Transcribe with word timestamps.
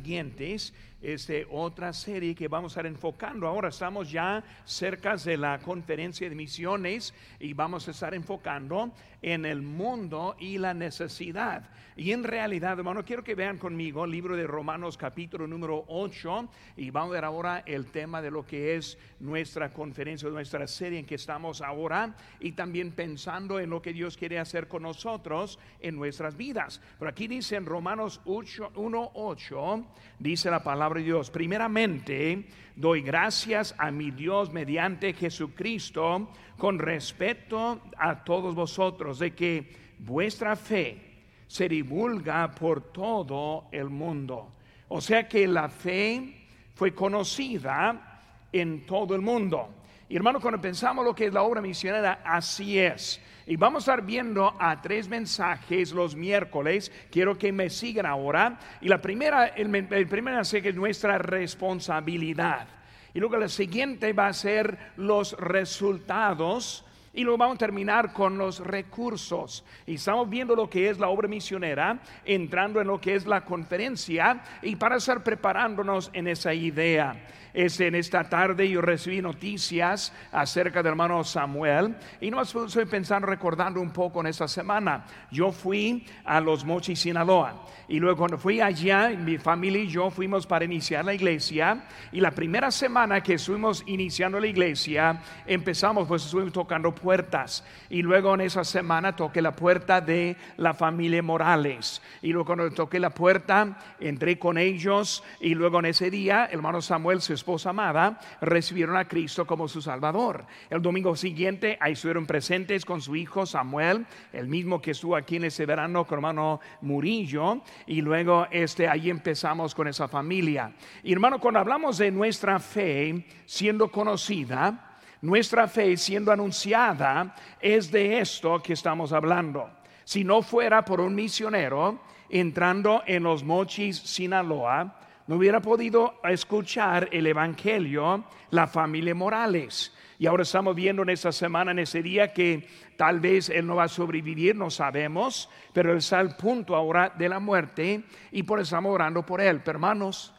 siguientes 0.00 0.72
este, 1.02 1.46
otra 1.50 1.92
serie 1.92 2.34
que 2.34 2.48
vamos 2.48 2.72
a 2.72 2.74
estar 2.74 2.86
enfocando. 2.86 3.46
Ahora 3.46 3.68
estamos 3.68 4.10
ya 4.10 4.42
cerca 4.64 5.16
de 5.16 5.36
la 5.36 5.58
conferencia 5.58 6.28
de 6.28 6.34
misiones 6.34 7.14
y 7.38 7.54
vamos 7.54 7.88
a 7.88 7.90
estar 7.90 8.14
enfocando 8.14 8.92
en 9.22 9.44
el 9.44 9.62
mundo 9.62 10.36
y 10.38 10.58
la 10.58 10.74
necesidad. 10.74 11.70
Y 11.96 12.12
en 12.12 12.24
realidad, 12.24 12.78
hermano, 12.78 13.04
quiero 13.04 13.24
que 13.24 13.34
vean 13.34 13.58
conmigo 13.58 14.04
el 14.04 14.10
libro 14.10 14.36
de 14.36 14.46
Romanos 14.46 14.96
capítulo 14.96 15.46
número 15.46 15.84
8 15.88 16.48
y 16.76 16.90
vamos 16.90 17.10
a 17.10 17.14
ver 17.14 17.24
ahora 17.24 17.62
el 17.66 17.86
tema 17.86 18.22
de 18.22 18.30
lo 18.30 18.46
que 18.46 18.76
es 18.76 18.96
nuestra 19.18 19.72
conferencia, 19.72 20.28
nuestra 20.28 20.66
serie 20.66 20.98
en 20.98 21.06
que 21.06 21.16
estamos 21.16 21.60
ahora 21.60 22.14
y 22.38 22.52
también 22.52 22.92
pensando 22.92 23.58
en 23.58 23.70
lo 23.70 23.82
que 23.82 23.92
Dios 23.92 24.16
quiere 24.16 24.38
hacer 24.38 24.68
con 24.68 24.82
nosotros 24.82 25.58
en 25.80 25.96
nuestras 25.96 26.36
vidas. 26.36 26.80
Pero 26.98 27.10
aquí 27.10 27.26
dice 27.26 27.56
en 27.56 27.66
Romanos 27.66 28.20
1.8, 28.24 29.84
dice 30.18 30.50
la 30.50 30.62
palabra 30.62 31.00
de 31.00 31.06
Dios, 31.06 31.30
primeramente 31.30 32.46
doy 32.76 33.02
gracias 33.02 33.74
a 33.78 33.90
mi 33.90 34.10
Dios 34.10 34.52
mediante 34.52 35.12
Jesucristo 35.12 36.30
con 36.58 36.78
respeto 36.78 37.80
a 37.96 38.24
todos 38.24 38.54
vosotros 38.54 39.18
de 39.18 39.34
que 39.34 39.72
vuestra 39.98 40.56
fe 40.56 41.10
se 41.46 41.68
divulga 41.68 42.50
por 42.50 42.92
todo 42.92 43.66
el 43.72 43.90
mundo. 43.90 44.52
O 44.88 45.00
sea 45.00 45.28
que 45.28 45.46
la 45.46 45.68
fe 45.68 46.46
fue 46.74 46.94
conocida 46.94 48.46
en 48.52 48.86
todo 48.86 49.14
el 49.14 49.20
mundo. 49.20 49.79
Y 50.10 50.16
hermano, 50.16 50.40
cuando 50.40 50.60
pensamos 50.60 51.04
lo 51.04 51.14
que 51.14 51.26
es 51.26 51.32
la 51.32 51.44
obra 51.44 51.60
misionera, 51.60 52.20
así 52.24 52.80
es. 52.80 53.20
Y 53.46 53.54
vamos 53.54 53.86
a 53.86 53.92
estar 53.92 54.04
viendo 54.04 54.52
a 54.58 54.82
tres 54.82 55.08
mensajes 55.08 55.92
los 55.92 56.16
miércoles. 56.16 56.90
Quiero 57.12 57.38
que 57.38 57.52
me 57.52 57.70
sigan 57.70 58.06
ahora. 58.06 58.58
Y 58.80 58.88
la 58.88 59.00
primera, 59.00 59.46
el, 59.46 59.72
el 59.72 60.08
primer 60.08 60.34
mensaje 60.34 60.68
es 60.68 60.74
nuestra 60.74 61.16
responsabilidad. 61.18 62.66
Y 63.14 63.20
luego 63.20 63.36
la 63.36 63.48
siguiente 63.48 64.12
va 64.12 64.26
a 64.26 64.32
ser 64.32 64.76
los 64.96 65.38
resultados 65.38 66.84
y 67.12 67.22
luego 67.22 67.38
vamos 67.38 67.54
a 67.54 67.58
terminar 67.58 68.12
con 68.12 68.36
los 68.36 68.58
recursos. 68.58 69.64
Y 69.86 69.94
estamos 69.94 70.28
viendo 70.28 70.56
lo 70.56 70.68
que 70.68 70.88
es 70.88 70.98
la 70.98 71.08
obra 71.08 71.28
misionera, 71.28 72.00
entrando 72.24 72.80
en 72.80 72.88
lo 72.88 73.00
que 73.00 73.14
es 73.14 73.26
la 73.26 73.44
conferencia 73.44 74.42
y 74.60 74.74
para 74.74 74.96
estar 74.96 75.22
preparándonos 75.22 76.10
en 76.12 76.26
esa 76.26 76.52
idea 76.52 77.14
es 77.52 77.80
en 77.80 77.94
esta 77.94 78.24
tarde 78.28 78.68
yo 78.68 78.80
recibí 78.80 79.20
noticias 79.20 80.12
acerca 80.32 80.82
del 80.82 80.90
hermano 80.92 81.22
Samuel. 81.24 81.96
Y 82.20 82.30
no 82.30 82.42
estoy 82.42 82.86
pensando, 82.86 83.26
recordando 83.26 83.80
un 83.80 83.90
poco 83.90 84.20
en 84.20 84.28
esta 84.28 84.48
semana. 84.48 85.04
Yo 85.30 85.52
fui 85.52 86.06
a 86.24 86.40
Los 86.40 86.64
Mochis, 86.64 87.00
Sinaloa. 87.00 87.66
Y 87.88 87.98
luego 87.98 88.18
cuando 88.18 88.38
fui 88.38 88.60
allá, 88.60 89.08
mi 89.08 89.38
familia 89.38 89.82
y 89.82 89.88
yo 89.88 90.10
fuimos 90.10 90.46
para 90.46 90.64
iniciar 90.64 91.04
la 91.04 91.14
iglesia. 91.14 91.84
Y 92.12 92.20
la 92.20 92.30
primera 92.30 92.70
semana 92.70 93.20
que 93.20 93.34
estuvimos 93.34 93.82
iniciando 93.86 94.38
la 94.38 94.46
iglesia, 94.46 95.20
empezamos 95.46 96.06
pues 96.06 96.24
estuvimos 96.24 96.52
tocando 96.52 96.94
puertas. 96.94 97.64
Y 97.88 98.02
luego 98.02 98.34
en 98.34 98.42
esa 98.42 98.64
semana 98.64 99.16
toqué 99.16 99.42
la 99.42 99.56
puerta 99.56 100.00
de 100.00 100.36
la 100.56 100.74
familia 100.74 101.22
Morales. 101.22 102.00
Y 102.22 102.32
luego 102.32 102.46
cuando 102.46 102.70
toqué 102.70 103.00
la 103.00 103.10
puerta 103.10 103.76
entré 103.98 104.38
con 104.38 104.56
ellos. 104.56 105.24
Y 105.40 105.54
luego 105.54 105.80
en 105.80 105.86
ese 105.86 106.10
día 106.10 106.44
el 106.44 106.60
hermano 106.60 106.80
Samuel 106.82 107.20
se 107.20 107.34
esposa 107.40 107.70
amada 107.70 108.20
recibieron 108.42 108.96
a 108.96 109.06
Cristo 109.06 109.46
como 109.46 109.66
su 109.66 109.80
Salvador. 109.80 110.44
El 110.68 110.82
domingo 110.82 111.16
siguiente 111.16 111.78
ahí 111.80 111.94
estuvieron 111.94 112.26
presentes 112.26 112.84
con 112.84 113.00
su 113.00 113.16
hijo 113.16 113.46
Samuel, 113.46 114.06
el 114.32 114.46
mismo 114.46 114.80
que 114.80 114.90
estuvo 114.90 115.16
aquí 115.16 115.36
en 115.36 115.44
ese 115.44 115.64
verano 115.64 116.04
con 116.04 116.18
hermano 116.18 116.60
Murillo, 116.82 117.62
y 117.86 118.02
luego 118.02 118.46
este, 118.50 118.86
ahí 118.86 119.08
empezamos 119.08 119.74
con 119.74 119.88
esa 119.88 120.06
familia. 120.06 120.72
Y 121.02 121.12
hermano, 121.12 121.40
cuando 121.40 121.60
hablamos 121.60 121.96
de 121.96 122.10
nuestra 122.10 122.60
fe 122.60 123.26
siendo 123.46 123.90
conocida, 123.90 124.98
nuestra 125.22 125.66
fe 125.66 125.96
siendo 125.96 126.30
anunciada, 126.30 127.34
es 127.58 127.90
de 127.90 128.20
esto 128.20 128.62
que 128.62 128.74
estamos 128.74 129.12
hablando. 129.12 129.70
Si 130.04 130.24
no 130.24 130.42
fuera 130.42 130.84
por 130.84 131.00
un 131.00 131.14
misionero 131.14 132.00
entrando 132.28 133.02
en 133.06 133.22
los 133.22 133.42
mochis 133.42 133.98
Sinaloa, 133.98 134.99
no 135.30 135.36
hubiera 135.36 135.62
podido 135.62 136.14
escuchar 136.24 137.08
el 137.12 137.24
Evangelio 137.24 138.24
la 138.50 138.66
familia 138.66 139.14
Morales. 139.14 139.94
Y 140.18 140.26
ahora 140.26 140.42
estamos 140.42 140.74
viendo 140.74 141.02
en 141.02 141.10
esta 141.10 141.30
semana, 141.30 141.70
en 141.70 141.78
ese 141.78 142.02
día, 142.02 142.32
que 142.32 142.66
tal 142.96 143.20
vez 143.20 143.48
él 143.48 143.64
no 143.64 143.76
va 143.76 143.84
a 143.84 143.88
sobrevivir, 143.88 144.56
no 144.56 144.70
sabemos, 144.70 145.48
pero 145.72 145.92
él 145.92 145.98
está 145.98 146.18
al 146.18 146.34
punto 146.34 146.74
ahora 146.74 147.14
de 147.16 147.28
la 147.28 147.38
muerte 147.38 148.02
y 148.32 148.42
por 148.42 148.58
eso 148.58 148.74
estamos 148.74 148.92
orando 148.92 149.24
por 149.24 149.40
él. 149.40 149.60
Pero 149.60 149.76
hermanos, 149.76 150.34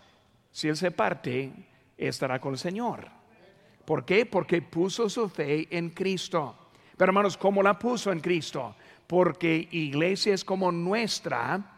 si 0.52 0.68
él 0.68 0.76
se 0.76 0.92
parte, 0.92 1.54
estará 1.98 2.42
con 2.42 2.52
el 2.52 2.60
Señor. 2.60 3.08
¿Por 3.86 4.04
qué? 4.04 4.26
Porque 4.26 4.62
puso 4.62 5.08
su 5.08 5.30
fe 5.30 5.70
en 5.72 5.92
Cristo. 5.92 6.54
Pero 6.98 7.12
hermanos, 7.12 7.38
¿cómo 7.38 7.64
la 7.64 7.80
puso 7.80 8.12
en 8.12 8.20
Cristo? 8.20 8.76
Porque 9.08 9.70
iglesias 9.72 10.44
como 10.44 10.70
nuestra, 10.70 11.71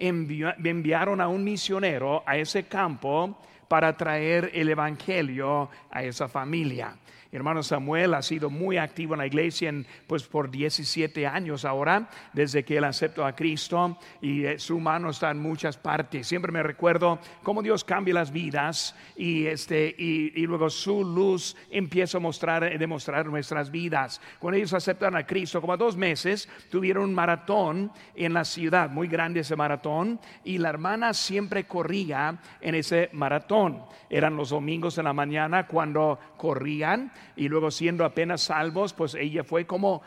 enviaron 0.00 1.20
a 1.20 1.28
un 1.28 1.44
misionero 1.44 2.22
a 2.26 2.36
ese 2.36 2.64
campo 2.64 3.36
para 3.70 3.96
traer 3.96 4.50
el 4.52 4.68
Evangelio 4.68 5.70
a 5.92 6.02
esa 6.02 6.26
familia 6.26 6.96
hermano 7.32 7.62
Samuel 7.62 8.14
ha 8.14 8.22
sido 8.22 8.50
muy 8.50 8.76
activo 8.76 9.14
en 9.14 9.18
la 9.18 9.26
iglesia 9.26 9.72
pues 10.06 10.24
por 10.24 10.50
17 10.50 11.26
años 11.26 11.64
ahora, 11.64 12.08
desde 12.32 12.64
que 12.64 12.76
él 12.76 12.84
aceptó 12.84 13.24
a 13.24 13.34
Cristo 13.34 13.98
y 14.20 14.44
eh, 14.44 14.58
su 14.58 14.80
mano 14.80 15.10
está 15.10 15.30
en 15.30 15.38
muchas 15.38 15.76
partes. 15.76 16.26
Siempre 16.26 16.50
me 16.50 16.62
recuerdo 16.62 17.20
cómo 17.42 17.62
Dios 17.62 17.84
cambia 17.84 18.14
las 18.14 18.32
vidas 18.32 18.96
y, 19.16 19.46
este, 19.46 19.94
y, 19.96 20.46
luego 20.46 20.70
su 20.70 21.04
luz 21.04 21.56
empieza 21.70 22.18
a 22.18 22.20
mostrar, 22.20 22.64
a 22.64 22.70
demostrar 22.70 23.26
nuestras 23.26 23.70
vidas. 23.70 24.20
Cuando 24.40 24.56
ellos 24.56 24.72
aceptan 24.72 25.14
a 25.14 25.24
Cristo, 25.24 25.60
como 25.60 25.74
a 25.74 25.76
dos 25.76 25.96
meses, 25.96 26.48
tuvieron 26.70 27.04
un 27.04 27.14
maratón 27.14 27.92
en 28.16 28.34
la 28.34 28.44
ciudad, 28.44 28.90
muy 28.90 29.06
grande 29.06 29.40
ese 29.40 29.54
maratón, 29.54 30.18
y 30.42 30.58
la 30.58 30.70
hermana 30.70 31.14
siempre 31.14 31.64
corría 31.64 32.36
en 32.60 32.74
ese 32.74 33.10
maratón. 33.12 33.59
Eran 34.08 34.36
los 34.36 34.50
domingos 34.50 34.98
en 34.98 35.04
la 35.04 35.12
mañana 35.12 35.66
cuando 35.66 36.18
corrían 36.36 37.12
y 37.36 37.48
luego 37.48 37.70
siendo 37.70 38.04
apenas 38.04 38.42
salvos, 38.42 38.92
pues 38.92 39.14
ella 39.14 39.44
fue 39.44 39.66
como 39.66 40.02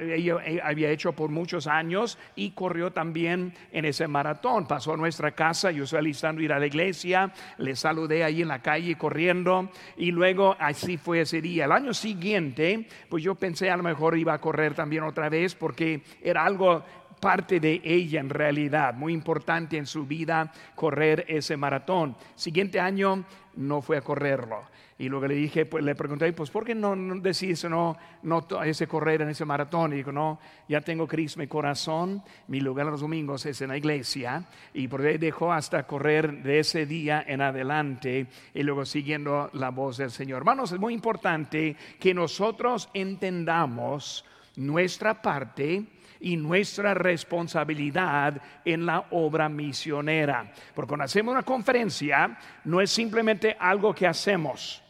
ella 0.00 0.36
había 0.62 0.90
hecho 0.90 1.12
por 1.12 1.30
muchos 1.30 1.66
años 1.66 2.18
y 2.34 2.52
corrió 2.52 2.92
también 2.92 3.52
en 3.72 3.84
ese 3.84 4.08
maratón. 4.08 4.66
Pasó 4.66 4.94
a 4.94 4.96
nuestra 4.96 5.32
casa, 5.32 5.70
yo 5.70 5.84
estoy 5.84 5.98
alistando 5.98 6.40
ir 6.40 6.52
a 6.52 6.58
la 6.58 6.66
iglesia, 6.66 7.32
le 7.58 7.76
saludé 7.76 8.24
ahí 8.24 8.42
en 8.42 8.48
la 8.48 8.62
calle 8.62 8.96
corriendo 8.96 9.70
y 9.96 10.12
luego 10.12 10.56
así 10.58 10.96
fue 10.96 11.20
ese 11.20 11.42
día. 11.42 11.66
El 11.66 11.72
año 11.72 11.92
siguiente, 11.92 12.88
pues 13.08 13.22
yo 13.22 13.34
pensé 13.34 13.70
a 13.70 13.76
lo 13.76 13.82
mejor 13.82 14.16
iba 14.16 14.32
a 14.32 14.40
correr 14.40 14.74
también 14.74 15.04
otra 15.04 15.28
vez 15.28 15.54
porque 15.54 16.02
era 16.22 16.44
algo 16.44 16.82
parte 17.26 17.58
de 17.58 17.80
ella 17.82 18.20
en 18.20 18.30
realidad, 18.30 18.94
muy 18.94 19.12
importante 19.12 19.76
en 19.76 19.84
su 19.84 20.06
vida 20.06 20.52
correr 20.76 21.24
ese 21.26 21.56
maratón. 21.56 22.14
Siguiente 22.36 22.78
año 22.78 23.24
no 23.56 23.82
fue 23.82 23.96
a 23.96 24.00
correrlo. 24.00 24.62
Y 24.96 25.08
luego 25.08 25.26
le 25.26 25.34
dije, 25.34 25.66
pues 25.66 25.82
le 25.82 25.96
pregunté, 25.96 26.32
pues 26.32 26.50
¿por 26.50 26.64
qué 26.64 26.72
no, 26.72 26.94
no 26.94 27.16
no, 27.16 27.96
no 28.22 28.62
ese 28.62 28.86
correr 28.86 29.22
en 29.22 29.30
ese 29.30 29.44
maratón? 29.44 29.92
Y 29.92 29.96
dijo, 29.96 30.12
no, 30.12 30.38
ya 30.68 30.80
tengo 30.82 31.08
Cristo 31.08 31.40
mi 31.40 31.48
corazón, 31.48 32.22
mi 32.46 32.60
lugar 32.60 32.86
los 32.86 33.00
domingos 33.00 33.44
es 33.44 33.60
en 33.60 33.70
la 33.70 33.76
iglesia. 33.76 34.44
Y 34.72 34.86
por 34.86 35.00
ahí 35.00 35.18
dejó 35.18 35.52
hasta 35.52 35.84
correr 35.84 36.44
de 36.44 36.60
ese 36.60 36.86
día 36.86 37.24
en 37.26 37.40
adelante 37.40 38.28
y 38.54 38.62
luego 38.62 38.84
siguiendo 38.84 39.50
la 39.54 39.70
voz 39.70 39.96
del 39.96 40.12
Señor. 40.12 40.42
Hermanos, 40.42 40.70
es 40.70 40.78
muy 40.78 40.94
importante 40.94 41.74
que 41.98 42.14
nosotros 42.14 42.88
entendamos 42.94 44.24
nuestra 44.54 45.20
parte 45.20 45.95
y 46.20 46.36
nuestra 46.36 46.94
responsabilidad 46.94 48.40
en 48.64 48.86
la 48.86 49.06
obra 49.10 49.48
misionera. 49.48 50.52
Porque 50.74 50.88
cuando 50.88 51.04
hacemos 51.04 51.32
una 51.32 51.42
conferencia, 51.42 52.38
no 52.64 52.80
es 52.80 52.90
simplemente 52.90 53.56
algo 53.58 53.94
que 53.94 54.06
hacemos 54.06 54.82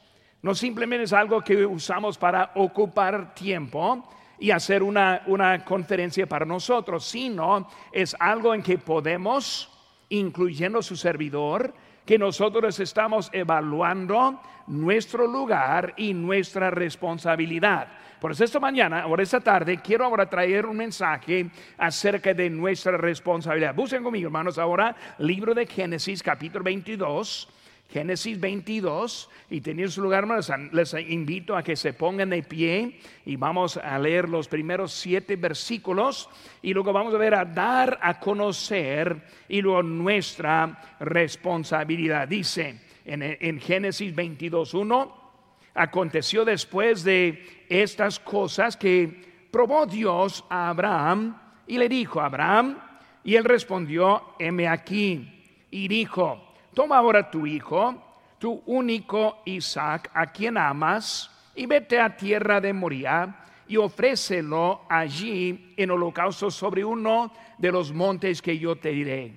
no 0.47 0.55
simplemente 0.55 1.03
es 1.03 1.13
algo 1.13 1.43
que 1.43 1.67
usamos 1.67 2.17
para 2.17 2.53
ocupar 2.55 3.35
tiempo 3.35 4.09
y 4.39 4.53
hacer 4.53 4.81
una, 4.85 5.23
una 5.27 5.65
conferencia 5.65 6.29
para 6.29 6.47
nosotros, 6.47 7.05
sino 7.05 7.69
es 7.91 8.15
algo 8.21 8.55
en 8.55 8.63
que 8.63 8.79
podemos, 8.79 9.69
incluyendo 10.09 10.83
su 10.83 10.95
servidor, 10.95 11.75
que 12.07 12.19
nosotros 12.19 12.79
estamos 12.81 13.29
evaluando 13.33 14.41
nuestro 14.69 15.27
lugar 15.27 15.93
y 15.97 16.15
nuestra 16.15 16.71
responsabilidad. 16.71 17.89
Por 18.21 18.33
eso 18.33 18.45
esta 18.45 18.61
mañana, 18.61 19.07
o 19.07 19.19
esta 19.19 19.41
tarde, 19.41 19.81
quiero 19.83 20.05
ahora 20.05 20.31
traer 20.31 20.65
un 20.65 20.77
mensaje 20.77 21.51
acerca 21.77 22.33
de 22.33 22.49
nuestra 22.49 22.97
responsabilidad. 22.97 23.75
Busquen 23.75 24.03
conmigo, 24.03 24.29
hermanos, 24.29 24.57
ahora 24.57 24.97
libro 25.19 25.53
de 25.53 25.67
Génesis 25.67 26.23
capítulo 26.23 26.65
22 26.65 27.49
Génesis 27.89 28.39
22, 28.41 29.31
y 29.49 29.61
teniendo 29.61 29.93
su 29.93 30.03
lugar, 30.03 30.25
hermanos, 30.25 30.51
les 30.73 30.93
invito 30.95 31.57
a 31.57 31.63
que 31.63 31.77
se 31.77 31.93
pongan 31.93 32.31
de 32.31 32.43
pie 32.43 32.99
y 33.25 33.37
vamos 33.37 33.77
a 33.77 33.99
leer 33.99 34.29
los 34.29 34.49
primeros 34.49 34.93
siete 34.93 35.37
versículos 35.37 36.29
y 36.63 36.75
luego 36.75 36.93
vamos 36.93 37.15
a 37.15 37.19
ver 37.19 37.35
a 37.35 37.45
dar 37.45 37.99
a 38.03 38.19
conocer 38.19 39.23
y 39.49 39.63
luego 39.63 39.85
nuestra 39.85 40.97
responsabilidad. 40.99 42.27
Dice 42.27 42.81
en, 43.05 43.23
en 43.23 43.61
Génesis 43.61 44.15
22, 44.15 44.75
1, 44.75 45.27
aconteció 45.75 46.45
después 46.45 47.05
de 47.05 47.67
estas 47.69 48.19
cosas 48.19 48.77
que 48.77 49.49
probó 49.51 49.87
Dios 49.87 50.45
a 50.51 50.71
Abraham 50.71 51.41
y 51.67 51.79
le 51.79 51.89
dijo, 51.89 52.21
Abraham, 52.21 52.79
y 53.23 53.37
él 53.37 53.45
respondió, 53.45 54.35
heme 54.39 54.69
aquí, 54.69 55.33
y 55.71 55.89
dijo, 55.89 56.46
toma 56.77 56.99
ahora 56.99 57.31
tu 57.31 57.47
hijo, 57.47 57.95
tu 58.39 58.63
único 58.67 59.39
Isaac, 59.47 60.11
a 60.13 60.27
quien 60.27 60.59
amas, 60.59 61.31
y 61.55 61.65
vete 61.65 61.99
a 61.99 62.15
tierra 62.15 62.61
de 62.61 62.75
Moria 62.75 63.35
y 63.67 63.79
ofrécelo 63.79 64.83
allí 64.87 65.73
en 65.75 65.91
holocausto 65.91 66.51
sobre 66.51 66.85
uno 66.85 67.33
de 67.57 67.73
los 67.73 67.95
montes 67.95 68.43
que 68.43 68.59
yo 68.59 68.77
te 68.77 68.91
diré. 68.91 69.33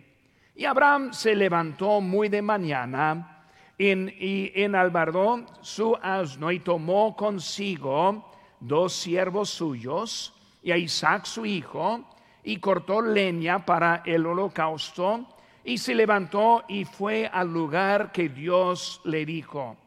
Y 0.53 0.65
Abraham 0.65 1.13
se 1.13 1.33
levantó 1.33 2.01
muy 2.01 2.27
de 2.27 2.41
mañana 2.41 3.45
en, 3.77 4.13
y 4.19 4.51
enalbardó 4.53 5.45
su 5.61 5.95
asno 5.95 6.51
y 6.51 6.59
tomó 6.59 7.15
consigo 7.15 8.29
dos 8.59 8.91
siervos 8.91 9.49
suyos 9.49 10.33
y 10.61 10.71
a 10.71 10.77
Isaac 10.77 11.23
su 11.23 11.45
hijo 11.45 12.03
y 12.43 12.57
cortó 12.57 13.01
leña 13.01 13.65
para 13.65 14.03
el 14.05 14.25
holocausto 14.25 15.38
y 15.63 15.77
se 15.77 15.95
levantó 15.95 16.63
y 16.67 16.85
fue 16.85 17.29
al 17.31 17.51
lugar 17.51 18.11
que 18.11 18.29
Dios 18.29 19.01
le 19.03 19.25
dijo. 19.25 19.77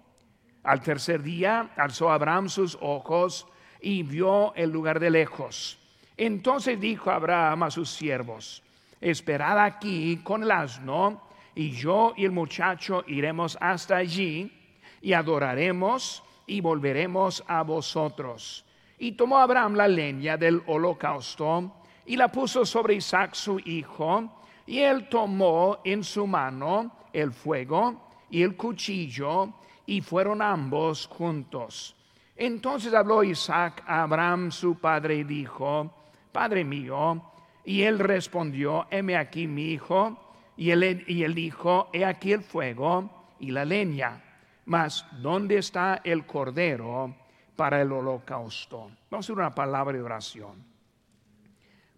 Al 0.63 0.81
tercer 0.81 1.23
día 1.23 1.71
alzó 1.77 2.11
Abraham 2.11 2.49
sus 2.49 2.79
ojos 2.81 3.47
y 3.81 4.03
vio 4.03 4.55
el 4.55 4.71
lugar 4.71 5.01
de 5.01 5.11
lejos. 5.11 5.79
Entonces 6.17 6.81
dijo 6.81 7.11
Abraham 7.11 7.65
a 7.65 7.71
sus 7.71 7.91
siervos, 7.91 8.63
esperad 9.01 9.59
aquí 9.59 10.19
con 10.23 10.45
el 10.45 10.51
asno, 10.51 11.23
y 11.55 11.71
yo 11.73 12.15
y 12.17 12.25
el 12.25 12.31
muchacho 12.31 13.05
iremos 13.07 13.59
hasta 13.61 13.97
allí, 13.97 14.53
y 15.01 15.13
adoraremos 15.13 16.23
y 16.47 16.61
volveremos 16.61 17.43
a 17.49 17.63
vosotros. 17.63 18.65
Y 18.99 19.13
tomó 19.13 19.39
Abraham 19.39 19.75
la 19.75 19.89
leña 19.89 20.37
del 20.37 20.63
holocausto, 20.67 21.75
y 22.07 22.17
la 22.17 22.29
puso 22.29 22.65
sobre 22.65 22.95
Isaac 22.95 23.35
su 23.35 23.59
hijo, 23.61 24.42
y 24.67 24.81
él 24.81 25.09
tomó 25.09 25.79
en 25.85 26.05
su 26.05 26.27
mano 26.27 26.93
el 27.13 27.33
fuego 27.33 28.11
y 28.31 28.43
el 28.43 28.57
cuchillo, 28.57 29.53
y 29.85 30.01
fueron 30.01 30.41
ambos 30.41 31.07
juntos. 31.07 31.95
Entonces 32.35 32.95
habló 32.95 33.23
Isaac 33.23 33.83
a 33.87 34.03
Abraham 34.03 34.51
su 34.51 34.79
padre 34.79 35.17
y 35.17 35.25
dijo, 35.25 35.93
Padre 36.33 36.65
mío, 36.65 37.31
y 37.65 37.83
él 37.83 37.99
respondió, 37.99 38.87
heme 38.91 39.17
aquí 39.17 39.47
mi 39.47 39.73
hijo, 39.73 40.19
y 40.57 40.71
él, 40.71 41.05
y 41.07 41.25
él 41.25 41.35
dijo, 41.35 41.91
he 41.93 42.05
aquí 42.05 42.33
el 42.33 42.43
fuego 42.43 43.27
y 43.39 43.51
la 43.51 43.65
leña, 43.65 44.23
mas 44.65 45.07
¿dónde 45.21 45.59
está 45.59 46.01
el 46.05 46.25
cordero 46.25 47.15
para 47.55 47.83
el 47.83 47.93
holocausto? 47.93 48.91
Vamos 49.11 49.13
a 49.13 49.19
hacer 49.19 49.37
una 49.37 49.55
palabra 49.55 49.93
de 49.93 50.03
oración. 50.03 50.65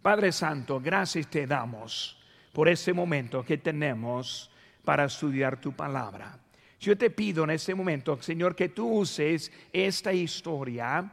Padre 0.03 0.33
Santo, 0.33 0.81
gracias 0.81 1.29
te 1.29 1.47
damos 1.47 2.24
por 2.55 2.69
este 2.69 2.95
momento 2.95 3.45
que 3.45 3.59
tenemos 3.59 4.49
para 4.85 5.05
estudiar 5.05 5.61
tu 5.61 5.73
palabra. 5.73 6.39
Yo 6.79 6.97
te 6.97 7.11
pido 7.11 7.45
en 7.45 7.51
este 7.51 7.75
momento, 7.75 8.21
Señor, 8.23 8.55
que 8.55 8.69
tú 8.69 8.87
uses 9.01 9.51
esta 9.73 10.13
historia 10.13 11.11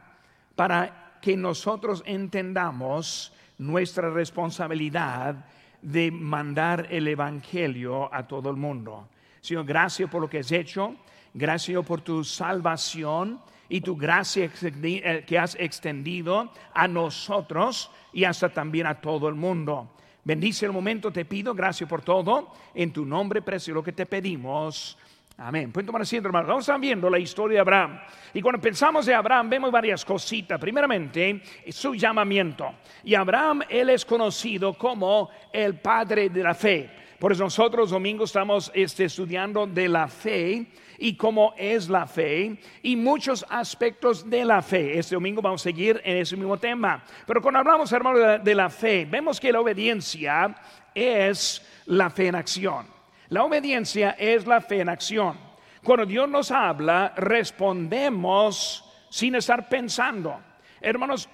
para 0.54 1.18
que 1.20 1.36
nosotros 1.36 2.02
entendamos 2.06 3.32
nuestra 3.58 4.10
responsabilidad 4.10 5.44
de 5.80 6.12
mandar 6.12 6.86
el 6.90 7.08
Evangelio 7.08 8.12
a 8.14 8.26
todo 8.26 8.48
el 8.48 8.56
mundo. 8.56 9.08
Señor, 9.40 9.64
gracias 9.64 10.08
por 10.08 10.20
lo 10.20 10.30
que 10.30 10.38
has 10.38 10.52
hecho, 10.52 10.94
gracias 11.34 11.84
por 11.84 12.02
tu 12.02 12.22
salvación 12.22 13.40
y 13.68 13.80
tu 13.80 13.96
gracia 13.96 14.48
eh, 14.62 15.24
que 15.26 15.38
has 15.38 15.56
extendido 15.58 16.52
a 16.72 16.86
nosotros 16.86 17.90
y 18.12 18.22
hasta 18.22 18.48
también 18.50 18.86
a 18.86 19.00
todo 19.00 19.28
el 19.28 19.34
mundo. 19.34 19.90
Bendice 20.24 20.66
el 20.66 20.72
momento, 20.72 21.12
te 21.12 21.24
pido, 21.24 21.54
gracias 21.54 21.88
por 21.88 22.02
todo. 22.02 22.52
En 22.74 22.92
tu 22.92 23.04
nombre, 23.04 23.42
precio, 23.42 23.74
lo 23.74 23.82
que 23.82 23.92
te 23.92 24.06
pedimos. 24.06 24.96
Amén. 25.38 25.72
Pueden 25.72 25.86
tomar 25.86 26.02
asiento, 26.02 26.28
hermano. 26.28 26.46
Vamos 26.46 26.70
viendo 26.80 27.10
la 27.10 27.18
historia 27.18 27.56
de 27.56 27.60
Abraham. 27.60 27.98
Y 28.32 28.40
cuando 28.40 28.60
pensamos 28.60 29.06
de 29.06 29.14
Abraham, 29.14 29.50
vemos 29.50 29.72
varias 29.72 30.04
cositas. 30.04 30.60
Primeramente, 30.60 31.42
su 31.70 31.94
llamamiento. 31.94 32.72
Y 33.02 33.14
Abraham, 33.14 33.62
él 33.68 33.90
es 33.90 34.04
conocido 34.04 34.74
como 34.74 35.30
el 35.52 35.74
padre 35.80 36.28
de 36.28 36.42
la 36.42 36.54
fe. 36.54 36.90
Por 37.22 37.30
eso 37.30 37.44
nosotros 37.44 37.90
domingo 37.90 38.24
estamos 38.24 38.72
este, 38.74 39.04
estudiando 39.04 39.64
de 39.64 39.88
la 39.88 40.08
fe 40.08 40.66
y 40.98 41.16
cómo 41.16 41.54
es 41.56 41.88
la 41.88 42.04
fe 42.04 42.58
y 42.82 42.96
muchos 42.96 43.46
aspectos 43.48 44.28
de 44.28 44.44
la 44.44 44.60
fe. 44.60 44.98
Este 44.98 45.14
domingo 45.14 45.40
vamos 45.40 45.62
a 45.62 45.70
seguir 45.70 46.00
en 46.02 46.16
ese 46.16 46.36
mismo 46.36 46.56
tema. 46.56 47.04
Pero 47.24 47.40
cuando 47.40 47.60
hablamos, 47.60 47.92
hermano, 47.92 48.18
de 48.40 48.54
la, 48.56 48.68
fe, 48.68 49.06
vemos 49.08 49.38
que 49.38 49.52
la 49.52 49.60
obediencia 49.60 50.56
es 50.92 51.64
la 51.86 52.10
fe 52.10 52.26
en 52.26 52.34
acción. 52.34 52.86
La 53.28 53.44
obediencia 53.44 54.16
es 54.18 54.44
la 54.44 54.60
fe 54.60 54.80
en 54.80 54.88
acción. 54.88 55.38
Cuando 55.84 56.04
Dios 56.06 56.28
nos 56.28 56.50
habla, 56.50 57.14
respondemos 57.16 58.84
sin 59.10 59.36
estar 59.36 59.68
pensando. 59.68 60.40
Hermanos, 60.80 61.28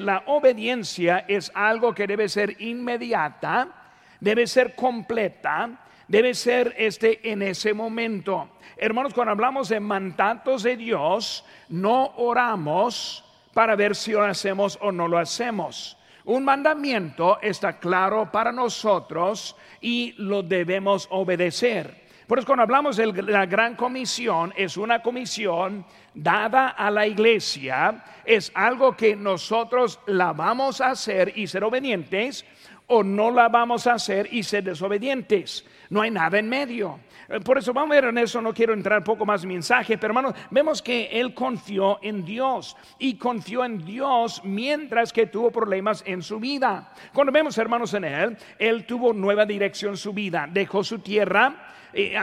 la 0.00 0.22
obediencia 0.24 1.26
es 1.28 1.52
algo 1.54 1.94
que 1.94 2.06
debe 2.06 2.30
ser 2.30 2.62
inmediata, 2.62 3.74
debe 4.20 4.46
ser 4.46 4.74
completa, 4.74 5.86
debe 6.06 6.34
ser 6.34 6.74
este 6.78 7.30
en 7.30 7.42
ese 7.42 7.74
momento. 7.74 8.50
Hermanos, 8.76 9.14
cuando 9.14 9.32
hablamos 9.32 9.68
de 9.68 9.80
mandatos 9.80 10.62
de 10.62 10.76
Dios, 10.76 11.44
no 11.68 12.12
oramos 12.16 13.24
para 13.52 13.74
ver 13.76 13.96
si 13.96 14.12
lo 14.12 14.22
hacemos 14.22 14.78
o 14.80 14.92
no 14.92 15.08
lo 15.08 15.18
hacemos. 15.18 15.96
Un 16.24 16.44
mandamiento 16.44 17.38
está 17.40 17.78
claro 17.78 18.30
para 18.30 18.52
nosotros 18.52 19.56
y 19.80 20.14
lo 20.18 20.42
debemos 20.42 21.08
obedecer. 21.10 22.08
Por 22.26 22.38
eso 22.38 22.46
cuando 22.46 22.64
hablamos 22.64 22.98
de 22.98 23.06
la 23.22 23.46
gran 23.46 23.74
comisión, 23.74 24.52
es 24.54 24.76
una 24.76 25.00
comisión 25.00 25.86
dada 26.12 26.68
a 26.68 26.90
la 26.90 27.06
iglesia, 27.06 28.04
es 28.22 28.52
algo 28.54 28.94
que 28.94 29.16
nosotros 29.16 29.98
la 30.04 30.34
vamos 30.34 30.82
a 30.82 30.90
hacer 30.90 31.32
y 31.34 31.46
ser 31.46 31.64
obedientes 31.64 32.44
o 32.88 33.02
no 33.02 33.30
la 33.30 33.48
vamos 33.48 33.86
a 33.86 33.94
hacer 33.94 34.28
y 34.32 34.42
ser 34.42 34.64
desobedientes. 34.64 35.64
No 35.90 36.02
hay 36.02 36.10
nada 36.10 36.38
en 36.38 36.48
medio. 36.48 37.00
Eh, 37.28 37.40
por 37.40 37.58
eso 37.58 37.72
vamos 37.72 37.92
a 37.92 38.00
ver 38.00 38.10
en 38.10 38.18
eso, 38.18 38.40
no 38.40 38.52
quiero 38.52 38.72
entrar 38.72 39.04
poco 39.04 39.24
más 39.24 39.42
en 39.42 39.50
mensaje, 39.50 39.98
pero 39.98 40.10
hermanos, 40.10 40.34
vemos 40.50 40.82
que 40.82 41.06
él 41.12 41.34
confió 41.34 41.98
en 42.02 42.24
Dios 42.24 42.76
y 42.98 43.14
confió 43.14 43.64
en 43.64 43.84
Dios 43.84 44.42
mientras 44.44 45.12
que 45.12 45.26
tuvo 45.26 45.50
problemas 45.50 46.02
en 46.06 46.22
su 46.22 46.40
vida. 46.40 46.92
Cuando 47.12 47.32
vemos 47.32 47.56
hermanos 47.58 47.92
en 47.94 48.04
él, 48.04 48.36
él 48.58 48.84
tuvo 48.86 49.12
nueva 49.12 49.44
dirección 49.44 49.92
en 49.92 49.96
su 49.98 50.12
vida, 50.12 50.48
dejó 50.50 50.82
su 50.82 51.00
tierra, 51.00 51.74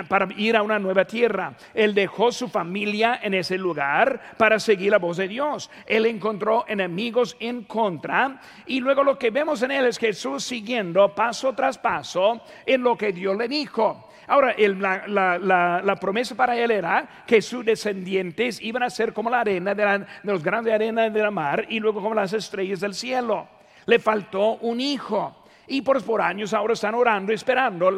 para 0.07 0.27
ir 0.37 0.55
a 0.55 0.61
una 0.61 0.79
nueva 0.79 1.05
tierra. 1.05 1.53
Él 1.73 1.93
dejó 1.93 2.31
su 2.31 2.47
familia 2.47 3.19
en 3.21 3.33
ese 3.33 3.57
lugar 3.57 4.35
para 4.37 4.59
seguir 4.59 4.91
la 4.91 4.99
voz 4.99 5.17
de 5.17 5.27
Dios. 5.27 5.69
Él 5.85 6.05
encontró 6.05 6.65
enemigos 6.67 7.35
en 7.39 7.63
contra 7.63 8.39
y 8.65 8.79
luego 8.79 9.03
lo 9.03 9.17
que 9.17 9.31
vemos 9.31 9.61
en 9.61 9.71
él 9.71 9.85
es 9.85 9.97
Jesús 9.97 10.43
siguiendo 10.43 11.13
paso 11.13 11.53
tras 11.53 11.77
paso 11.77 12.41
en 12.65 12.83
lo 12.83 12.97
que 12.97 13.11
Dios 13.11 13.35
le 13.37 13.47
dijo. 13.47 14.09
Ahora, 14.27 14.55
la, 14.57 15.97
promesa 15.99 16.35
para 16.35 16.57
él 16.57 16.71
era 16.71 17.23
que 17.27 17.41
sus 17.41 17.63
descendientes 17.63 18.61
iban 18.61 18.83
a 18.83 18.89
ser 18.89 19.13
como 19.13 19.29
la 19.29 19.41
arena 19.41 19.75
de, 19.75 19.85
de 19.85 20.05
los 20.23 20.43
grandes 20.43 20.73
arenas 20.73 21.13
de 21.13 21.21
la 21.21 21.31
mar 21.31 21.65
y 21.69 21.79
luego 21.79 22.01
como 22.01 22.15
las 22.15 22.33
estrellas 22.33 22.79
del 22.79 22.93
cielo. 22.93 23.47
Le 23.85 23.99
faltó 23.99 24.55
un 24.55 24.81
hijo. 24.81 25.44
Y 25.67 25.81
por, 25.81 26.21
años 26.21 26.53
ahora 26.53 26.73
están 26.73 26.95
orando, 26.95 27.33
esperando 27.33 27.89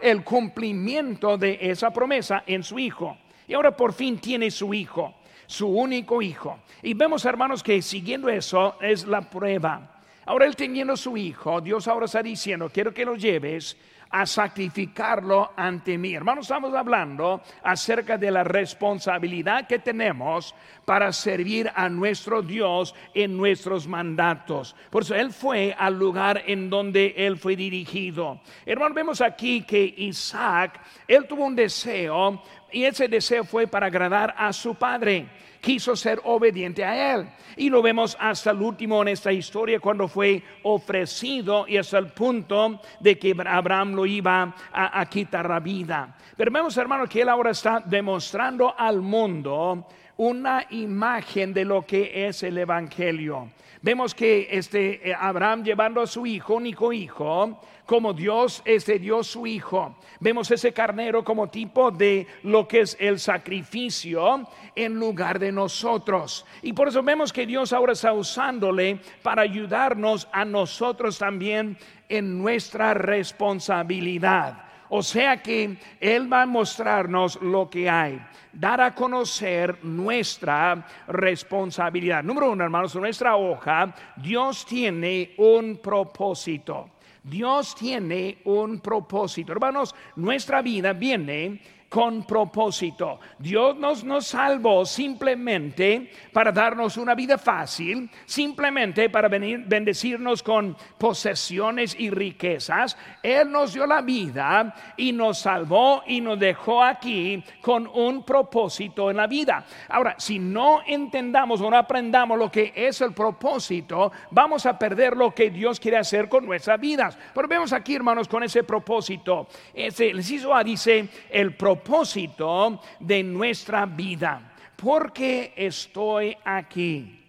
el 0.00 0.24
cumplimiento 0.24 1.38
de 1.38 1.58
esa 1.60 1.90
promesa 1.90 2.44
en 2.46 2.62
su 2.62 2.78
hijo. 2.78 3.16
Y 3.46 3.54
ahora 3.54 3.76
por 3.76 3.92
fin 3.92 4.18
tiene 4.18 4.50
su 4.50 4.74
hijo, 4.74 5.14
su 5.46 5.68
único 5.68 6.20
hijo. 6.22 6.60
Y 6.82 6.94
vemos, 6.94 7.24
hermanos, 7.24 7.62
que 7.62 7.80
siguiendo 7.82 8.28
eso 8.28 8.76
es 8.80 9.06
la 9.06 9.22
prueba. 9.22 10.02
Ahora 10.26 10.46
él 10.46 10.56
teniendo 10.56 10.96
su 10.96 11.16
hijo, 11.16 11.60
Dios 11.60 11.86
ahora 11.86 12.06
está 12.06 12.22
diciendo, 12.22 12.70
quiero 12.72 12.94
que 12.94 13.04
lo 13.04 13.14
lleves 13.14 13.76
a 14.14 14.26
sacrificarlo 14.26 15.50
ante 15.56 15.98
mí. 15.98 16.14
Hermanos, 16.14 16.44
estamos 16.44 16.72
hablando 16.72 17.42
acerca 17.64 18.16
de 18.16 18.30
la 18.30 18.44
responsabilidad 18.44 19.66
que 19.66 19.80
tenemos 19.80 20.54
para 20.84 21.12
servir 21.12 21.68
a 21.74 21.88
nuestro 21.88 22.40
Dios 22.40 22.94
en 23.12 23.36
nuestros 23.36 23.88
mandatos. 23.88 24.76
Por 24.88 25.02
eso 25.02 25.16
Él 25.16 25.32
fue 25.32 25.74
al 25.76 25.98
lugar 25.98 26.44
en 26.46 26.70
donde 26.70 27.12
Él 27.16 27.38
fue 27.38 27.56
dirigido. 27.56 28.40
Hermanos, 28.64 28.94
vemos 28.94 29.20
aquí 29.20 29.62
que 29.62 29.82
Isaac, 29.96 30.80
Él 31.08 31.26
tuvo 31.26 31.46
un 31.46 31.56
deseo 31.56 32.40
y 32.70 32.84
ese 32.84 33.08
deseo 33.08 33.42
fue 33.42 33.66
para 33.66 33.86
agradar 33.86 34.32
a 34.38 34.52
su 34.52 34.76
padre 34.76 35.26
quiso 35.64 35.96
ser 35.96 36.20
obediente 36.24 36.84
a 36.84 37.14
él. 37.14 37.26
Y 37.56 37.70
lo 37.70 37.80
vemos 37.80 38.16
hasta 38.20 38.50
el 38.50 38.60
último 38.60 39.00
en 39.00 39.08
esta 39.08 39.32
historia 39.32 39.80
cuando 39.80 40.06
fue 40.06 40.42
ofrecido 40.62 41.66
y 41.66 41.78
hasta 41.78 41.98
el 41.98 42.08
punto 42.08 42.80
de 43.00 43.18
que 43.18 43.34
Abraham 43.46 43.94
lo 43.94 44.04
iba 44.04 44.54
a, 44.72 45.06
quitar 45.06 45.48
la 45.48 45.60
vida. 45.60 46.16
Pero 46.36 46.50
vemos, 46.50 46.76
hermano, 46.76 47.06
que 47.06 47.22
él 47.22 47.28
ahora 47.28 47.52
está 47.52 47.82
demostrando 47.84 48.74
al 48.76 49.00
mundo 49.00 49.86
una 50.18 50.66
imagen 50.70 51.54
de 51.54 51.64
lo 51.64 51.82
que 51.82 52.26
es 52.28 52.42
el 52.42 52.58
Evangelio. 52.58 53.50
Vemos 53.80 54.14
que 54.14 54.48
este 54.50 55.10
eh, 55.10 55.14
Abraham 55.18 55.62
llevando 55.62 56.00
a 56.00 56.06
su 56.06 56.24
hijo, 56.26 56.54
único 56.54 56.92
hijo, 56.92 57.60
como 57.86 58.12
Dios 58.12 58.62
este 58.64 58.98
dio 58.98 59.22
su 59.22 59.46
hijo. 59.46 59.96
Vemos 60.20 60.50
ese 60.50 60.72
carnero 60.72 61.24
como 61.24 61.48
tipo 61.48 61.90
de 61.90 62.26
lo 62.42 62.66
que 62.66 62.80
es 62.80 62.96
el 62.98 63.18
sacrificio 63.18 64.48
en 64.74 64.98
lugar 64.98 65.38
de 65.38 65.52
nosotros. 65.52 66.46
Y 66.62 66.72
por 66.72 66.88
eso 66.88 67.02
vemos 67.02 67.32
que 67.32 67.46
Dios 67.46 67.72
ahora 67.72 67.92
está 67.92 68.12
usándole 68.12 69.00
para 69.22 69.42
ayudarnos 69.42 70.28
a 70.32 70.44
nosotros 70.44 71.18
también 71.18 71.76
en 72.08 72.38
nuestra 72.38 72.94
responsabilidad. 72.94 74.64
O 74.88 75.02
sea 75.02 75.42
que 75.42 75.76
Él 76.00 76.32
va 76.32 76.42
a 76.42 76.46
mostrarnos 76.46 77.40
lo 77.42 77.68
que 77.68 77.90
hay 77.90 78.20
dar 78.52 78.80
a 78.80 78.94
conocer 78.94 79.84
nuestra 79.84 80.86
responsabilidad. 81.08 82.22
Número 82.22 82.52
uno, 82.52 82.64
hermanos, 82.64 82.94
nuestra 82.94 83.36
hoja, 83.36 83.94
Dios 84.16 84.64
tiene 84.64 85.34
un 85.38 85.78
propósito. 85.78 86.93
Dios 87.24 87.74
tiene 87.74 88.38
un 88.44 88.80
propósito. 88.80 89.52
Hermanos, 89.52 89.94
nuestra 90.16 90.60
vida 90.60 90.92
viene 90.92 91.60
con 91.94 92.24
propósito. 92.24 93.20
Dios 93.38 93.76
nos, 93.76 94.02
nos 94.02 94.26
salvó 94.26 94.84
simplemente 94.84 96.10
para 96.32 96.50
darnos 96.50 96.96
una 96.96 97.14
vida 97.14 97.38
fácil, 97.38 98.10
simplemente 98.26 99.08
para 99.08 99.28
venir, 99.28 99.62
bendecirnos 99.64 100.42
con 100.42 100.76
posesiones 100.98 101.94
y 101.96 102.10
riquezas. 102.10 102.96
Él 103.22 103.48
nos 103.48 103.74
dio 103.74 103.86
la 103.86 104.02
vida 104.02 104.74
y 104.96 105.12
nos 105.12 105.38
salvó 105.38 106.02
y 106.04 106.20
nos 106.20 106.36
dejó 106.36 106.82
aquí 106.82 107.40
con 107.60 107.86
un 107.86 108.24
propósito 108.24 109.08
en 109.08 109.18
la 109.18 109.28
vida. 109.28 109.64
Ahora, 109.88 110.16
si 110.18 110.40
no 110.40 110.80
entendamos 110.84 111.60
o 111.60 111.70
no 111.70 111.76
aprendamos 111.76 112.36
lo 112.36 112.50
que 112.50 112.72
es 112.74 113.00
el 113.02 113.14
propósito, 113.14 114.10
vamos 114.32 114.66
a 114.66 114.76
perder 114.76 115.16
lo 115.16 115.32
que 115.32 115.48
Dios 115.48 115.78
quiere 115.78 115.98
hacer 115.98 116.28
con 116.28 116.44
nuestras 116.44 116.80
vidas. 116.80 117.16
Pero 117.32 117.46
vemos 117.46 117.72
aquí, 117.72 117.94
hermanos, 117.94 118.26
con 118.26 118.42
ese 118.42 118.64
propósito. 118.64 119.46
Ese, 119.72 120.10
el 120.10 120.24
A 120.52 120.64
dice 120.64 121.08
el 121.30 121.54
propósito 121.54 121.83
propósito 121.84 122.80
de 122.98 123.22
nuestra 123.22 123.84
vida. 123.84 124.54
¿Por 124.74 125.12
qué 125.12 125.52
estoy 125.54 126.34
aquí? 126.42 127.20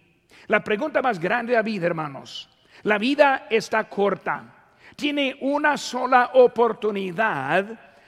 La 0.46 0.64
pregunta 0.64 1.02
más 1.02 1.20
grande 1.20 1.52
de 1.52 1.58
la 1.58 1.62
vida, 1.62 1.86
hermanos. 1.86 2.48
La 2.82 2.96
vida 2.98 3.46
está 3.50 3.84
corta. 3.84 4.44
Tiene 4.96 5.36
una 5.42 5.76
sola 5.76 6.30
oportunidad 6.34 7.66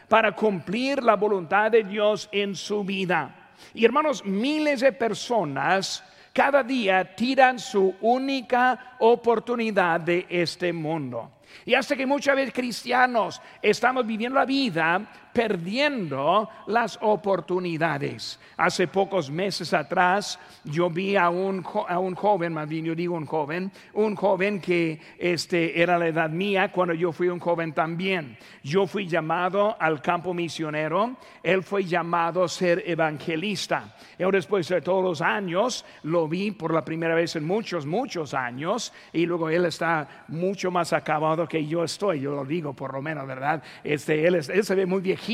para 0.09 0.33
cumplir 0.33 1.03
la 1.03 1.17
voluntad 1.17 1.71
de 1.71 1.85
Dios 1.85 2.29
en 2.33 2.57
su 2.57 2.83
vida. 2.83 3.51
Y 3.75 3.85
hermanos, 3.85 4.25
miles 4.25 4.81
de 4.81 4.93
personas 4.93 6.03
cada 6.33 6.63
día 6.63 7.15
tiran 7.15 7.59
su 7.59 7.95
única 8.01 8.97
oportunidad 9.01 10.01
de 10.01 10.27
este 10.31 10.73
mundo. 10.73 11.33
Y 11.65 11.75
hasta 11.75 11.97
que 11.97 12.07
muchas 12.07 12.37
veces 12.37 12.55
cristianos 12.55 13.41
estamos 13.61 14.07
viviendo 14.07 14.39
la 14.39 14.45
vida 14.45 15.28
perdiendo 15.33 16.49
las 16.67 16.99
oportunidades. 17.01 18.41
Hace 18.57 18.89
pocos 18.89 19.31
meses 19.31 19.73
atrás 19.73 20.39
yo 20.65 20.91
vi 20.91 21.17
a 21.17 21.31
un, 21.31 21.65
a 21.89 21.99
un 21.99 22.15
joven, 22.15 22.53
más 22.53 22.69
bien 22.69 22.85
yo 22.85 22.95
digo 22.95 23.15
un 23.15 23.27
joven, 23.27 23.71
un 23.95 24.17
joven 24.17 24.61
que 24.61 25.01
este, 25.19 25.81
era 25.81 25.99
la 25.99 26.09
edad 26.09 26.31
mía 26.31 26.73
cuando 26.73 26.95
yo 26.95 27.13
fui 27.13 27.29
un 27.29 27.39
joven 27.39 27.73
también. 27.73 28.37
Yo 28.63 28.87
fui 28.87 29.07
llamado 29.07 29.77
al 29.79 30.03
campo 30.03 30.35
misionero, 30.35 31.17
él 31.43 31.63
fue 31.63 31.85
llamado 31.85 32.43
a 32.43 32.49
ser 32.49 32.83
evangelista. 32.87 33.95
Yo 34.19 34.31
después 34.31 34.69
de 34.69 34.81
todos 34.81 35.05
los 35.05 35.21
años 35.21 35.85
lo 36.03 36.27
vi 36.27 36.51
por 36.51 36.75
la 36.75 36.85
primera 36.85 37.15
vez 37.15 37.37
en 37.37 37.45
muchos, 37.45 37.87
muchos 37.87 38.35
años 38.35 38.93
y 39.13 39.25
luego 39.25 39.49
él 39.51 39.67
está 39.67 40.25
mucho 40.29 40.71
más 40.71 40.93
acabado 40.93 41.47
que 41.47 41.65
yo 41.65 41.85
estoy, 41.85 42.21
yo 42.21 42.33
lo 42.33 42.45
digo 42.45 42.75
por 42.75 42.93
lo 42.93 43.01
menos, 43.01 43.27
¿verdad? 43.27 43.63
Este, 43.85 44.27
él, 44.27 44.35
él 44.35 44.65
se 44.65 44.75
ve 44.75 44.85
muy 44.85 45.01
viejito 45.01 45.28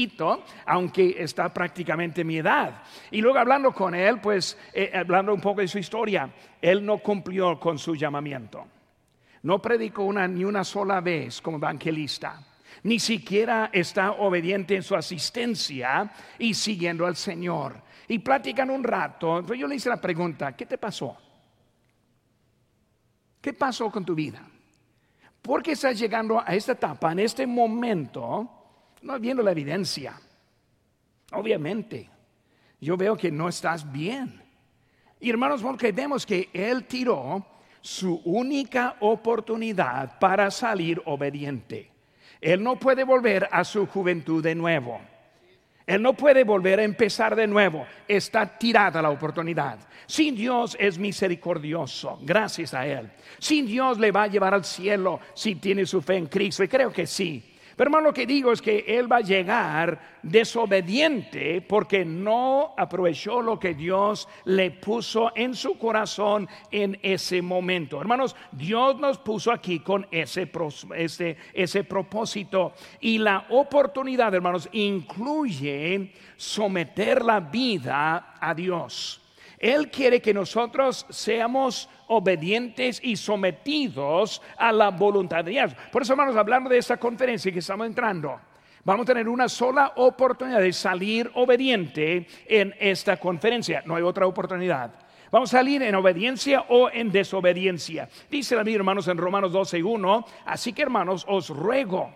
aunque 0.66 1.16
está 1.18 1.52
prácticamente 1.52 2.24
mi 2.24 2.38
edad. 2.38 2.82
Y 3.10 3.20
luego 3.20 3.38
hablando 3.38 3.72
con 3.72 3.94
él, 3.94 4.20
pues 4.20 4.58
eh, 4.72 4.90
hablando 4.94 5.32
un 5.34 5.40
poco 5.40 5.60
de 5.60 5.68
su 5.68 5.78
historia, 5.78 6.30
él 6.60 6.84
no 6.84 6.98
cumplió 6.98 7.58
con 7.58 7.78
su 7.78 7.94
llamamiento. 7.94 8.66
No 9.42 9.60
predicó 9.60 10.10
ni 10.12 10.44
una 10.44 10.64
sola 10.64 11.00
vez 11.00 11.40
como 11.40 11.58
evangelista. 11.58 12.40
Ni 12.84 12.98
siquiera 12.98 13.70
está 13.72 14.12
obediente 14.12 14.74
en 14.76 14.82
su 14.82 14.94
asistencia 14.94 16.10
y 16.38 16.54
siguiendo 16.54 17.06
al 17.06 17.16
Señor. 17.16 17.82
Y 18.08 18.18
platican 18.18 18.70
un 18.70 18.82
rato. 18.82 19.42
Yo 19.54 19.66
le 19.66 19.76
hice 19.76 19.88
la 19.88 20.00
pregunta, 20.00 20.52
¿qué 20.52 20.66
te 20.66 20.78
pasó? 20.78 21.16
¿Qué 23.40 23.52
pasó 23.52 23.90
con 23.90 24.04
tu 24.04 24.14
vida? 24.14 24.40
¿Por 25.40 25.62
qué 25.62 25.72
estás 25.72 25.98
llegando 25.98 26.40
a 26.40 26.54
esta 26.54 26.72
etapa, 26.72 27.12
en 27.12 27.18
este 27.18 27.46
momento, 27.46 28.63
no 29.04 29.18
viendo 29.20 29.42
la 29.42 29.52
evidencia. 29.52 30.18
Obviamente, 31.32 32.08
yo 32.80 32.96
veo 32.96 33.16
que 33.16 33.30
no 33.30 33.48
estás 33.48 33.90
bien. 33.90 34.42
Y 35.20 35.30
hermanos, 35.30 35.62
porque 35.62 35.92
vemos 35.92 36.26
que 36.26 36.48
Él 36.52 36.84
tiró 36.84 37.46
su 37.80 38.20
única 38.24 38.96
oportunidad 39.00 40.18
para 40.18 40.50
salir 40.50 41.00
obediente. 41.04 41.90
Él 42.40 42.62
no 42.62 42.76
puede 42.76 43.04
volver 43.04 43.48
a 43.50 43.64
su 43.64 43.86
juventud 43.86 44.42
de 44.42 44.54
nuevo. 44.54 45.00
Él 45.86 46.00
no 46.00 46.14
puede 46.14 46.44
volver 46.44 46.80
a 46.80 46.84
empezar 46.84 47.36
de 47.36 47.46
nuevo. 47.46 47.86
Está 48.08 48.46
tirada 48.46 49.02
la 49.02 49.10
oportunidad. 49.10 49.78
Sin 50.06 50.34
Dios 50.34 50.76
es 50.80 50.98
misericordioso, 50.98 52.18
gracias 52.22 52.72
a 52.72 52.86
Él. 52.86 53.10
Sin 53.38 53.66
Dios 53.66 53.98
le 53.98 54.10
va 54.10 54.24
a 54.24 54.28
llevar 54.28 54.54
al 54.54 54.64
cielo 54.64 55.20
si 55.34 55.56
tiene 55.56 55.84
su 55.84 56.00
fe 56.00 56.16
en 56.16 56.26
Cristo. 56.26 56.64
Y 56.64 56.68
creo 56.68 56.90
que 56.90 57.06
sí. 57.06 57.53
Pero 57.76 57.88
hermano, 57.88 58.08
lo 58.08 58.14
que 58.14 58.26
digo 58.26 58.52
es 58.52 58.62
que 58.62 58.84
él 58.86 59.10
va 59.10 59.16
a 59.16 59.20
llegar 59.20 60.18
desobediente 60.22 61.60
porque 61.60 62.04
no 62.04 62.74
aprovechó 62.76 63.42
lo 63.42 63.58
que 63.58 63.74
Dios 63.74 64.28
le 64.44 64.70
puso 64.70 65.32
en 65.34 65.54
su 65.54 65.76
corazón 65.76 66.48
en 66.70 66.98
ese 67.02 67.42
momento. 67.42 68.00
Hermanos, 68.00 68.36
Dios 68.52 68.98
nos 69.00 69.18
puso 69.18 69.50
aquí 69.50 69.80
con 69.80 70.06
ese, 70.10 70.50
ese, 70.96 71.36
ese 71.52 71.84
propósito 71.84 72.74
y 73.00 73.18
la 73.18 73.46
oportunidad, 73.50 74.34
hermanos, 74.34 74.68
incluye 74.72 76.12
someter 76.36 77.24
la 77.24 77.40
vida 77.40 78.34
a 78.40 78.54
Dios. 78.54 79.23
Él 79.58 79.90
quiere 79.90 80.20
que 80.20 80.34
nosotros 80.34 81.06
seamos 81.08 81.88
obedientes 82.08 83.00
y 83.02 83.16
sometidos 83.16 84.42
a 84.56 84.72
la 84.72 84.90
voluntad 84.90 85.44
de 85.44 85.52
Dios. 85.52 85.72
Por 85.92 86.02
eso, 86.02 86.12
hermanos, 86.12 86.36
hablando 86.36 86.70
de 86.70 86.78
esta 86.78 86.96
conferencia 86.96 87.52
que 87.52 87.60
estamos 87.60 87.86
entrando, 87.86 88.40
vamos 88.84 89.04
a 89.04 89.12
tener 89.12 89.28
una 89.28 89.48
sola 89.48 89.92
oportunidad 89.96 90.60
de 90.60 90.72
salir 90.72 91.30
obediente 91.34 92.26
en 92.46 92.74
esta 92.78 93.16
conferencia. 93.16 93.82
No 93.86 93.96
hay 93.96 94.02
otra 94.02 94.26
oportunidad. 94.26 94.92
Vamos 95.30 95.52
a 95.52 95.58
salir 95.58 95.82
en 95.82 95.94
obediencia 95.94 96.64
o 96.68 96.90
en 96.90 97.10
desobediencia. 97.10 98.08
Dice 98.30 98.54
la 98.54 98.62
Biblia, 98.62 98.78
hermanos, 98.78 99.08
en 99.08 99.18
Romanos 99.18 99.52
12 99.52 99.78
y 99.78 99.82
1. 99.82 100.26
Así 100.44 100.72
que, 100.72 100.82
hermanos, 100.82 101.24
os 101.28 101.48
ruego 101.48 102.14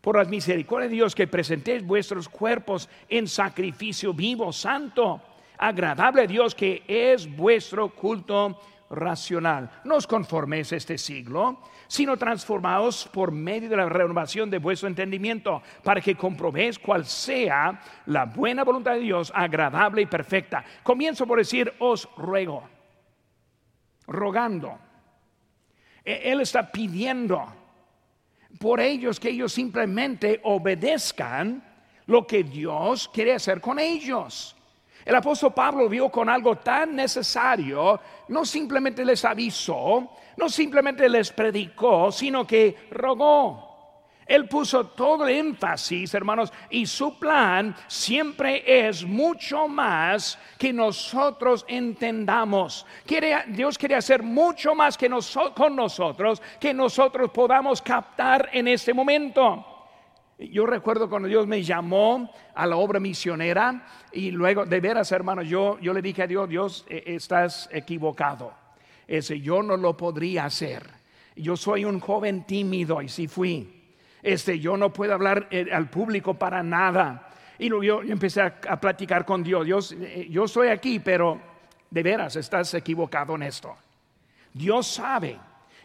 por 0.00 0.16
las 0.16 0.28
misericordias 0.28 0.90
de 0.90 0.96
Dios 0.96 1.14
que 1.16 1.26
presentéis 1.26 1.84
vuestros 1.84 2.28
cuerpos 2.28 2.88
en 3.08 3.26
sacrificio 3.26 4.14
vivo, 4.14 4.52
santo 4.52 5.20
agradable 5.58 6.22
a 6.22 6.26
Dios 6.26 6.54
que 6.54 6.82
es 6.86 7.26
vuestro 7.36 7.88
culto 7.94 8.60
racional. 8.90 9.70
No 9.84 9.96
os 9.96 10.06
conforméis 10.06 10.72
este 10.72 10.98
siglo, 10.98 11.58
sino 11.88 12.16
transformaos 12.16 13.08
por 13.12 13.30
medio 13.30 13.68
de 13.68 13.76
la 13.76 13.88
renovación 13.88 14.50
de 14.50 14.58
vuestro 14.58 14.88
entendimiento, 14.88 15.62
para 15.82 16.00
que 16.00 16.14
comprobéis 16.14 16.78
cuál 16.78 17.04
sea 17.04 17.80
la 18.06 18.26
buena 18.26 18.64
voluntad 18.64 18.94
de 18.94 19.00
Dios, 19.00 19.32
agradable 19.34 20.02
y 20.02 20.06
perfecta. 20.06 20.64
Comienzo 20.82 21.26
por 21.26 21.38
decir, 21.38 21.72
os 21.78 22.08
ruego, 22.16 22.68
rogando. 24.06 24.78
E-, 26.04 26.32
él 26.32 26.40
está 26.40 26.70
pidiendo 26.70 27.44
por 28.58 28.80
ellos 28.80 29.20
que 29.20 29.30
ellos 29.30 29.52
simplemente 29.52 30.40
obedezcan 30.44 31.62
lo 32.06 32.26
que 32.26 32.44
Dios 32.44 33.08
quiere 33.08 33.34
hacer 33.34 33.60
con 33.60 33.78
ellos. 33.78 34.55
El 35.06 35.14
apóstol 35.14 35.54
Pablo 35.54 35.88
vio 35.88 36.08
con 36.08 36.28
algo 36.28 36.56
tan 36.56 36.96
necesario, 36.96 38.00
no 38.26 38.44
simplemente 38.44 39.04
les 39.04 39.24
avisó, 39.24 40.10
no 40.36 40.48
simplemente 40.48 41.08
les 41.08 41.30
predicó, 41.30 42.10
sino 42.10 42.44
que 42.44 42.88
rogó. 42.90 43.66
Él 44.26 44.48
puso 44.48 44.88
todo 44.88 45.28
el 45.28 45.36
énfasis, 45.36 46.12
hermanos, 46.12 46.52
y 46.70 46.86
su 46.86 47.16
plan 47.20 47.76
siempre 47.86 48.64
es 48.66 49.04
mucho 49.04 49.68
más 49.68 50.36
que 50.58 50.72
nosotros 50.72 51.64
entendamos. 51.68 52.84
Dios 53.46 53.78
quiere 53.78 53.94
hacer 53.94 54.24
mucho 54.24 54.74
más 54.74 54.98
que 54.98 55.08
con 55.54 55.76
nosotros 55.76 56.42
que 56.58 56.74
nosotros 56.74 57.30
podamos 57.30 57.80
captar 57.80 58.50
en 58.52 58.66
este 58.66 58.92
momento. 58.92 59.75
Yo 60.38 60.66
recuerdo 60.66 61.08
cuando 61.08 61.28
Dios 61.28 61.46
me 61.46 61.62
llamó 61.62 62.30
a 62.54 62.66
la 62.66 62.76
obra 62.76 63.00
misionera 63.00 63.86
y 64.12 64.30
luego, 64.30 64.66
de 64.66 64.80
veras, 64.80 65.10
hermanos, 65.12 65.48
yo, 65.48 65.78
yo 65.80 65.94
le 65.94 66.02
dije 66.02 66.22
a 66.22 66.26
Dios, 66.26 66.48
Dios, 66.48 66.84
eh, 66.88 67.04
estás 67.06 67.70
equivocado. 67.72 68.52
Ese 69.08 69.40
yo 69.40 69.62
no 69.62 69.78
lo 69.78 69.96
podría 69.96 70.44
hacer. 70.44 70.84
Yo 71.36 71.56
soy 71.56 71.86
un 71.86 72.00
joven 72.00 72.44
tímido 72.44 73.00
y 73.00 73.08
si 73.08 73.28
fui. 73.28 73.94
Este, 74.22 74.58
yo 74.58 74.76
no 74.76 74.92
puedo 74.92 75.14
hablar 75.14 75.48
eh, 75.50 75.68
al 75.72 75.88
público 75.88 76.34
para 76.34 76.62
nada. 76.62 77.30
Y 77.58 77.70
luego 77.70 78.02
yo, 78.02 78.12
empecé 78.12 78.42
a, 78.42 78.78
platicar 78.78 79.24
con 79.24 79.42
Dios. 79.42 79.64
Dios, 79.64 79.92
eh, 79.92 80.26
yo 80.28 80.44
estoy 80.44 80.68
aquí, 80.68 80.98
pero 80.98 81.40
de 81.90 82.02
veras 82.02 82.36
estás 82.36 82.74
equivocado 82.74 83.34
en 83.36 83.44
esto. 83.44 83.74
Dios 84.52 84.86
sabe, 84.86 85.38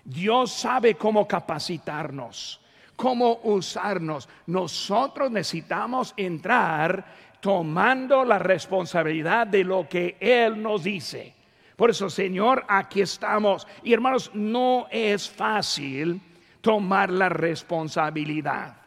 Dios 0.03 0.51
sabe 0.51 0.95
cómo 0.95 1.25
capacitarnos 1.25 2.60
cómo 3.01 3.39
usarnos. 3.45 4.29
Nosotros 4.45 5.31
necesitamos 5.31 6.13
entrar 6.15 7.03
tomando 7.41 8.23
la 8.23 8.37
responsabilidad 8.37 9.47
de 9.47 9.63
lo 9.63 9.89
que 9.89 10.17
Él 10.19 10.61
nos 10.61 10.83
dice. 10.83 11.33
Por 11.75 11.89
eso, 11.89 12.11
Señor, 12.11 12.63
aquí 12.67 13.01
estamos. 13.01 13.67
Y 13.81 13.91
hermanos, 13.91 14.29
no 14.35 14.85
es 14.91 15.27
fácil 15.27 16.21
tomar 16.61 17.09
la 17.09 17.27
responsabilidad. 17.27 18.77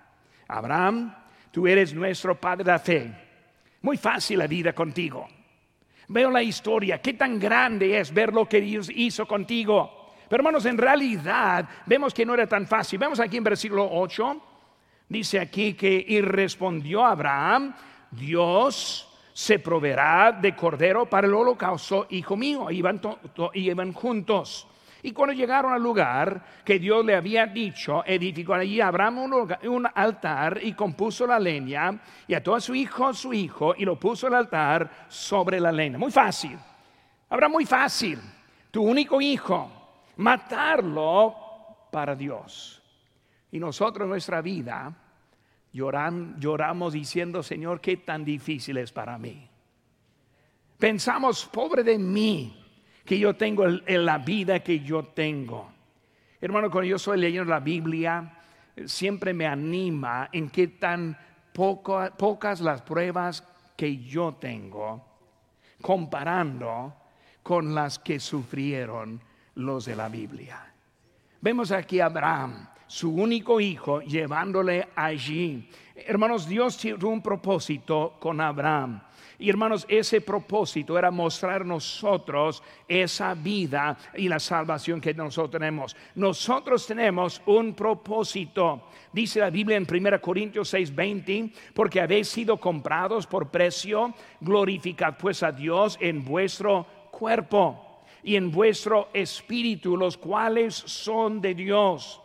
Abraham, 0.47 1.12
tú 1.50 1.66
eres 1.66 1.92
nuestro 1.92 2.40
Padre 2.40 2.71
de 2.71 2.78
fe. 2.78 3.12
Muy 3.83 3.97
fácil 3.97 4.38
la 4.38 4.47
vida 4.47 4.73
contigo. 4.73 5.26
Veo 6.06 6.30
la 6.30 6.42
historia, 6.44 7.02
qué 7.02 7.14
tan 7.14 7.40
grande 7.40 7.99
es 7.99 8.14
ver 8.14 8.33
lo 8.33 8.49
que 8.49 8.61
Dios 8.61 8.88
hizo 8.94 9.26
contigo. 9.26 10.04
Pero 10.28 10.40
hermanos, 10.40 10.66
en 10.66 10.78
realidad 10.78 11.69
vemos 11.87 12.14
que 12.14 12.26
no 12.26 12.35
era 12.35 12.47
tan 12.47 12.66
fácil. 12.66 12.99
Vemos 12.99 13.21
aquí 13.21 13.37
en 13.37 13.45
versículo 13.45 13.88
8, 13.90 14.40
dice 15.09 15.40
aquí 15.40 15.75
que 15.75 16.04
y 16.09 16.21
respondió 16.21 17.04
Abraham, 17.04 17.75
Dios 18.11 19.09
se 19.33 19.59
proveerá 19.59 20.33
de 20.33 20.54
cordero 20.54 21.07
para 21.07 21.26
el 21.26 21.35
holocausto, 21.35 22.07
hijo 22.11 22.37
mío. 22.37 22.71
Iban, 22.71 23.00
iban 23.54 23.93
juntos. 23.93 24.69
Y 25.04 25.12
cuando 25.12 25.35
llegaron 25.35 25.71
al 25.71 25.83
lugar 25.83 26.43
que 26.64 26.78
Dios 26.78 27.04
le 27.04 27.14
había 27.14 27.47
dicho, 27.47 28.02
edificó 28.07 28.54
allí 28.54 28.81
Abraham 28.81 29.19
un, 29.64 29.87
altar 29.95 30.61
y 30.62 30.73
compuso 30.73 31.26
la 31.26 31.38
leña 31.38 32.00
y 32.26 32.33
ató 32.33 32.54
a 32.54 32.61
su 32.61 32.75
hijo, 32.75 33.12
su 33.12 33.35
hijo, 33.35 33.75
y 33.76 33.85
lo 33.85 34.00
puso 34.00 34.28
el 34.28 34.35
altar 34.35 35.07
sobre 35.09 35.61
la 35.61 35.71
leña. 35.71 35.99
Muy 35.99 36.11
fácil. 36.11 36.59
Abraham, 37.28 37.52
muy 37.52 37.66
fácil. 37.66 38.19
Tu 38.71 38.83
único 38.83 39.21
hijo, 39.21 39.71
matarlo 40.16 41.35
para 41.90 42.14
Dios. 42.14 42.83
Y 43.50 43.59
nosotros 43.59 44.09
nuestra 44.09 44.40
vida 44.40 44.92
lloramos 45.73 46.92
diciendo, 46.92 47.42
Señor, 47.42 47.80
qué 47.80 47.97
tan 47.99 48.25
difícil 48.25 48.76
es 48.78 48.92
para 48.92 49.18
mí. 49.18 49.49
Pensamos, 50.78 51.47
pobre 51.47 51.83
de 51.83 51.99
mí, 51.99 52.61
que 53.04 53.18
yo 53.18 53.35
tengo 53.37 53.64
en 53.66 54.04
la 54.04 54.18
vida 54.18 54.61
que 54.61 54.80
yo 54.80 55.04
tengo. 55.04 55.73
Hermano, 56.40 56.71
cuando 56.71 56.88
yo 56.88 56.97
estoy 56.97 57.18
leyendo 57.18 57.50
la 57.50 57.61
Biblia, 57.61 58.38
siempre 58.87 59.33
me 59.33 59.47
anima 59.47 60.28
en 60.33 60.50
qué 60.50 60.68
tan 60.68 61.16
pocas 61.52 62.61
las 62.61 62.83
pruebas 62.83 63.44
que 63.76 63.99
yo 63.99 64.35
tengo, 64.35 65.04
comparando 65.80 66.94
con 67.42 67.75
las 67.75 67.99
que 67.99 68.18
sufrieron 68.18 69.21
los 69.57 69.85
de 69.85 69.97
la 69.97 70.09
Biblia. 70.09 70.73
Vemos 71.41 71.71
aquí 71.73 72.01
a 72.01 72.07
Abraham, 72.07 72.69
su 72.87 73.15
único 73.15 73.61
hijo, 73.61 74.01
llevándole 74.01 74.89
allí. 74.95 75.69
Hermanos, 75.95 76.49
Dios 76.49 76.77
tiene 76.79 77.05
un 77.05 77.23
propósito 77.23 78.17
con 78.19 78.41
Abraham. 78.41 79.03
Y 79.39 79.51
hermanos, 79.51 79.85
ese 79.89 80.21
propósito 80.21 80.97
era 80.97 81.11
mostrar 81.11 81.67
nosotros 81.67 82.62
esa 82.87 83.35
vida 83.35 83.97
y 84.17 84.29
la 84.29 84.38
salvación 84.38 85.01
que 85.01 85.12
nosotros 85.12 85.51
tenemos. 85.51 85.97
Nosotros 86.14 86.87
tenemos 86.87 87.43
un 87.47 87.75
propósito. 87.75 88.88
Dice 89.12 89.40
la 89.40 89.51
Biblia 89.51 89.77
en 89.77 89.87
1 89.87 90.21
Corintios 90.21 90.73
6:20, 90.73 91.53
porque 91.75 92.01
habéis 92.01 92.29
sido 92.29 92.59
comprados 92.59 93.27
por 93.27 93.51
precio, 93.51 94.14
glorificad 94.40 95.17
pues 95.19 95.43
a 95.43 95.53
Dios 95.53 95.99
en 96.01 96.25
vuestro 96.25 96.87
cuerpo 97.11 97.84
y 98.25 98.37
en 98.37 98.51
vuestro 98.51 99.11
espíritu, 99.13 99.97
los 99.97 100.17
cuales 100.17 100.75
son 100.75 101.41
de 101.41 101.55
Dios. 101.55 102.21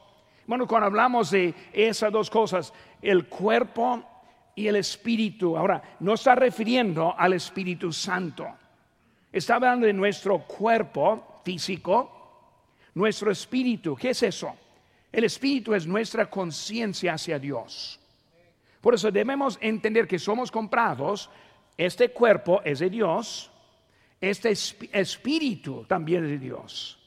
Bueno, 0.48 0.66
cuando 0.66 0.88
hablamos 0.88 1.30
de 1.32 1.54
esas 1.74 2.12
dos 2.12 2.30
cosas, 2.30 2.74
el 3.02 3.28
cuerpo 3.28 4.04
y 4.56 4.68
el 4.68 4.78
espíritu, 4.78 5.58
ahora 5.58 5.98
no 6.00 6.14
está 6.14 6.36
refiriendo 6.36 7.14
al 7.18 7.34
Espíritu 7.34 7.92
Santo. 7.94 8.48
Está 9.32 9.56
hablando 9.56 9.86
de 9.86 9.94
nuestro 9.94 10.40
cuerpo 10.40 11.42
físico, 11.44 12.90
nuestro 12.96 13.32
espíritu. 13.32 13.96
¿Qué 13.96 14.10
es 14.12 14.24
eso? 14.24 14.56
El 15.12 15.26
espíritu 15.26 15.74
es 15.74 15.86
nuestra 15.86 16.30
conciencia 16.30 17.14
hacia 17.14 17.38
Dios. 17.38 18.00
Por 18.82 18.96
eso 18.96 19.12
debemos 19.12 19.58
entender 19.62 20.08
que 20.08 20.18
somos 20.18 20.50
comprados, 20.50 21.30
este 21.78 22.10
cuerpo 22.10 22.62
es 22.64 22.80
de 22.80 22.90
Dios, 22.90 23.52
este 24.21 24.51
espíritu 24.51 25.86
también 25.86 26.25
es 26.25 26.32
de 26.32 26.39
Dios. 26.39 26.97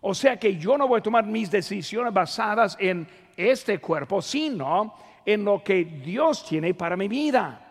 O 0.00 0.14
sea 0.14 0.38
que 0.38 0.56
yo 0.56 0.78
no 0.78 0.88
voy 0.88 1.00
a 1.00 1.02
tomar 1.02 1.26
mis 1.26 1.50
decisiones 1.50 2.12
basadas 2.12 2.76
en 2.78 3.06
este 3.36 3.78
cuerpo, 3.78 4.22
sino 4.22 4.94
en 5.24 5.44
lo 5.44 5.62
que 5.62 5.84
Dios 5.84 6.46
tiene 6.46 6.74
para 6.74 6.96
mi 6.96 7.08
vida. 7.08 7.62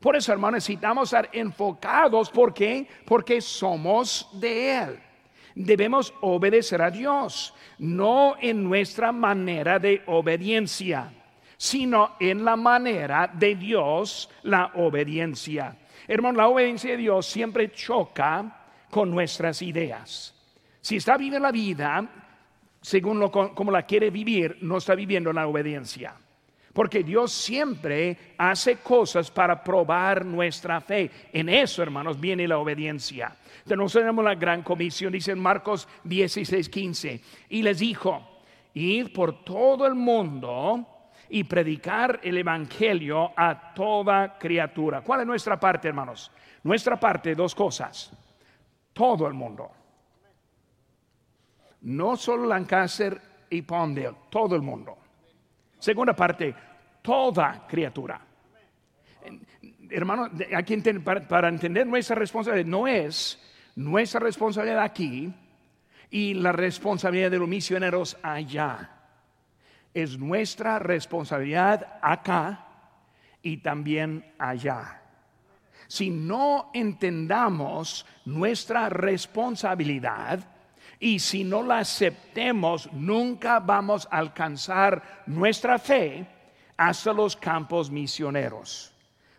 Por 0.00 0.16
eso, 0.16 0.32
hermanos, 0.32 0.56
necesitamos 0.56 1.08
estar 1.12 1.28
enfocados. 1.32 2.30
¿Por 2.30 2.52
qué? 2.54 2.88
Porque 3.04 3.40
somos 3.40 4.28
de 4.32 4.78
Él. 4.78 5.00
Debemos 5.54 6.14
obedecer 6.22 6.80
a 6.80 6.90
Dios, 6.90 7.54
no 7.78 8.36
en 8.40 8.64
nuestra 8.64 9.12
manera 9.12 9.78
de 9.78 10.02
obediencia, 10.06 11.12
sino 11.62 12.16
en 12.18 12.44
la 12.44 12.56
manera 12.56 13.30
de 13.32 13.54
Dios 13.54 14.28
la 14.42 14.72
obediencia. 14.74 15.76
Hermano, 16.08 16.38
la 16.38 16.48
obediencia 16.48 16.90
de 16.90 16.96
Dios 16.96 17.24
siempre 17.24 17.70
choca 17.70 18.64
con 18.90 19.12
nuestras 19.12 19.62
ideas. 19.62 20.34
Si 20.80 20.96
está 20.96 21.16
viviendo 21.16 21.38
la 21.38 21.52
vida 21.52 22.04
según 22.80 23.20
lo, 23.20 23.30
como 23.30 23.70
la 23.70 23.86
quiere 23.86 24.10
vivir, 24.10 24.58
no 24.62 24.78
está 24.78 24.96
viviendo 24.96 25.32
la 25.32 25.46
obediencia. 25.46 26.16
Porque 26.72 27.04
Dios 27.04 27.30
siempre 27.30 28.34
hace 28.38 28.78
cosas 28.78 29.30
para 29.30 29.62
probar 29.62 30.24
nuestra 30.24 30.80
fe. 30.80 31.12
En 31.32 31.48
eso, 31.48 31.80
hermanos, 31.80 32.18
viene 32.18 32.48
la 32.48 32.58
obediencia. 32.58 33.36
Entonces 33.64 34.00
tenemos 34.00 34.24
la 34.24 34.34
gran 34.34 34.64
comisión, 34.64 35.12
dice 35.12 35.30
en 35.30 35.38
Marcos 35.38 35.86
16, 36.02 36.68
15. 36.68 37.20
Y 37.50 37.62
les 37.62 37.78
dijo, 37.78 38.40
ir 38.74 39.12
por 39.12 39.44
todo 39.44 39.86
el 39.86 39.94
mundo 39.94 40.88
y 41.34 41.44
predicar 41.44 42.20
el 42.22 42.36
Evangelio 42.36 43.32
a 43.34 43.72
toda 43.72 44.36
criatura. 44.38 45.00
¿Cuál 45.00 45.22
es 45.22 45.26
nuestra 45.26 45.58
parte, 45.58 45.88
hermanos? 45.88 46.30
Nuestra 46.62 47.00
parte, 47.00 47.34
dos 47.34 47.54
cosas. 47.54 48.12
Todo 48.92 49.26
el 49.26 49.32
mundo. 49.32 49.70
No 51.80 52.16
solo 52.18 52.46
Lancaster 52.46 53.18
y 53.48 53.62
Pondale, 53.62 54.14
todo 54.28 54.54
el 54.54 54.60
mundo. 54.60 54.98
Segunda 55.78 56.14
parte, 56.14 56.54
toda 57.00 57.66
criatura. 57.66 58.20
Hermano, 59.88 60.28
para, 61.02 61.26
para 61.26 61.48
entender 61.48 61.86
nuestra 61.86 62.14
responsabilidad, 62.14 62.68
no 62.68 62.86
es 62.86 63.42
nuestra 63.74 64.20
responsabilidad 64.20 64.82
aquí 64.82 65.32
y 66.10 66.34
la 66.34 66.52
responsabilidad 66.52 67.30
de 67.30 67.38
los 67.38 67.48
misioneros 67.48 68.18
allá 68.22 68.98
es 69.94 70.18
nuestra 70.18 70.78
responsabilidad 70.78 71.98
acá 72.00 72.66
y 73.42 73.58
también 73.58 74.24
allá. 74.38 75.02
Si 75.88 76.10
no 76.10 76.70
entendamos 76.72 78.06
nuestra 78.24 78.88
responsabilidad 78.88 80.46
Y 81.02 81.18
si 81.18 81.42
no 81.42 81.64
la 81.64 81.78
aceptemos, 81.78 82.88
nunca 82.92 83.58
vamos 83.58 84.06
a 84.08 84.18
alcanzar 84.18 85.24
nuestra 85.26 85.76
fe 85.76 86.24
hasta 86.76 87.12
los 87.12 87.34
campos 87.34 87.90
misioneros. 87.90 88.91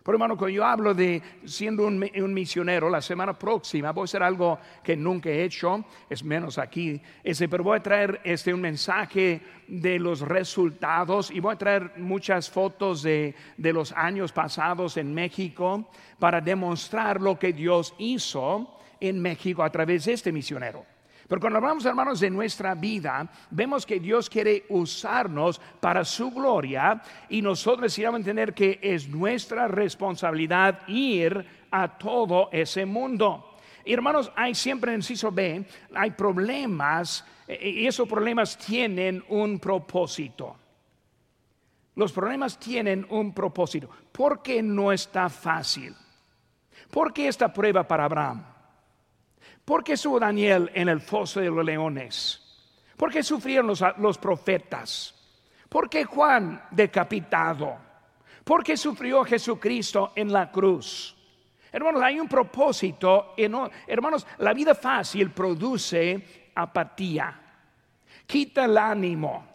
Pero 0.04 0.16
hermano, 0.16 0.36
cuando 0.36 0.54
yo 0.54 0.66
hablo 0.66 0.92
de 0.92 1.22
siendo 1.46 1.86
un, 1.86 2.34
misionero, 2.34 2.90
la 2.90 3.00
semana 3.00 3.38
próxima 3.38 3.90
voy 3.90 4.02
a 4.02 4.04
hacer 4.04 4.22
algo 4.22 4.58
que 4.82 4.94
nunca 4.94 5.30
he 5.30 5.44
hecho, 5.44 5.82
es 6.10 6.22
menos 6.22 6.58
aquí, 6.58 7.00
ese, 7.22 7.48
pero 7.48 7.64
voy 7.64 7.78
a 7.78 7.82
traer 7.82 8.20
este, 8.22 8.52
un 8.52 8.60
mensaje 8.60 9.40
de 9.66 9.98
los 9.98 10.20
resultados 10.20 11.30
y 11.30 11.40
voy 11.40 11.54
a 11.54 11.58
traer 11.58 11.92
muchas 11.96 12.50
fotos 12.50 13.02
de, 13.02 13.34
de 13.56 13.72
los 13.72 13.92
años 13.92 14.30
pasados 14.30 14.98
en 14.98 15.14
México 15.14 15.88
para 16.18 16.42
demostrar 16.42 17.22
lo 17.22 17.38
que 17.38 17.54
Dios 17.54 17.94
hizo 17.96 18.76
en 19.00 19.22
México 19.22 19.62
a 19.62 19.70
través 19.70 20.04
de 20.04 20.12
este 20.12 20.30
misionero. 20.32 20.93
Pero 21.28 21.40
cuando 21.40 21.58
hablamos, 21.58 21.84
hermanos, 21.86 22.20
de 22.20 22.30
nuestra 22.30 22.74
vida, 22.74 23.26
vemos 23.50 23.86
que 23.86 23.98
Dios 23.98 24.28
quiere 24.28 24.66
usarnos 24.68 25.60
para 25.80 26.04
su 26.04 26.30
gloria 26.30 27.00
y 27.28 27.40
nosotros 27.40 27.82
necesitamos 27.82 28.20
entender 28.20 28.52
que 28.52 28.78
es 28.82 29.08
nuestra 29.08 29.66
responsabilidad 29.68 30.86
ir 30.86 31.44
a 31.70 31.88
todo 31.98 32.50
ese 32.52 32.84
mundo. 32.84 33.56
Hermanos, 33.84 34.30
hay 34.36 34.54
siempre 34.54 34.94
en 34.94 35.02
Ciso 35.02 35.30
B, 35.30 35.66
hay 35.94 36.10
problemas 36.12 37.24
eh, 37.46 37.70
y 37.70 37.86
esos 37.86 38.08
problemas 38.08 38.56
tienen 38.56 39.22
un 39.28 39.58
propósito. 39.58 40.56
Los 41.96 42.12
problemas 42.12 42.58
tienen 42.58 43.06
un 43.10 43.32
propósito. 43.32 43.88
¿Por 44.10 44.42
qué 44.42 44.62
no 44.62 44.92
está 44.92 45.28
fácil? 45.28 45.94
¿Por 46.90 47.12
qué 47.12 47.28
esta 47.28 47.52
prueba 47.52 47.86
para 47.86 48.04
Abraham? 48.04 48.53
¿Por 49.64 49.82
qué 49.82 49.94
estuvo 49.94 50.20
Daniel 50.20 50.70
en 50.74 50.88
el 50.88 51.00
foso 51.00 51.40
de 51.40 51.48
los 51.48 51.64
leones? 51.64 52.40
¿Por 52.96 53.10
qué 53.10 53.22
sufrieron 53.22 53.66
los, 53.66 54.18
profetas? 54.18 55.14
¿Por 55.68 55.88
qué 55.88 56.04
Juan 56.04 56.62
decapitado? 56.70 57.76
¿Por 58.44 58.62
qué 58.62 58.76
sufrió 58.76 59.24
Jesucristo 59.24 60.12
en 60.14 60.30
la 60.32 60.50
cruz? 60.50 61.16
Hermanos, 61.72 62.02
hay 62.02 62.20
un 62.20 62.28
propósito. 62.28 63.34
hermanos, 63.86 64.26
la 64.38 64.52
vida 64.52 64.74
fácil 64.74 65.30
produce 65.30 66.50
apatía. 66.54 67.40
Quita 68.26 68.66
el 68.66 68.76
ánimo. 68.76 69.46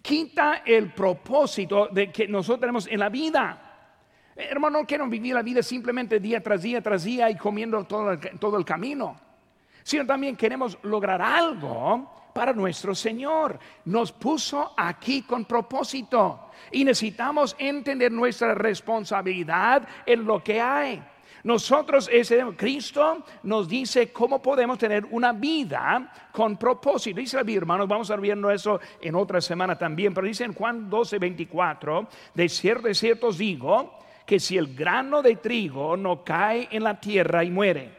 Quita 0.00 0.62
el 0.64 0.92
propósito 0.92 1.88
de 1.88 2.10
que 2.10 2.26
nosotros 2.26 2.60
tenemos 2.60 2.86
en 2.86 3.00
la 3.00 3.10
vida. 3.10 3.62
Hermanos, 4.34 4.82
no 4.82 4.86
quiero 4.86 5.06
vivir 5.08 5.34
la 5.34 5.42
vida 5.42 5.62
simplemente 5.62 6.20
día 6.20 6.42
tras 6.42 6.62
día 6.62 6.80
tras 6.80 7.04
día 7.04 7.30
y 7.30 7.36
comiendo 7.36 7.84
todo 7.84 8.56
el 8.56 8.64
camino 8.64 9.25
sino 9.86 10.04
también 10.04 10.34
queremos 10.34 10.76
lograr 10.82 11.22
algo 11.22 12.10
para 12.34 12.52
nuestro 12.52 12.92
Señor. 12.92 13.56
Nos 13.84 14.10
puso 14.10 14.74
aquí 14.76 15.22
con 15.22 15.44
propósito 15.44 16.50
y 16.72 16.84
necesitamos 16.84 17.54
entender 17.56 18.10
nuestra 18.10 18.52
responsabilidad 18.52 19.86
en 20.04 20.24
lo 20.24 20.42
que 20.42 20.60
hay. 20.60 21.00
Nosotros, 21.44 22.10
ese 22.12 22.44
Cristo 22.56 23.24
nos 23.44 23.68
dice 23.68 24.10
cómo 24.10 24.42
podemos 24.42 24.76
tener 24.76 25.06
una 25.12 25.32
vida 25.32 26.12
con 26.32 26.56
propósito. 26.56 27.20
Dice 27.20 27.40
la 27.40 27.52
hermanos, 27.52 27.86
vamos 27.86 28.10
a 28.10 28.14
estar 28.16 28.52
eso 28.52 28.80
en 29.00 29.14
otra 29.14 29.40
semana 29.40 29.78
también, 29.78 30.12
pero 30.12 30.26
dice 30.26 30.42
en 30.42 30.52
Juan 30.52 30.90
12, 30.90 31.20
24, 31.20 32.08
de 32.34 32.48
cierto, 32.48 32.88
de 32.88 32.94
cierto 32.94 33.28
os 33.28 33.38
digo, 33.38 34.00
que 34.26 34.40
si 34.40 34.58
el 34.58 34.74
grano 34.74 35.22
de 35.22 35.36
trigo 35.36 35.96
no 35.96 36.24
cae 36.24 36.66
en 36.72 36.82
la 36.82 36.98
tierra 36.98 37.44
y 37.44 37.52
muere, 37.52 37.94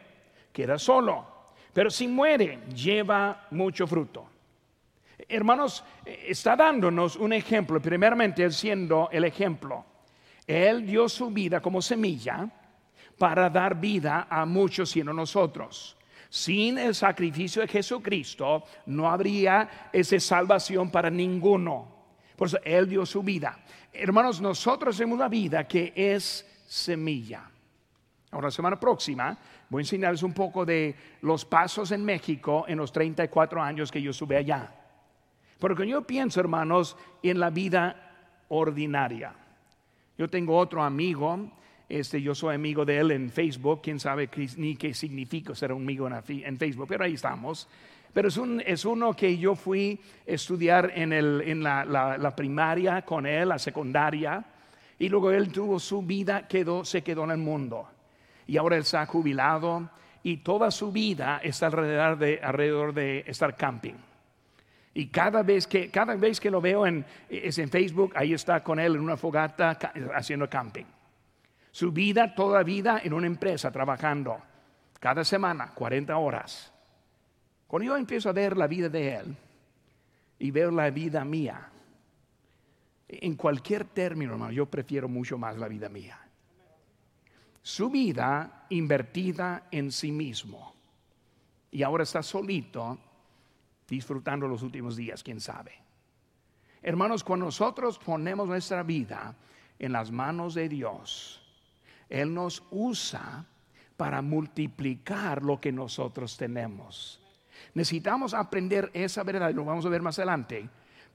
queda 0.52 0.78
solo 0.78 1.37
pero 1.78 1.92
si 1.92 2.08
muere, 2.08 2.62
lleva 2.74 3.46
mucho 3.52 3.86
fruto. 3.86 4.28
Hermanos, 5.30 5.84
está 6.04 6.56
dándonos 6.56 7.16
un 7.18 7.34
ejemplo, 7.34 7.80
primeramente 7.80 8.50
siendo 8.50 9.10
el 9.12 9.26
ejemplo. 9.26 9.86
Él 10.48 10.88
dio 10.88 11.08
su 11.08 11.30
vida 11.30 11.62
como 11.62 11.80
semilla 11.80 12.50
para 13.16 13.48
dar 13.52 13.80
vida 13.80 14.26
a 14.28 14.44
muchos, 14.48 14.90
sino 14.90 15.13
nosotros. 15.13 15.96
Sin 16.30 16.80
el 16.80 16.96
sacrificio 16.96 17.62
de 17.62 17.68
Jesucristo 17.68 18.63
no 18.88 19.08
habría 19.08 19.90
esa 19.94 20.20
salvación 20.20 20.90
para 20.90 21.12
ninguno. 21.12 21.90
Por 22.36 22.48
eso 22.48 22.58
Él 22.63 22.90
dio 22.90 23.06
su 23.06 23.22
vida. 23.22 23.56
Hermanos, 23.94 24.42
nosotros 24.42 24.98
tenemos 24.98 25.18
una 25.18 25.30
vida 25.30 25.68
que 25.68 25.94
es 25.96 26.44
semilla. 26.66 27.52
Ahora, 28.32 28.48
la 28.48 28.52
semana 28.52 28.80
próxima 28.80 29.38
Voy 29.70 29.82
a 29.82 29.84
enseñarles 29.84 30.24
un 30.24 30.34
poco 30.34 30.66
de 30.66 30.96
los 31.22 31.44
pasos 31.44 31.92
en 31.92 32.06
México 32.06 32.66
en 32.68 32.78
los 32.78 32.92
34 32.92 33.62
años 33.62 33.92
que 33.92 34.02
yo 34.02 34.12
estuve 34.12 34.38
allá. 34.38 34.74
Porque 35.60 35.86
yo 35.86 36.08
pienso, 36.08 36.40
hermanos, 36.40 36.96
en 37.22 37.40
la 37.40 37.50
vida 37.50 38.46
ordinaria. 38.48 39.34
Yo 40.18 40.30
tengo 40.30 40.58
otro 40.58 40.84
amigo, 40.84 41.52
este, 41.90 42.22
yo 42.22 42.34
soy 42.34 42.56
amigo 42.56 42.86
de 42.86 42.98
él 42.98 43.12
en 43.12 43.30
Facebook, 43.30 43.82
quién 43.84 44.00
sabe 44.00 44.30
ni 44.56 44.76
qué 44.78 44.94
significa 44.94 45.54
ser 45.54 45.74
un 45.74 45.84
amigo 45.84 46.08
en, 46.08 46.58
Facebook, 46.58 46.88
pero 46.88 47.04
ahí 47.04 47.16
estamos. 47.16 47.68
Pero 48.13 48.30
es, 48.30 48.38
un, 48.38 48.62
es 48.66 48.86
uno 48.86 49.13
que 49.16 49.38
yo 49.38 49.54
fui 49.54 50.00
a 50.28 50.32
estudiar 50.32 50.94
en, 50.96 51.12
el, 51.12 51.42
en 51.42 51.62
la, 51.62 51.84
la, 51.86 52.36
primaria 52.36 53.02
con 53.02 53.26
él, 53.26 53.50
la 53.50 53.60
secundaria, 53.60 54.44
y 54.98 55.10
luego 55.10 55.30
él 55.32 55.52
tuvo 55.52 55.78
su 55.78 56.02
vida, 56.02 56.48
quedó, 56.48 56.86
se 56.86 57.04
quedó 57.04 57.26
en 57.26 57.32
el 57.32 57.38
mundo 57.38 57.90
y 58.48 58.56
ahora 58.58 58.78
él 58.78 58.82
está 58.82 59.06
jubilado 59.06 59.90
y 60.24 60.38
toda 60.38 60.72
su 60.72 60.92
vida 60.92 61.40
está 61.44 61.68
alrededor 61.68 62.94
de, 62.94 63.24
estar 63.28 63.56
camping. 63.56 63.94
Y 64.94 65.08
cada 65.08 65.44
vez 65.44 65.68
que, 65.68 65.92
cada 65.92 66.16
vez 66.16 66.40
que 66.40 66.50
lo 66.50 66.60
veo 66.60 66.88
en, 66.88 67.06
es 67.30 67.60
en 67.60 67.70
Facebook, 67.70 68.14
ahí 68.16 68.34
está 68.34 68.64
con 68.64 68.80
él 68.80 68.96
en 68.96 69.02
una 69.02 69.18
fogata 69.18 69.78
haciendo 70.16 70.50
camping. 70.50 70.86
Su 71.72 71.92
vida, 71.92 72.34
toda 72.34 72.64
vida 72.64 73.02
en 73.04 73.14
una 73.14 73.28
empresa 73.28 73.70
trabajando, 73.70 74.42
cada 75.00 75.24
semana, 75.24 75.74
40 75.76 76.18
horas. 76.18 76.74
Cuando 77.68 77.86
yo 77.86 77.98
empiezo 77.98 78.30
a 78.30 78.34
ver 78.34 78.58
la 78.58 78.66
vida 78.66 78.90
de 78.90 79.16
él 79.16 79.38
y 80.40 80.50
veo 80.50 80.72
la 80.72 80.90
vida 80.90 81.24
mía, 81.24 81.70
en 83.10 83.36
cualquier 83.36 83.86
término, 83.86 84.34
hermano, 84.34 84.52
yo 84.52 84.66
prefiero 84.66 85.08
mucho 85.08 85.38
más 85.38 85.58
la 85.58 85.68
vida 85.68 85.90
mía 85.90 86.27
su 87.67 87.89
vida 87.89 88.65
invertida 88.69 89.67
en 89.71 89.91
sí 89.91 90.10
mismo. 90.10 90.73
Y 91.69 91.84
ahora 91.84 92.03
está 92.03 92.23
solito 92.23 92.97
disfrutando 93.86 94.47
los 94.47 94.63
últimos 94.63 94.95
días, 94.95 95.21
quién 95.21 95.41
sabe. 95.41 95.73
Hermanos, 96.82 97.25
cuando 97.25 97.47
nosotros 97.47 97.99
ponemos 97.99 98.47
nuestra 98.47 98.84
vida 98.84 99.36
en 99.77 99.91
las 99.91 100.12
manos 100.12 100.53
de 100.53 100.69
Dios, 100.69 101.41
Él 102.08 102.34
nos 102.34 102.63
usa 102.71 103.45
para 103.97 104.21
multiplicar 104.21 105.43
lo 105.43 105.60
que 105.60 105.73
nosotros 105.73 106.38
tenemos. 106.38 107.19
Necesitamos 107.73 108.34
aprender 108.34 108.91
esa 108.93 109.23
verdad, 109.23 109.49
y 109.49 109.53
lo 109.53 109.65
vamos 109.65 109.86
a 109.86 109.89
ver 109.89 110.01
más 110.01 110.17
adelante, 110.19 110.69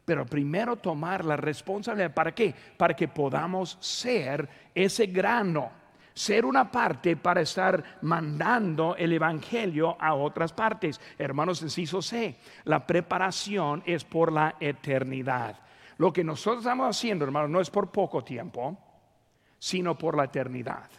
pero 0.05 0.27
primero 0.27 0.77
tomar 0.77 1.25
la 1.25 1.39
responsabilidad. 1.39 2.13
¿Para 2.13 2.35
qué? 2.35 2.55
Para 2.77 2.95
que 2.95 3.09
podamos 3.09 3.79
ser 3.81 4.71
ese 4.75 5.07
grano 5.07 5.81
ser 6.15 6.45
una 6.45 6.71
parte 6.71 7.17
para 7.17 7.41
estar 7.41 7.99
mandando 8.03 8.97
el 8.97 9.13
Evangelio 9.13 9.97
a 10.01 10.15
otras 10.15 10.53
partes. 10.53 11.01
Hermanos, 11.19 11.63
inciso 11.63 12.03
C, 12.03 12.37
la 12.65 12.87
preparación 12.87 13.83
es 13.87 14.05
por 14.05 14.33
la 14.33 14.57
eternidad. 14.61 15.59
Lo 15.99 16.13
que 16.13 16.25
nosotros 16.25 16.65
estamos 16.65 16.97
haciendo, 16.97 17.25
hermanos, 17.25 17.51
no 17.51 17.61
es 17.61 17.71
por 17.71 17.91
poco 17.91 18.25
tiempo, 18.25 18.77
sino 19.59 19.97
por 19.97 20.17
la 20.17 20.25
eternidad. 20.25 20.91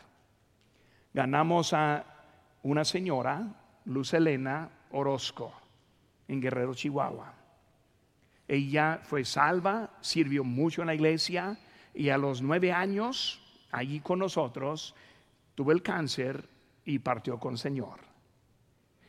Ganamos 1.14 1.74
a 1.74 2.04
una 2.64 2.86
señora, 2.86 3.46
Luz 3.86 4.14
Elena 4.14 4.70
Orozco, 4.92 5.54
en 6.28 6.40
Guerrero, 6.42 6.74
Chihuahua. 6.74 7.34
Ella 8.48 9.02
fue 9.04 9.26
salva, 9.26 9.90
sirvió 10.02 10.44
mucho 10.44 10.82
en 10.82 10.88
la 10.88 10.96
iglesia 10.96 11.58
y 11.94 12.10
a 12.10 12.18
los 12.18 12.42
nueve 12.42 12.72
años 12.72 13.43
allí 13.74 14.00
con 14.00 14.20
nosotros, 14.20 14.96
tuvo 15.56 15.72
el 15.72 15.82
cáncer 15.82 16.48
y 16.86 17.00
partió 17.00 17.40
con 17.40 17.54
el 17.54 17.60
Señor. 17.60 18.00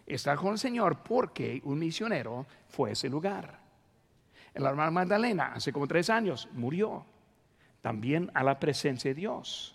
Está 0.07 0.37
con 0.37 0.53
el 0.53 0.59
Señor 0.59 1.03
porque 1.03 1.61
un 1.65 1.79
misionero 1.79 2.47
fue 2.69 2.91
a 2.91 2.93
ese 2.95 3.09
lugar. 3.09 3.59
La 4.55 4.71
hermana 4.71 4.91
Magdalena, 4.91 5.53
hace 5.55 5.73
como 5.73 5.87
tres 5.87 6.11
años, 6.11 6.49
murió. 6.53 7.05
También 7.81 8.31
a 8.35 8.43
la 8.43 8.59
presencia 8.59 9.11
de 9.11 9.15
Dios. 9.15 9.75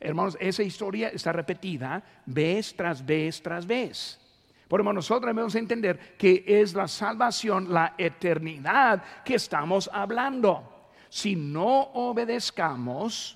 Hermanos, 0.00 0.36
esa 0.40 0.62
historia 0.62 1.08
está 1.08 1.32
repetida 1.32 2.02
vez 2.26 2.74
tras 2.74 3.04
vez 3.04 3.42
tras 3.42 3.66
vez. 3.66 4.20
Por 4.68 4.82
nosotros 4.82 5.28
debemos 5.32 5.54
entender 5.54 6.16
que 6.16 6.44
es 6.44 6.74
la 6.74 6.88
salvación, 6.88 7.72
la 7.72 7.94
eternidad 7.96 9.02
que 9.24 9.36
estamos 9.36 9.88
hablando. 9.92 10.90
Si 11.08 11.36
no 11.36 11.82
obedezcamos, 11.94 13.35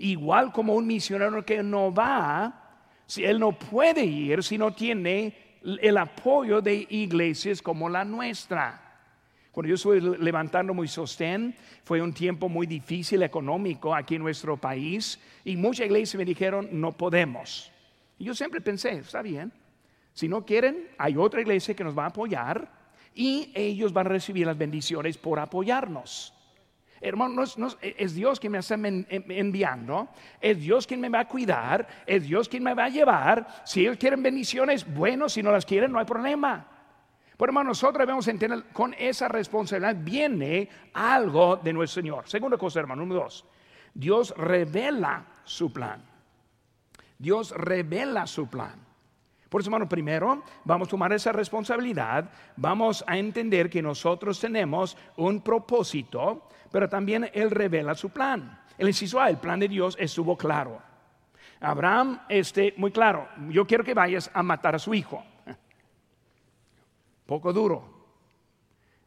igual 0.00 0.50
como 0.52 0.74
un 0.74 0.86
misionero 0.86 1.44
que 1.44 1.62
no 1.62 1.92
va, 1.92 2.78
si 3.06 3.24
él 3.24 3.38
no 3.38 3.52
puede 3.52 4.04
ir 4.04 4.42
si 4.42 4.56
no 4.56 4.72
tiene 4.72 5.34
el 5.62 5.96
apoyo 5.98 6.60
de 6.60 6.86
iglesias 6.90 7.60
como 7.60 7.88
la 7.88 8.04
nuestra. 8.04 8.80
Cuando 9.52 9.68
yo 9.68 9.74
estuve 9.74 10.00
levantando 10.00 10.72
muy 10.72 10.88
sostén, 10.88 11.54
fue 11.84 12.00
un 12.00 12.14
tiempo 12.14 12.48
muy 12.48 12.66
difícil 12.66 13.22
económico 13.22 13.94
aquí 13.94 14.14
en 14.14 14.22
nuestro 14.22 14.56
país 14.56 15.18
y 15.44 15.56
muchas 15.56 15.86
iglesias 15.86 16.18
me 16.18 16.24
dijeron, 16.24 16.68
no 16.72 16.92
podemos. 16.92 17.70
Y 18.18 18.24
yo 18.24 18.34
siempre 18.34 18.60
pensé, 18.60 18.92
está 18.92 19.22
bien, 19.22 19.52
si 20.14 20.28
no 20.28 20.46
quieren, 20.46 20.88
hay 20.98 21.16
otra 21.16 21.40
iglesia 21.40 21.74
que 21.74 21.84
nos 21.84 21.98
va 21.98 22.04
a 22.04 22.08
apoyar 22.08 22.70
y 23.14 23.50
ellos 23.54 23.92
van 23.92 24.06
a 24.06 24.10
recibir 24.10 24.46
las 24.46 24.56
bendiciones 24.56 25.18
por 25.18 25.40
apoyarnos. 25.40 26.32
Hermano, 27.02 27.42
es 27.42 28.14
Dios 28.14 28.38
quien 28.38 28.52
me 28.52 28.58
está 28.58 28.74
enviando, 28.74 30.08
es 30.38 30.60
Dios 30.60 30.86
quien 30.86 31.00
me 31.00 31.08
va 31.08 31.20
a 31.20 31.28
cuidar, 31.28 31.86
es 32.06 32.24
Dios 32.24 32.46
quien 32.46 32.62
me 32.62 32.74
va 32.74 32.84
a 32.84 32.88
llevar. 32.90 33.62
Si 33.64 33.80
ellos 33.80 33.96
quieren 33.96 34.22
bendiciones, 34.22 34.86
bueno, 34.92 35.28
si 35.28 35.42
no 35.42 35.50
las 35.50 35.64
quieren, 35.64 35.92
no 35.92 35.98
hay 35.98 36.04
problema. 36.04 36.66
Pero 37.38 37.50
hermano, 37.50 37.70
nosotros 37.70 38.00
debemos 38.00 38.28
entender 38.28 38.64
con 38.70 38.94
esa 38.98 39.28
responsabilidad 39.28 39.96
viene 39.98 40.68
algo 40.92 41.56
de 41.56 41.72
nuestro 41.72 42.02
Señor. 42.02 42.28
Segunda 42.28 42.58
cosa, 42.58 42.80
hermano, 42.80 43.00
número 43.00 43.22
dos. 43.22 43.46
Dios 43.94 44.34
revela 44.36 45.24
su 45.44 45.72
plan. 45.72 46.04
Dios 47.18 47.52
revela 47.52 48.26
su 48.26 48.46
plan. 48.48 48.89
Por 49.50 49.60
eso, 49.60 49.68
hermano, 49.68 49.88
primero 49.88 50.44
vamos 50.64 50.86
a 50.86 50.90
tomar 50.90 51.12
esa 51.12 51.32
responsabilidad, 51.32 52.30
vamos 52.56 53.02
a 53.06 53.18
entender 53.18 53.68
que 53.68 53.82
nosotros 53.82 54.38
tenemos 54.38 54.96
un 55.16 55.40
propósito, 55.40 56.48
pero 56.70 56.88
también 56.88 57.28
Él 57.34 57.50
revela 57.50 57.96
su 57.96 58.10
plan. 58.10 58.62
El 58.78 58.86
inciso 58.86 59.20
A, 59.20 59.28
el 59.28 59.38
plan 59.38 59.58
de 59.58 59.66
Dios 59.66 59.96
estuvo 59.98 60.38
claro. 60.38 60.80
Abraham, 61.58 62.20
este, 62.28 62.74
muy 62.76 62.92
claro, 62.92 63.28
yo 63.48 63.66
quiero 63.66 63.82
que 63.82 63.92
vayas 63.92 64.30
a 64.32 64.40
matar 64.44 64.76
a 64.76 64.78
su 64.78 64.94
hijo. 64.94 65.22
Poco 67.26 67.52
duro. 67.52 67.82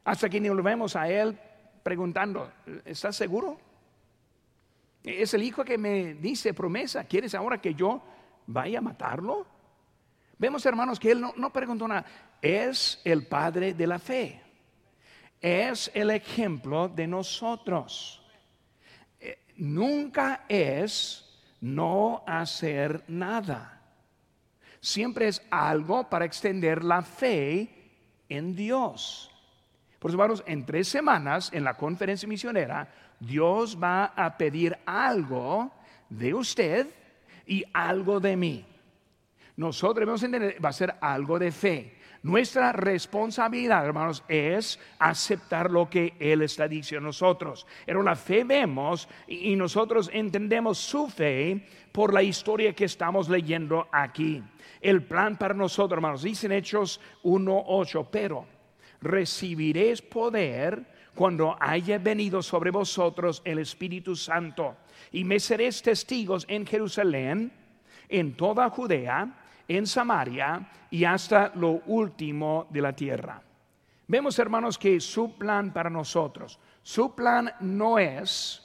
Hasta 0.04 0.28
que 0.28 0.42
nos 0.42 0.62
vemos 0.62 0.98
a 0.98 1.08
él 1.08 1.40
preguntando, 1.82 2.52
¿estás 2.84 3.16
seguro? 3.16 3.58
Es 5.02 5.34
el 5.34 5.44
hijo 5.44 5.64
que 5.64 5.78
me 5.78 6.16
dice 6.16 6.54
promesa, 6.54 7.06
¿quieres 7.06 7.34
ahora 7.34 7.62
que 7.62 7.74
yo 7.74 8.02
vaya 8.46 8.80
a 8.80 8.82
matarlo? 8.82 9.53
Vemos, 10.44 10.66
hermanos, 10.66 11.00
que 11.00 11.12
él 11.12 11.22
no, 11.22 11.34
no 11.38 11.54
preguntó 11.54 11.88
nada. 11.88 12.04
Es 12.42 13.00
el 13.06 13.26
padre 13.28 13.74
de 13.74 13.88
la 13.88 13.98
fe. 13.98 14.42
Es 15.40 15.90
el 15.94 16.10
ejemplo 16.10 16.90
de 16.90 17.08
nosotros. 17.08 18.22
Eh, 19.22 19.40
nunca 19.56 20.44
es 20.50 21.40
no 21.62 22.26
hacer 22.28 23.06
nada. 23.08 23.82
Siempre 24.82 25.30
es 25.30 25.42
algo 25.50 26.10
para 26.10 26.26
extender 26.26 26.84
la 26.84 27.04
fe 27.04 27.70
en 28.28 28.54
Dios. 28.54 29.32
Por 29.98 30.12
eso, 30.12 30.18
hermanos, 30.18 30.44
en 30.46 30.66
tres 30.66 30.90
semanas 30.90 31.52
en 31.54 31.64
la 31.64 31.78
conferencia 31.78 32.28
misionera, 32.28 32.94
Dios 33.18 33.82
va 33.82 34.08
a 34.08 34.38
pedir 34.38 34.78
algo 34.86 35.72
de 36.10 36.34
usted 36.34 36.90
y 37.48 37.64
algo 37.72 38.20
de 38.20 38.36
mí. 38.36 38.73
Nosotros 39.56 40.02
debemos 40.02 40.24
entender, 40.24 40.58
va 40.63 40.70
a 40.70 40.74
ser 40.74 40.96
algo 41.00 41.38
de 41.38 41.52
fe. 41.52 41.98
Nuestra 42.24 42.72
responsabilidad, 42.72 43.86
hermanos, 43.86 44.24
es 44.30 44.80
aceptar 44.98 45.70
lo 45.70 45.89
que 45.89 46.13
Él 46.20 46.42
está 46.42 46.68
diciendo 46.68 47.06
a 47.06 47.10
nosotros. 47.10 47.68
Pero 47.86 48.02
la 48.02 48.16
fe 48.16 48.46
vemos 48.46 49.10
y 49.28 49.56
nosotros 49.56 50.10
entendemos 50.13 50.78
su 50.78 51.10
fe 51.10 51.68
por 51.92 52.13
la 52.13 52.24
historia 52.24 52.74
que 52.74 52.86
estamos 52.86 53.28
leyendo 53.28 53.88
aquí. 53.92 54.42
El 54.80 55.04
plan 55.04 55.38
para 55.38 55.54
nosotros, 55.54 55.98
hermanos, 55.98 56.24
dicen 56.24 56.54
Hechos 56.54 57.02
1.8, 57.24 58.08
pero 58.10 58.46
recibiréis 59.02 60.02
poder 60.02 60.94
cuando 61.13 61.56
haya 61.60 61.98
venido 61.98 62.42
sobre 62.42 62.72
vosotros 62.72 63.42
el 63.46 63.60
Espíritu 63.60 64.16
Santo 64.16 64.78
y 65.12 65.24
me 65.24 65.39
seréis 65.39 65.82
testigos 65.82 66.46
en 66.48 66.66
Jerusalén, 66.66 67.52
en 68.10 68.36
toda 68.36 68.70
Judea, 68.70 69.43
en 69.76 69.88
Samaria 69.88 70.70
y 70.90 71.04
hasta 71.06 71.52
lo 71.56 71.82
último 71.88 72.68
de 72.70 72.82
la 72.82 72.94
tierra. 72.94 73.42
Vemos, 74.08 74.38
hermanos, 74.40 74.78
que 74.78 75.00
su 75.00 75.38
plan 75.38 75.72
para 75.74 75.90
nosotros, 75.90 76.60
su 76.82 77.16
plan 77.16 77.52
no 77.62 77.98
es 77.98 78.62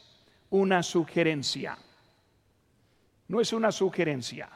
una 0.51 0.83
sugerencia. 0.83 1.79
No 3.29 3.41
es 3.41 3.53
una 3.53 3.71
sugerencia. 3.71 4.49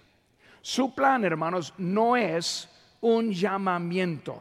Su 0.60 0.94
plan, 0.94 1.24
hermanos, 1.24 1.74
no 1.78 2.16
es 2.16 2.68
un 3.00 3.32
llamamiento. 3.32 4.40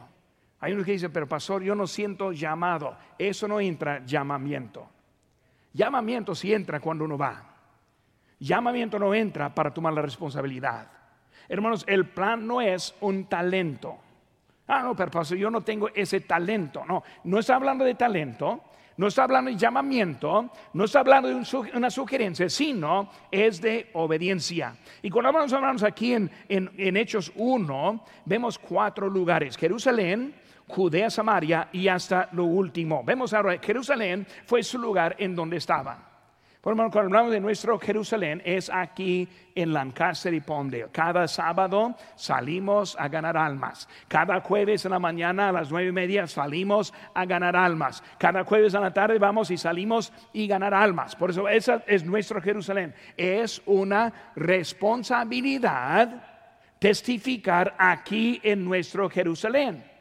Hay 0.60 0.72
uno 0.72 0.84
que 0.84 0.92
dice, 0.92 1.10
pero 1.10 1.28
pastor, 1.28 1.62
yo 1.62 1.74
no 1.74 1.86
siento 1.86 2.32
llamado. 2.32 2.96
Eso 3.18 3.48
no 3.48 3.60
entra 3.60 4.04
llamamiento. 4.04 4.88
Llamamiento 5.72 6.34
sí 6.34 6.52
entra 6.52 6.80
cuando 6.80 7.04
uno 7.04 7.18
va. 7.18 7.44
Llamamiento 8.38 8.98
no 8.98 9.14
entra 9.14 9.54
para 9.54 9.72
tomar 9.72 9.92
la 9.92 10.02
responsabilidad. 10.02 10.88
Hermanos, 11.52 11.84
el 11.86 12.06
plan 12.06 12.46
no 12.46 12.62
es 12.62 12.94
un 13.02 13.26
talento. 13.26 13.98
Ah, 14.68 14.80
no, 14.84 14.96
pero 14.96 15.10
pastor, 15.10 15.36
yo 15.36 15.50
no 15.50 15.60
tengo 15.60 15.90
ese 15.94 16.20
talento. 16.20 16.82
No, 16.88 17.02
no 17.24 17.38
está 17.38 17.56
hablando 17.56 17.84
de 17.84 17.94
talento, 17.94 18.62
no 18.96 19.08
está 19.08 19.24
hablando 19.24 19.50
de 19.50 19.58
llamamiento, 19.58 20.50
no 20.72 20.84
está 20.84 21.00
hablando 21.00 21.28
de 21.28 21.44
una 21.74 21.90
sugerencia, 21.90 22.48
sino 22.48 23.10
es 23.30 23.60
de 23.60 23.90
obediencia. 23.92 24.74
Y 25.02 25.10
cuando 25.10 25.28
hablamos, 25.28 25.82
aquí 25.82 26.14
en, 26.14 26.30
en 26.48 26.96
Hechos 26.96 27.30
1, 27.36 28.04
vemos 28.24 28.58
cuatro 28.58 29.10
lugares. 29.10 29.58
Jerusalén, 29.58 30.34
Judea, 30.66 31.10
Samaria 31.10 31.68
y 31.70 31.86
hasta 31.86 32.30
lo 32.32 32.44
último. 32.44 33.04
Vemos 33.04 33.34
ahora, 33.34 33.58
Jerusalén 33.62 34.26
fue 34.46 34.62
su 34.62 34.78
lugar 34.78 35.16
en 35.18 35.36
donde 35.36 35.58
estaban. 35.58 36.11
Por 36.62 36.76
cuando 36.76 37.00
hablamos 37.00 37.32
de 37.32 37.40
nuestro 37.40 37.76
Jerusalén, 37.76 38.40
es 38.44 38.70
aquí 38.72 39.28
en 39.52 39.72
Lancaster 39.72 40.32
y 40.32 40.40
Pondale. 40.40 40.86
Cada 40.92 41.26
sábado 41.26 41.96
salimos 42.14 42.94
a 43.00 43.08
ganar 43.08 43.36
almas. 43.36 43.88
Cada 44.06 44.40
jueves 44.40 44.84
en 44.84 44.92
la 44.92 45.00
mañana 45.00 45.48
a 45.48 45.52
las 45.52 45.72
nueve 45.72 45.88
y 45.88 45.92
media 45.92 46.28
salimos 46.28 46.94
a 47.14 47.24
ganar 47.24 47.56
almas. 47.56 48.04
Cada 48.16 48.44
jueves 48.44 48.74
en 48.74 48.82
la 48.82 48.94
tarde 48.94 49.18
vamos 49.18 49.50
y 49.50 49.58
salimos 49.58 50.12
y 50.32 50.46
ganar 50.46 50.72
almas. 50.72 51.16
Por 51.16 51.30
eso 51.30 51.48
esa 51.48 51.82
es 51.84 52.04
nuestro 52.04 52.40
Jerusalén. 52.40 52.94
Es 53.16 53.60
una 53.66 54.12
responsabilidad 54.36 56.22
testificar 56.78 57.74
aquí 57.76 58.40
en 58.44 58.64
nuestro 58.64 59.10
Jerusalén. 59.10 59.91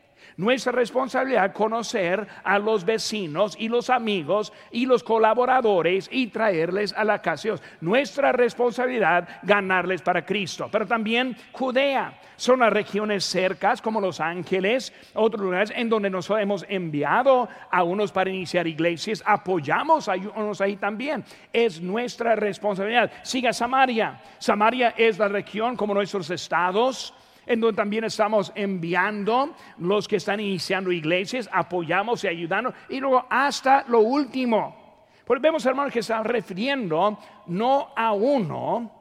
Nuestra 0.42 0.72
responsabilidad 0.72 1.54
conocer 1.54 2.28
a 2.44 2.58
los 2.58 2.84
vecinos 2.84 3.56
y 3.60 3.70
los 3.70 3.92
amigos 3.92 4.52
y 4.72 4.88
los 4.88 5.04
colaboradores 5.04 6.10
y 6.12 6.28
traerles 6.28 6.94
a 6.94 7.04
la 7.04 7.22
casa 7.22 7.50
Nuestra 7.80 8.32
responsabilidad 8.32 9.30
ganarles 9.44 10.02
para 10.02 10.26
Cristo. 10.26 10.68
Pero 10.72 10.88
también 10.88 11.38
Judea. 11.52 12.20
Son 12.38 12.62
las 12.62 12.74
regiones 12.74 13.24
cercas 13.24 13.84
como 13.84 14.02
Los 14.02 14.20
Ángeles, 14.20 14.92
otros 15.14 15.44
lugares 15.44 15.72
en 15.76 15.90
donde 15.90 16.10
nos 16.10 16.28
hemos 16.32 16.66
enviado 16.68 17.48
a 17.70 17.84
unos 17.84 18.12
para 18.12 18.32
iniciar 18.32 18.66
iglesias. 18.66 19.22
Apoyamos 19.24 20.10
a 20.10 20.16
unos 20.16 20.60
ahí 20.60 20.76
también. 20.76 21.24
Es 21.54 21.80
nuestra 21.80 22.36
responsabilidad. 22.36 23.12
Siga 23.22 23.54
Samaria. 23.54 24.20
Samaria 24.40 24.96
es 24.98 25.20
la 25.20 25.28
región 25.28 25.76
como 25.76 25.94
nuestros 25.94 26.32
estados 26.32 27.14
en 27.52 27.60
donde 27.60 27.76
también 27.76 28.04
estamos 28.04 28.52
enviando 28.56 29.54
los 29.80 30.08
que 30.08 30.16
están 30.16 30.40
iniciando 30.40 30.92
iglesias, 30.92 31.50
apoyamos 31.52 32.24
y 32.24 32.28
ayudando, 32.28 32.74
y 32.90 33.00
luego 33.00 33.26
hasta 33.30 33.84
lo 33.88 34.00
último. 34.00 35.06
Pues 35.26 35.42
vemos, 35.42 35.66
hermanos, 35.66 35.94
que 35.94 36.00
está 36.00 36.24
refiriendo 36.24 37.18
no 37.48 37.90
a 37.96 38.14
uno, 38.14 38.92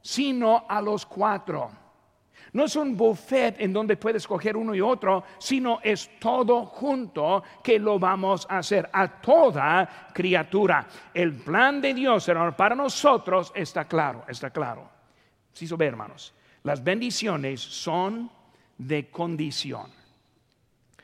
sino 0.00 0.64
a 0.68 0.80
los 0.80 1.04
cuatro. 1.06 1.70
No 2.52 2.64
es 2.64 2.76
un 2.76 2.96
buffet 2.96 3.60
en 3.60 3.72
donde 3.72 3.96
puedes 3.96 4.22
escoger 4.22 4.56
uno 4.56 4.74
y 4.74 4.80
otro, 4.80 5.24
sino 5.38 5.80
es 5.82 6.18
todo 6.18 6.64
junto 6.64 7.42
que 7.62 7.78
lo 7.78 7.98
vamos 7.98 8.46
a 8.48 8.58
hacer 8.58 8.88
a 8.92 9.20
toda 9.20 10.08
criatura. 10.14 10.86
El 11.12 11.34
plan 11.34 11.80
de 11.80 11.92
Dios, 11.92 12.26
hermano, 12.28 12.56
para 12.56 12.74
nosotros 12.74 13.52
está 13.54 13.84
claro, 13.84 14.24
está 14.28 14.50
claro. 14.50 14.88
Sí, 15.52 15.68
ve, 15.76 15.86
hermanos. 15.86 16.35
Las 16.66 16.82
bendiciones 16.82 17.60
son 17.60 18.28
de 18.76 19.08
condición. 19.08 19.86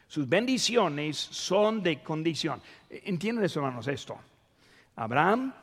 Sus 0.08 0.28
bendiciones 0.28 1.16
son 1.16 1.84
de 1.84 2.02
condición. 2.02 2.60
¿Entienden 2.90 3.44
hermanos, 3.44 3.86
esto? 3.86 4.18
Abraham, 4.96 5.54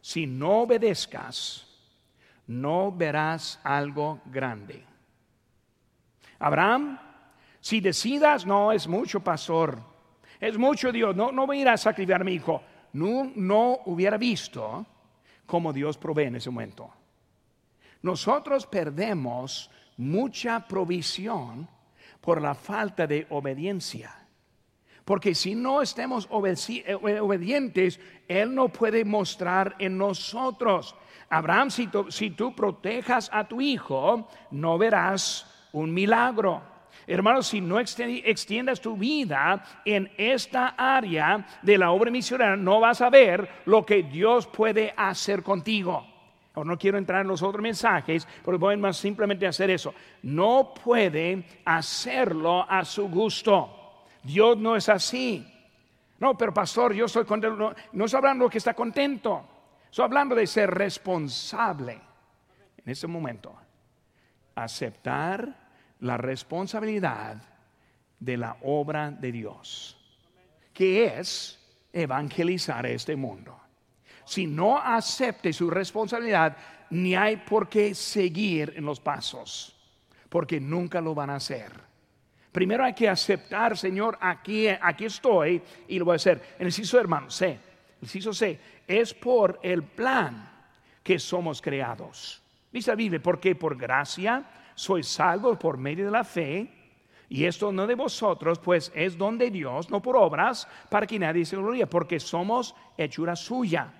si 0.00 0.26
no 0.26 0.62
obedezcas, 0.62 1.66
no 2.46 2.92
verás 2.92 3.60
algo 3.62 4.22
grande. 4.24 4.82
Abraham, 6.38 6.98
si 7.60 7.82
decidas, 7.82 8.46
no 8.46 8.72
es 8.72 8.88
mucho, 8.88 9.20
pastor, 9.20 9.82
es 10.40 10.56
mucho 10.56 10.90
Dios, 10.90 11.14
no, 11.14 11.30
no 11.30 11.46
voy 11.46 11.58
a 11.58 11.60
ir 11.60 11.68
a 11.68 11.76
sacrificar 11.76 12.22
a 12.22 12.24
mi 12.24 12.32
hijo. 12.32 12.62
No, 12.94 13.30
no 13.36 13.80
hubiera 13.84 14.16
visto 14.16 14.86
cómo 15.44 15.74
Dios 15.74 15.98
provee 15.98 16.28
en 16.28 16.36
ese 16.36 16.48
momento 16.48 17.01
nosotros 18.02 18.66
perdemos 18.66 19.70
mucha 19.96 20.66
provisión 20.66 21.68
por 22.20 22.40
la 22.40 22.54
falta 22.54 23.06
de 23.06 23.26
obediencia. 23.30 24.14
Porque 25.04 25.34
si 25.34 25.54
no 25.54 25.82
estemos 25.82 26.28
eh, 26.68 26.94
obedientes, 27.20 27.98
Él 28.28 28.54
no 28.54 28.68
puede 28.68 29.04
mostrar 29.04 29.74
en 29.78 29.98
nosotros. 29.98 30.94
Abraham, 31.28 31.70
si 31.70 31.88
si 32.08 32.30
tú 32.30 32.54
protejas 32.54 33.28
a 33.32 33.48
tu 33.48 33.60
hijo, 33.60 34.28
no 34.50 34.78
verás 34.78 35.46
un 35.72 35.92
milagro. 35.92 36.62
Hermanos, 37.06 37.48
si 37.48 37.60
no 37.60 37.80
extiendas 37.80 38.80
tu 38.80 38.96
vida 38.96 39.62
en 39.84 40.12
esta 40.16 40.68
área 40.68 41.44
de 41.62 41.78
la 41.78 41.90
obra 41.90 42.10
misionera, 42.10 42.56
no 42.56 42.78
vas 42.78 43.00
a 43.00 43.10
ver 43.10 43.48
lo 43.64 43.84
que 43.84 44.04
Dios 44.04 44.46
puede 44.46 44.94
hacer 44.96 45.42
contigo. 45.42 46.11
Ahora 46.54 46.70
no 46.70 46.78
quiero 46.78 46.98
entrar 46.98 47.22
en 47.22 47.28
los 47.28 47.42
otros 47.42 47.62
mensajes, 47.62 48.26
pero 48.44 48.58
voy 48.58 48.76
más 48.76 48.98
simplemente 48.98 49.46
hacer 49.46 49.70
eso. 49.70 49.94
No 50.22 50.74
puede 50.74 51.44
hacerlo 51.64 52.66
a 52.68 52.84
su 52.84 53.08
gusto. 53.08 54.04
Dios 54.22 54.58
no 54.58 54.76
es 54.76 54.88
así. 54.88 55.48
No, 56.18 56.36
pero 56.36 56.52
pastor, 56.52 56.92
yo 56.92 57.06
estoy 57.06 57.24
contento. 57.24 57.56
No, 57.56 57.74
no 57.92 58.04
estoy 58.04 58.18
hablando 58.18 58.50
que 58.50 58.58
está 58.58 58.74
contento. 58.74 59.48
Estoy 59.90 60.04
hablando 60.04 60.34
de 60.34 60.46
ser 60.46 60.70
responsable 60.70 62.00
en 62.84 62.92
ese 62.92 63.06
momento. 63.06 63.54
Aceptar 64.54 65.70
la 66.00 66.18
responsabilidad 66.18 67.42
de 68.18 68.36
la 68.36 68.56
obra 68.62 69.10
de 69.10 69.32
Dios, 69.32 69.98
que 70.72 71.18
es 71.18 71.58
evangelizar 71.92 72.86
este 72.86 73.16
mundo. 73.16 73.61
Si 74.24 74.46
no 74.46 74.78
acepte 74.78 75.52
su 75.52 75.70
responsabilidad, 75.70 76.56
ni 76.90 77.14
hay 77.14 77.36
por 77.36 77.68
qué 77.68 77.94
seguir 77.94 78.74
en 78.76 78.84
los 78.84 79.00
pasos, 79.00 79.74
porque 80.28 80.60
nunca 80.60 81.00
lo 81.00 81.14
van 81.14 81.30
a 81.30 81.36
hacer. 81.36 81.72
Primero 82.52 82.84
hay 82.84 82.92
que 82.92 83.08
aceptar, 83.08 83.78
Señor, 83.78 84.18
aquí, 84.20 84.68
aquí 84.68 85.06
estoy 85.06 85.62
y 85.88 85.98
lo 85.98 86.04
voy 86.04 86.12
a 86.12 86.16
hacer. 86.16 86.56
En 86.58 86.66
el 86.66 86.72
ciso 86.72 87.00
hermano, 87.00 87.30
C, 87.30 87.58
el 88.00 88.08
ciso 88.08 88.34
C, 88.34 88.60
es 88.86 89.14
por 89.14 89.58
el 89.62 89.82
plan 89.82 90.50
que 91.02 91.18
somos 91.18 91.62
creados. 91.62 92.42
Dice 92.70 92.90
la 92.90 92.96
Biblia, 92.96 93.22
porque 93.22 93.54
por 93.54 93.76
gracia 93.76 94.44
soy 94.74 95.02
salvo 95.02 95.58
por 95.58 95.78
medio 95.78 96.04
de 96.04 96.10
la 96.10 96.24
fe, 96.24 96.70
y 97.30 97.46
esto 97.46 97.72
no 97.72 97.86
de 97.86 97.94
vosotros, 97.94 98.58
pues 98.58 98.92
es 98.94 99.16
don 99.16 99.38
de 99.38 99.50
Dios, 99.50 99.88
no 99.88 100.02
por 100.02 100.16
obras, 100.16 100.68
para 100.90 101.06
que 101.06 101.18
nadie 101.18 101.46
se 101.46 101.56
gloria, 101.56 101.88
porque 101.88 102.20
somos 102.20 102.74
hechura 102.98 103.34
suya, 103.34 103.90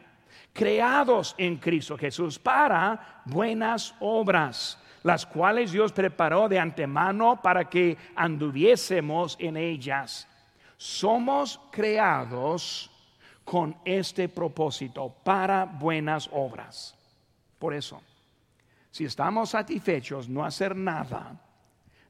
creados 0.53 1.35
en 1.39 1.57
Cristo 1.57 1.97
Jesús 1.97 2.39
para 2.39 3.23
buenas 3.25 3.95
obras, 4.01 4.79
las 5.03 5.27
cuales 5.27 5.73
Dios 5.73 5.93
preparó 5.93 6.49
de 6.49 6.59
antemano 6.59 7.41
para 7.43 7.69
que 7.69 7.97
anduviésemos 8.15 9.37
en 9.41 9.57
ellas. 9.57 10.29
Somos 10.77 11.61
creados 11.71 12.91
con 13.45 13.77
este 13.85 14.29
propósito 14.29 15.15
para 15.25 15.65
buenas 15.65 16.29
obras. 16.33 16.95
Por 17.59 17.75
eso, 17.75 18.01
si 18.91 19.05
estamos 19.05 19.51
satisfechos, 19.51 20.29
no 20.29 20.45
hacer 20.45 20.77
nada, 20.77 21.41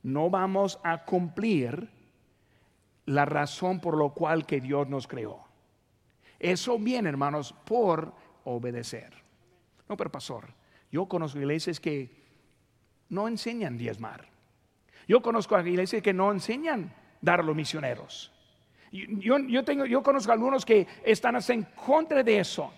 no 0.02 0.30
vamos 0.30 0.78
a 0.82 1.04
cumplir 1.04 1.88
la 3.06 3.24
razón 3.24 3.80
por 3.80 3.96
lo 3.96 4.10
cual 4.10 4.46
que 4.46 4.60
Dios 4.60 4.88
nos 4.88 5.06
creó. 5.06 5.44
Eso 6.38 6.78
viene, 6.78 7.08
hermanos, 7.08 7.54
por 7.64 8.12
obedecer. 8.44 9.12
No, 9.88 9.96
pero 9.96 10.10
pastor, 10.10 10.48
yo 10.90 11.06
conozco 11.06 11.38
iglesias 11.38 11.80
que 11.80 12.10
no 13.08 13.28
enseñan 13.28 13.76
diezmar. 13.76 14.28
Yo 15.08 15.20
conozco 15.20 15.58
iglesias 15.60 16.02
que 16.02 16.12
no 16.12 16.30
enseñan 16.32 16.94
dar 17.20 17.44
los 17.44 17.56
misioneros. 17.56 18.32
Yo, 18.90 19.38
yo, 19.38 19.64
tengo, 19.64 19.86
yo 19.86 20.02
conozco 20.02 20.32
algunos 20.32 20.64
que 20.64 20.86
están 21.04 21.36
en 21.48 21.62
contra 21.74 22.22
de 22.22 22.38
eso. 22.38 22.72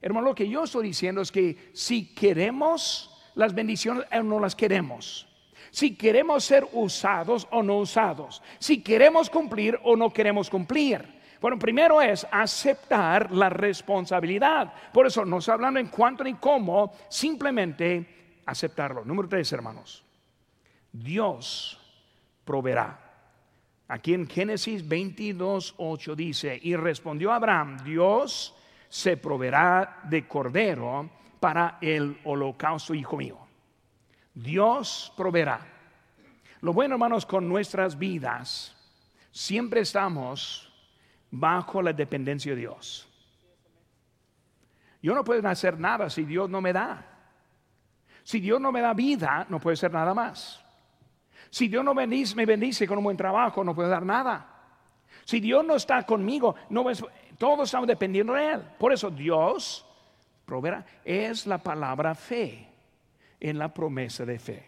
Hermano, 0.00 0.28
lo 0.28 0.34
que 0.34 0.48
yo 0.48 0.64
estoy 0.64 0.88
diciendo 0.88 1.20
es 1.20 1.30
que 1.30 1.70
si 1.72 2.14
queremos 2.14 3.12
las 3.34 3.54
bendiciones 3.54 4.06
o 4.12 4.22
no 4.22 4.40
las 4.40 4.54
queremos. 4.54 5.28
Si 5.70 5.94
queremos 5.94 6.44
ser 6.44 6.66
usados 6.72 7.46
o 7.50 7.62
no 7.62 7.78
usados. 7.78 8.42
Si 8.58 8.82
queremos 8.82 9.30
cumplir 9.30 9.78
o 9.84 9.96
no 9.96 10.12
queremos 10.12 10.50
cumplir. 10.50 11.21
Bueno, 11.42 11.58
primero 11.58 12.00
es 12.00 12.24
aceptar 12.30 13.32
la 13.32 13.48
responsabilidad. 13.48 14.72
Por 14.92 15.08
eso 15.08 15.24
no 15.24 15.38
está 15.38 15.54
hablando 15.54 15.80
en 15.80 15.88
cuánto 15.88 16.22
ni 16.22 16.34
cómo, 16.34 16.94
simplemente 17.08 18.38
aceptarlo. 18.46 19.04
Número 19.04 19.28
tres, 19.28 19.52
hermanos. 19.52 20.04
Dios 20.92 21.80
proveerá. 22.44 22.96
Aquí 23.88 24.14
en 24.14 24.28
Génesis 24.28 24.86
22, 24.86 25.74
8 25.78 26.14
dice, 26.14 26.60
y 26.62 26.76
respondió 26.76 27.32
Abraham, 27.32 27.78
Dios 27.82 28.54
se 28.88 29.16
proveerá 29.16 29.98
de 30.04 30.28
cordero 30.28 31.10
para 31.40 31.78
el 31.80 32.20
holocausto, 32.22 32.94
hijo 32.94 33.16
mío. 33.16 33.38
Dios 34.32 35.12
proveerá. 35.16 35.66
Lo 36.60 36.72
bueno, 36.72 36.94
hermanos, 36.94 37.26
con 37.26 37.48
nuestras 37.48 37.98
vidas, 37.98 38.76
siempre 39.32 39.80
estamos 39.80 40.71
bajo 41.32 41.82
la 41.82 41.92
dependencia 41.92 42.52
de 42.52 42.60
Dios. 42.60 43.08
Yo 45.02 45.14
no 45.14 45.24
puedo 45.24 45.46
hacer 45.48 45.80
nada 45.80 46.08
si 46.08 46.24
Dios 46.24 46.48
no 46.48 46.60
me 46.60 46.72
da. 46.72 47.04
Si 48.22 48.38
Dios 48.38 48.60
no 48.60 48.70
me 48.70 48.80
da 48.80 48.94
vida, 48.94 49.44
no 49.48 49.58
puedo 49.58 49.74
hacer 49.74 49.92
nada 49.92 50.14
más. 50.14 50.64
Si 51.50 51.66
Dios 51.66 51.84
no 51.84 51.92
bendice, 51.92 52.36
me 52.36 52.46
bendice 52.46 52.86
con 52.86 52.98
un 52.98 53.04
buen 53.04 53.16
trabajo, 53.16 53.64
no 53.64 53.74
puedo 53.74 53.88
dar 53.88 54.06
nada. 54.06 54.48
Si 55.24 55.40
Dios 55.40 55.64
no 55.64 55.74
está 55.74 56.06
conmigo, 56.06 56.54
no 56.70 56.84
todos 57.36 57.68
estamos 57.68 57.88
dependiendo 57.88 58.34
de 58.34 58.52
Él. 58.52 58.62
Por 58.78 58.92
eso 58.92 59.10
Dios. 59.10 59.84
Es 61.04 61.46
la 61.46 61.58
palabra 61.58 62.14
fe 62.14 62.68
en 63.40 63.58
la 63.58 63.72
promesa 63.72 64.26
de 64.26 64.38
fe. 64.38 64.66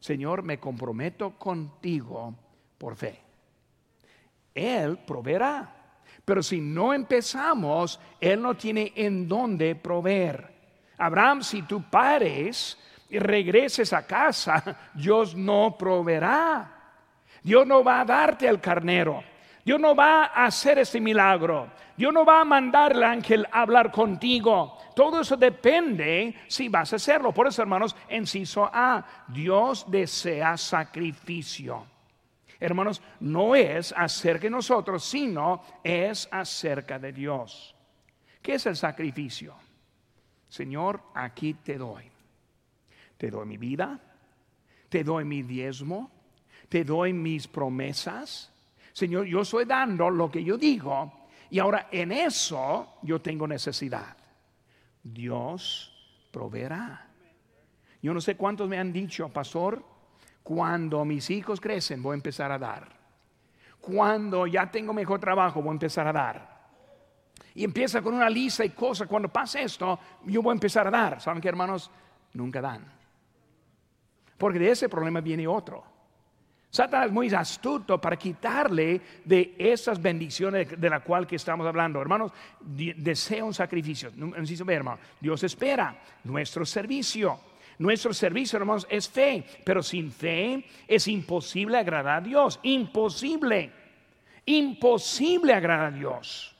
Señor, 0.00 0.42
me 0.42 0.58
comprometo 0.58 1.38
contigo 1.38 2.34
por 2.78 2.96
fe. 2.96 3.23
Él 4.54 4.98
proveerá. 4.98 5.74
Pero 6.24 6.42
si 6.42 6.60
no 6.60 6.94
empezamos, 6.94 8.00
Él 8.20 8.40
no 8.40 8.54
tiene 8.54 8.92
en 8.96 9.28
dónde 9.28 9.74
proveer. 9.74 10.52
Abraham, 10.96 11.42
si 11.42 11.62
tú 11.62 11.82
pares 11.90 12.78
y 13.10 13.18
regreses 13.18 13.92
a 13.92 14.06
casa, 14.06 14.90
Dios 14.94 15.34
no 15.34 15.76
proveerá. 15.76 16.70
Dios 17.42 17.66
no 17.66 17.84
va 17.84 18.00
a 18.00 18.04
darte 18.04 18.48
el 18.48 18.60
carnero. 18.60 19.22
Dios 19.64 19.80
no 19.80 19.94
va 19.94 20.26
a 20.26 20.46
hacer 20.46 20.78
ese 20.78 21.00
milagro. 21.00 21.70
Dios 21.96 22.12
no 22.12 22.24
va 22.24 22.40
a 22.40 22.44
mandar 22.44 22.92
el 22.92 23.02
ángel 23.02 23.46
a 23.50 23.62
hablar 23.62 23.90
contigo. 23.90 24.78
Todo 24.94 25.20
eso 25.20 25.36
depende 25.36 26.34
si 26.48 26.68
vas 26.68 26.92
a 26.92 26.96
hacerlo. 26.96 27.32
Por 27.32 27.46
eso, 27.46 27.62
hermanos, 27.62 27.96
enciso 28.08 28.68
A, 28.72 29.04
Dios 29.28 29.90
desea 29.90 30.56
sacrificio. 30.56 31.86
Hermanos, 32.60 33.02
no 33.20 33.54
es 33.54 33.92
acerca 33.96 34.42
de 34.42 34.50
nosotros, 34.50 35.04
sino 35.04 35.62
es 35.82 36.28
acerca 36.30 36.98
de 36.98 37.12
Dios. 37.12 37.74
¿Qué 38.40 38.54
es 38.54 38.66
el 38.66 38.76
sacrificio? 38.76 39.54
Señor, 40.48 41.02
aquí 41.14 41.54
te 41.54 41.76
doy. 41.76 42.04
Te 43.16 43.30
doy 43.30 43.46
mi 43.46 43.56
vida, 43.56 43.98
te 44.88 45.02
doy 45.02 45.24
mi 45.24 45.42
diezmo, 45.42 46.10
te 46.68 46.84
doy 46.84 47.12
mis 47.12 47.48
promesas. 47.48 48.52
Señor, 48.92 49.26
yo 49.26 49.40
estoy 49.40 49.64
dando 49.64 50.10
lo 50.10 50.30
que 50.30 50.44
yo 50.44 50.56
digo 50.56 51.26
y 51.50 51.58
ahora 51.58 51.88
en 51.90 52.12
eso 52.12 52.98
yo 53.02 53.20
tengo 53.20 53.46
necesidad. 53.46 54.16
Dios 55.02 55.92
proveerá. 56.30 57.08
Yo 58.02 58.12
no 58.12 58.20
sé 58.20 58.36
cuántos 58.36 58.68
me 58.68 58.78
han 58.78 58.92
dicho, 58.92 59.28
pastor, 59.28 59.84
cuando 60.44 61.04
mis 61.06 61.30
hijos 61.30 61.58
crecen 61.58 62.02
voy 62.02 62.12
a 62.12 62.14
empezar 62.14 62.52
a 62.52 62.58
dar. 62.58 62.86
Cuando 63.80 64.46
ya 64.46 64.70
tengo 64.70 64.92
mejor 64.92 65.18
trabajo 65.18 65.60
voy 65.60 65.70
a 65.70 65.72
empezar 65.72 66.06
a 66.06 66.12
dar. 66.12 66.54
Y 67.54 67.64
empieza 67.64 68.02
con 68.02 68.14
una 68.14 68.28
lista 68.28 68.64
y 68.64 68.70
cosas. 68.70 69.08
Cuando 69.08 69.28
pasa 69.30 69.60
esto, 69.60 69.98
yo 70.26 70.42
voy 70.42 70.52
a 70.52 70.54
empezar 70.54 70.86
a 70.86 70.90
dar. 70.90 71.20
¿Saben 71.20 71.40
qué, 71.40 71.48
hermanos? 71.48 71.90
Nunca 72.34 72.60
dan. 72.60 72.84
Porque 74.36 74.58
de 74.58 74.70
ese 74.70 74.88
problema 74.88 75.20
viene 75.20 75.46
otro. 75.46 75.82
Satanás 76.68 77.06
es 77.06 77.12
muy 77.12 77.32
astuto 77.32 78.00
para 78.00 78.16
quitarle 78.16 79.00
de 79.24 79.54
esas 79.56 80.02
bendiciones 80.02 80.78
de 80.78 80.90
la 80.90 81.00
cual 81.00 81.26
que 81.26 81.36
estamos 81.36 81.66
hablando. 81.66 82.02
Hermanos, 82.02 82.32
desea 82.60 83.44
un 83.44 83.54
sacrificio. 83.54 84.10
Dios 85.20 85.42
espera 85.42 85.96
nuestro 86.24 86.66
servicio. 86.66 87.53
Nuestro 87.78 88.14
servicio, 88.14 88.58
hermanos, 88.58 88.86
es 88.88 89.08
fe, 89.08 89.44
pero 89.64 89.82
sin 89.82 90.12
fe 90.12 90.64
es 90.86 91.08
imposible 91.08 91.78
agradar 91.78 92.22
a 92.22 92.26
Dios. 92.26 92.60
Imposible. 92.62 93.72
Imposible 94.46 95.54
agradar 95.54 95.92
a 95.92 95.96
Dios. 95.96 96.54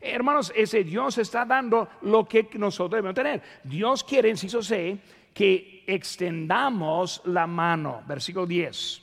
Hermanos, 0.00 0.52
ese 0.56 0.82
Dios 0.84 1.18
está 1.18 1.44
dando 1.44 1.88
lo 2.02 2.26
que 2.26 2.48
nosotros 2.54 2.98
debemos 2.98 3.14
tener. 3.14 3.42
Dios 3.64 4.02
quiere, 4.02 4.30
inciso 4.30 4.62
C, 4.62 4.98
que 5.34 5.84
extendamos 5.86 7.20
la 7.26 7.46
mano. 7.46 8.02
Versículo 8.06 8.46
10 8.46 9.02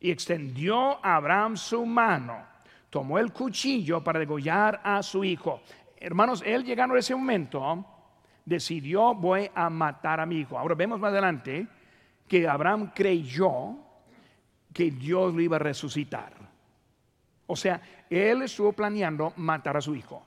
Y 0.00 0.10
extendió 0.10 1.04
a 1.04 1.16
Abraham 1.16 1.56
su 1.56 1.84
mano, 1.84 2.46
tomó 2.90 3.18
el 3.18 3.32
cuchillo 3.32 4.04
para 4.04 4.20
degollar 4.20 4.80
a 4.84 5.02
su 5.02 5.24
hijo. 5.24 5.62
Hermanos, 5.96 6.42
él 6.44 6.64
llegando 6.64 6.94
a 6.94 6.98
ese 6.98 7.14
momento, 7.14 7.84
decidió 8.44 9.14
voy 9.14 9.50
a 9.54 9.70
matar 9.70 10.20
a 10.20 10.26
mi 10.26 10.40
hijo. 10.40 10.58
Ahora 10.58 10.74
vemos 10.74 11.00
más 11.00 11.12
adelante 11.12 11.66
que 12.28 12.48
Abraham 12.48 12.92
creyó 12.94 13.76
que 14.72 14.90
Dios 14.90 15.34
lo 15.34 15.40
iba 15.40 15.56
a 15.56 15.60
resucitar. 15.60 16.32
O 17.46 17.56
sea, 17.56 17.80
él 18.08 18.42
estuvo 18.42 18.72
planeando 18.72 19.32
matar 19.36 19.76
a 19.76 19.80
su 19.80 19.94
hijo. 19.94 20.24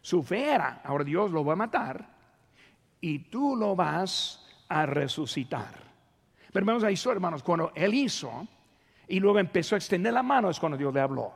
Su 0.00 0.22
fe 0.22 0.50
era, 0.52 0.80
ahora 0.84 1.04
Dios 1.04 1.30
lo 1.30 1.44
va 1.44 1.52
a 1.52 1.56
matar 1.56 2.08
y 3.00 3.18
tú 3.30 3.56
lo 3.56 3.76
vas 3.76 4.46
a 4.68 4.86
resucitar. 4.86 5.74
Pero 6.52 6.66
vemos 6.66 6.84
ahí, 6.84 6.96
hermanos, 7.10 7.42
cuando 7.42 7.72
él 7.74 7.94
hizo 7.94 8.46
y 9.08 9.20
luego 9.20 9.38
empezó 9.38 9.74
a 9.74 9.78
extender 9.78 10.12
la 10.12 10.22
mano 10.22 10.48
es 10.48 10.58
cuando 10.58 10.78
Dios 10.78 10.94
le 10.94 11.00
habló. 11.00 11.32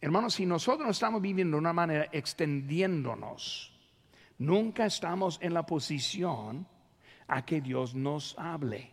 Hermanos, 0.00 0.34
si 0.34 0.46
nosotros 0.46 0.88
estamos 0.90 1.20
viviendo 1.20 1.56
de 1.56 1.60
una 1.60 1.72
manera 1.72 2.08
extendiéndonos, 2.12 3.75
nunca 4.38 4.86
estamos 4.86 5.38
en 5.42 5.54
la 5.54 5.64
posición 5.64 6.66
a 7.28 7.44
que 7.44 7.60
Dios 7.60 7.94
nos 7.94 8.38
hable, 8.38 8.90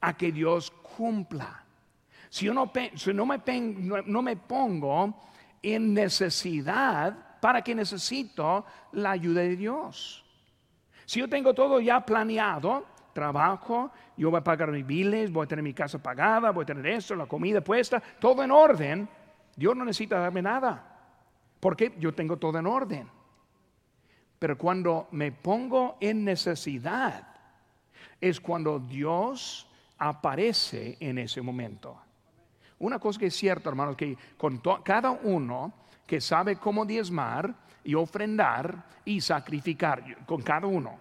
a 0.00 0.16
que 0.16 0.32
Dios 0.32 0.70
cumpla. 0.70 1.64
Si 2.28 2.46
yo 2.46 2.54
no, 2.54 2.70
me, 2.74 2.92
no 4.06 4.22
me 4.22 4.36
pongo 4.36 5.14
en 5.62 5.94
necesidad, 5.94 7.40
¿para 7.40 7.62
que 7.62 7.74
necesito 7.74 8.64
la 8.92 9.10
ayuda 9.10 9.42
de 9.42 9.56
Dios? 9.56 10.24
Si 11.04 11.20
yo 11.20 11.28
tengo 11.28 11.52
todo 11.52 11.80
ya 11.80 12.04
planeado, 12.04 12.86
trabajo, 13.12 13.90
yo 14.16 14.30
voy 14.30 14.38
a 14.38 14.44
pagar 14.44 14.70
mis 14.70 14.86
biles, 14.86 15.30
voy 15.30 15.44
a 15.44 15.48
tener 15.48 15.62
mi 15.62 15.74
casa 15.74 16.02
pagada, 16.02 16.50
voy 16.50 16.62
a 16.62 16.66
tener 16.66 16.86
esto, 16.86 17.14
la 17.14 17.26
comida 17.26 17.60
puesta, 17.60 18.02
todo 18.18 18.42
en 18.42 18.50
orden, 18.50 19.08
Dios 19.54 19.76
no 19.76 19.84
necesita 19.84 20.18
darme 20.18 20.42
nada. 20.42 20.88
Porque 21.60 21.94
yo 21.98 22.12
tengo 22.12 22.38
todo 22.38 22.58
en 22.58 22.66
orden. 22.66 23.08
Pero 24.42 24.58
cuando 24.58 25.06
me 25.12 25.30
pongo 25.30 25.98
en 26.00 26.24
necesidad, 26.24 27.28
es 28.20 28.40
cuando 28.40 28.80
Dios 28.80 29.68
aparece 29.98 30.96
en 30.98 31.18
ese 31.18 31.40
momento. 31.40 31.96
Una 32.80 32.98
cosa 32.98 33.20
que 33.20 33.26
es 33.26 33.36
cierta, 33.36 33.68
hermanos, 33.68 33.94
que 33.94 34.18
con 34.36 34.60
cada 34.82 35.12
uno 35.12 35.72
que 36.04 36.20
sabe 36.20 36.56
cómo 36.56 36.84
diezmar 36.84 37.54
y 37.84 37.94
ofrendar 37.94 38.84
y 39.04 39.20
sacrificar, 39.20 40.26
con 40.26 40.42
cada 40.42 40.66
uno, 40.66 40.98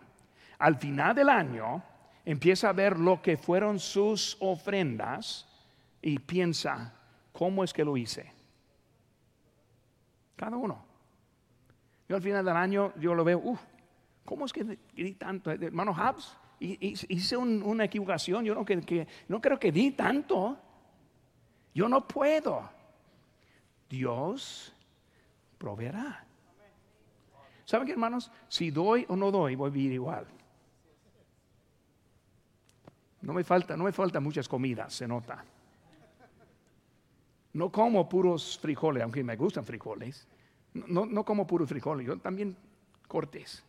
al 0.60 0.76
final 0.76 1.16
del 1.16 1.30
año 1.30 1.82
empieza 2.24 2.70
a 2.70 2.74
ver 2.74 3.00
lo 3.00 3.24
que 3.24 3.38
fueron 3.38 3.80
sus 3.80 4.38
ofrendas 4.40 5.48
y 6.00 6.20
piensa, 6.20 6.94
¿cómo 7.32 7.64
es 7.64 7.74
que 7.74 7.84
lo 7.84 7.98
hice? 7.98 8.32
Cada 10.36 10.58
uno. 10.58 10.91
Yo 12.12 12.18
al 12.18 12.22
final 12.22 12.44
del 12.44 12.58
año, 12.58 12.94
yo 13.00 13.16
lo 13.16 13.24
veo, 13.24 13.40
uff, 13.42 13.62
¿cómo 14.26 14.44
es 14.44 14.52
que 14.52 14.78
di 14.94 15.14
tanto? 15.14 15.50
Hermano 15.50 15.96
Habs, 15.98 16.38
hice 16.60 17.38
una 17.38 17.86
equivocación, 17.86 18.44
yo 18.44 18.54
no, 18.54 18.66
que, 18.66 19.08
no 19.30 19.40
creo 19.40 19.58
que 19.58 19.72
di 19.72 19.92
tanto. 19.92 20.58
Yo 21.74 21.88
no 21.88 22.06
puedo. 22.06 22.70
Dios 23.90 24.76
proveerá. 25.58 26.26
¿Saben 27.64 27.86
qué, 27.86 27.94
hermanos? 27.94 28.30
Si 28.50 28.72
doy 28.72 29.06
o 29.08 29.16
no 29.16 29.32
doy, 29.32 29.56
voy 29.56 29.70
a 29.70 29.72
vivir 29.72 29.94
igual. 29.94 30.28
No 33.22 33.32
me 33.32 33.46
falta, 33.46 33.78
no 33.78 33.86
me 33.86 33.94
falta 33.94 34.20
muchas 34.20 34.50
comidas, 34.50 34.94
se 34.94 35.08
nota. 35.08 35.46
No 37.54 37.72
como 37.72 38.10
puros 38.10 38.60
frijoles, 38.62 39.02
aunque 39.02 39.24
me 39.24 39.38
gustan 39.38 39.64
frijoles. 39.64 40.28
No, 40.74 41.06
no 41.06 41.26
como 41.26 41.46
puros 41.46 41.68
frijoles, 41.68 42.08
yo 42.08 42.18
también 42.18 42.56
cortes. 43.08 43.64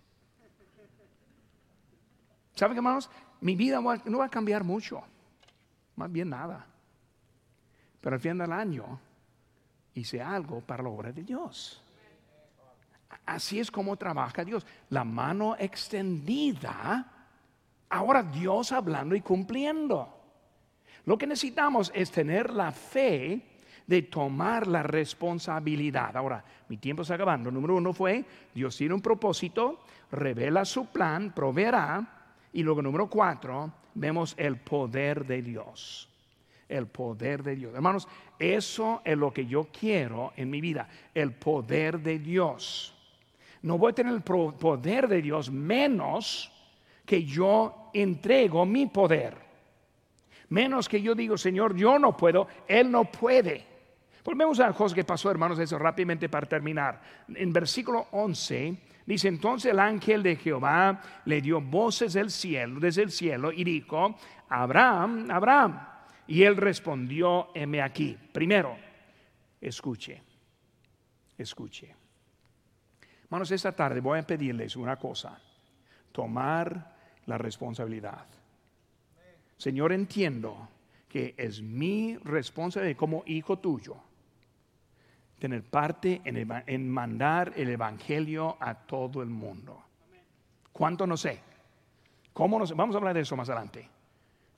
¿Saben, 2.54 2.76
hermanos? 2.76 3.10
Mi 3.40 3.56
vida 3.56 3.80
no 3.80 4.18
va 4.18 4.26
a 4.26 4.28
cambiar 4.28 4.62
mucho, 4.62 5.02
más 5.96 6.12
bien 6.12 6.30
nada. 6.30 6.66
Pero 8.00 8.14
al 8.14 8.20
fin 8.20 8.38
del 8.38 8.52
año 8.52 9.00
hice 9.94 10.22
algo 10.22 10.60
para 10.60 10.82
la 10.82 10.88
obra 10.88 11.12
de 11.12 11.22
Dios. 11.22 11.82
Así 13.26 13.58
es 13.58 13.70
como 13.70 13.96
trabaja 13.96 14.44
Dios. 14.44 14.66
La 14.90 15.04
mano 15.04 15.56
extendida, 15.58 17.28
ahora 17.88 18.22
Dios 18.22 18.72
hablando 18.72 19.14
y 19.14 19.20
cumpliendo. 19.20 20.18
Lo 21.04 21.18
que 21.18 21.26
necesitamos 21.26 21.90
es 21.94 22.10
tener 22.10 22.52
la 22.52 22.70
fe 22.70 23.51
de 23.86 24.02
tomar 24.02 24.66
la 24.66 24.82
responsabilidad. 24.82 26.16
Ahora, 26.16 26.44
mi 26.68 26.76
tiempo 26.76 27.02
está 27.02 27.14
acabando. 27.14 27.50
Número 27.50 27.76
uno 27.76 27.92
fue, 27.92 28.24
Dios 28.54 28.76
tiene 28.76 28.94
un 28.94 29.02
propósito, 29.02 29.80
revela 30.10 30.64
su 30.64 30.86
plan, 30.86 31.32
proveerá. 31.34 32.06
Y 32.52 32.62
luego, 32.62 32.82
número 32.82 33.08
cuatro, 33.08 33.72
vemos 33.94 34.34
el 34.36 34.56
poder 34.56 35.26
de 35.26 35.42
Dios. 35.42 36.08
El 36.68 36.86
poder 36.86 37.42
de 37.42 37.56
Dios. 37.56 37.74
Hermanos, 37.74 38.08
eso 38.38 39.02
es 39.04 39.16
lo 39.16 39.32
que 39.32 39.46
yo 39.46 39.68
quiero 39.78 40.32
en 40.36 40.48
mi 40.48 40.60
vida, 40.60 40.88
el 41.14 41.32
poder 41.32 42.00
de 42.00 42.18
Dios. 42.18 42.94
No 43.62 43.78
voy 43.78 43.92
a 43.92 43.94
tener 43.94 44.12
el 44.12 44.22
poder 44.22 45.08
de 45.08 45.22
Dios 45.22 45.50
menos 45.50 46.50
que 47.04 47.24
yo 47.24 47.90
entrego 47.92 48.64
mi 48.64 48.86
poder. 48.86 49.36
Menos 50.48 50.88
que 50.88 51.00
yo 51.00 51.14
digo, 51.14 51.38
Señor, 51.38 51.76
yo 51.76 51.98
no 51.98 52.16
puedo, 52.16 52.46
Él 52.66 52.90
no 52.90 53.04
puede. 53.04 53.71
Volvemos 54.24 54.60
a 54.60 54.72
cosas 54.72 54.94
que 54.94 55.04
pasó, 55.04 55.30
hermanos, 55.30 55.58
eso 55.58 55.78
rápidamente 55.78 56.28
para 56.28 56.46
terminar. 56.46 57.00
En 57.28 57.52
versículo 57.52 58.06
11 58.12 58.76
dice, 59.04 59.26
entonces 59.26 59.72
el 59.72 59.80
ángel 59.80 60.22
de 60.22 60.36
Jehová 60.36 61.00
le 61.24 61.40
dio 61.40 61.60
voces 61.60 62.12
del 62.12 62.30
cielo, 62.30 62.78
desde 62.78 63.02
el 63.02 63.10
cielo, 63.10 63.50
y 63.50 63.64
dijo, 63.64 64.16
Abraham, 64.48 65.28
Abraham. 65.28 65.80
Y 66.28 66.44
él 66.44 66.56
respondió, 66.56 67.48
heme 67.52 67.82
aquí. 67.82 68.16
Primero, 68.32 68.76
escuche, 69.60 70.22
escuche. 71.36 71.92
Hermanos, 73.24 73.50
esta 73.50 73.72
tarde 73.72 74.00
voy 74.00 74.20
a 74.20 74.26
pedirles 74.26 74.76
una 74.76 74.96
cosa, 74.96 75.36
tomar 76.12 76.94
la 77.26 77.38
responsabilidad. 77.38 78.26
Señor, 79.56 79.92
entiendo 79.92 80.68
que 81.08 81.34
es 81.36 81.60
mi 81.60 82.16
responsabilidad 82.18 82.96
como 82.96 83.24
hijo 83.26 83.58
tuyo 83.58 84.11
tener 85.42 85.64
parte 85.64 86.22
en, 86.24 86.88
mandar 86.88 87.52
el 87.56 87.68
Evangelio 87.68 88.56
a 88.60 88.76
todo 88.76 89.22
el 89.22 89.28
mundo. 89.28 89.82
¿Cuánto 90.70 91.04
no 91.04 91.16
sé? 91.16 91.40
¿Cómo 92.32 92.60
no 92.60 92.64
sé? 92.64 92.74
Vamos 92.74 92.94
a 92.94 92.98
hablar 92.98 93.12
de 93.12 93.22
eso 93.22 93.36
más 93.36 93.48
adelante. 93.48 93.88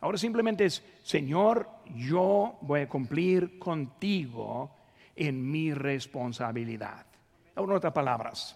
Ahora 0.02 0.18
simplemente 0.18 0.66
es, 0.66 0.84
Señor, 1.02 1.66
yo 1.96 2.58
voy 2.60 2.82
a 2.82 2.88
cumplir 2.90 3.58
contigo 3.58 4.76
en 5.16 5.50
mi 5.50 5.72
responsabilidad. 5.72 7.06
En 7.56 7.70
otras 7.70 7.94
palabras, 7.94 8.54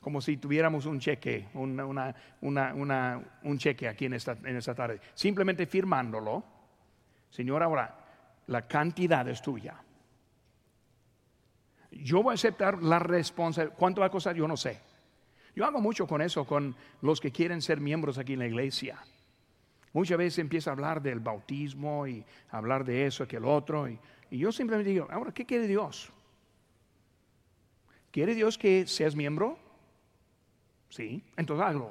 como 0.00 0.20
si 0.20 0.38
tuviéramos 0.38 0.84
un 0.84 0.98
cheque, 0.98 1.46
una, 1.54 2.12
un 2.40 3.58
cheque 3.58 3.86
aquí 3.86 4.06
en 4.06 4.14
esta, 4.14 4.32
en 4.32 4.56
esta 4.56 4.74
tarde. 4.74 4.98
Simplemente 5.14 5.66
firmándolo. 5.66 6.42
Señor, 7.30 7.62
ahora 7.62 7.94
la 8.48 8.66
cantidad 8.66 9.28
es 9.28 9.40
tuya 9.40 9.76
yo 11.92 12.22
voy 12.22 12.32
a 12.32 12.34
aceptar 12.34 12.82
la 12.82 12.98
responsabilidad. 12.98 13.76
¿Cuánto 13.78 14.00
va 14.00 14.06
a 14.06 14.10
costar? 14.10 14.34
Yo 14.34 14.48
no 14.48 14.56
sé. 14.56 14.80
Yo 15.54 15.66
hago 15.66 15.80
mucho 15.80 16.06
con 16.06 16.22
eso, 16.22 16.46
con 16.46 16.74
los 17.02 17.20
que 17.20 17.30
quieren 17.30 17.60
ser 17.60 17.80
miembros 17.80 18.18
aquí 18.18 18.32
en 18.32 18.38
la 18.38 18.46
iglesia. 18.46 18.98
Muchas 19.92 20.16
veces 20.16 20.38
empieza 20.38 20.70
a 20.70 20.72
hablar 20.72 21.02
del 21.02 21.20
bautismo 21.20 22.06
y 22.06 22.24
hablar 22.50 22.84
de 22.84 23.06
eso, 23.06 23.28
que 23.28 23.36
el 23.36 23.44
otro. 23.44 23.88
Y, 23.88 23.98
yo 24.30 24.50
simplemente 24.50 24.90
digo, 24.90 25.06
ahora, 25.10 25.32
¿qué 25.32 25.44
quiere 25.44 25.66
Dios? 25.66 26.10
¿Quiere 28.10 28.34
Dios 28.34 28.56
que 28.56 28.86
seas 28.86 29.14
miembro? 29.14 29.58
Sí, 30.88 31.22
entonces 31.36 31.66
hazlo. 31.66 31.88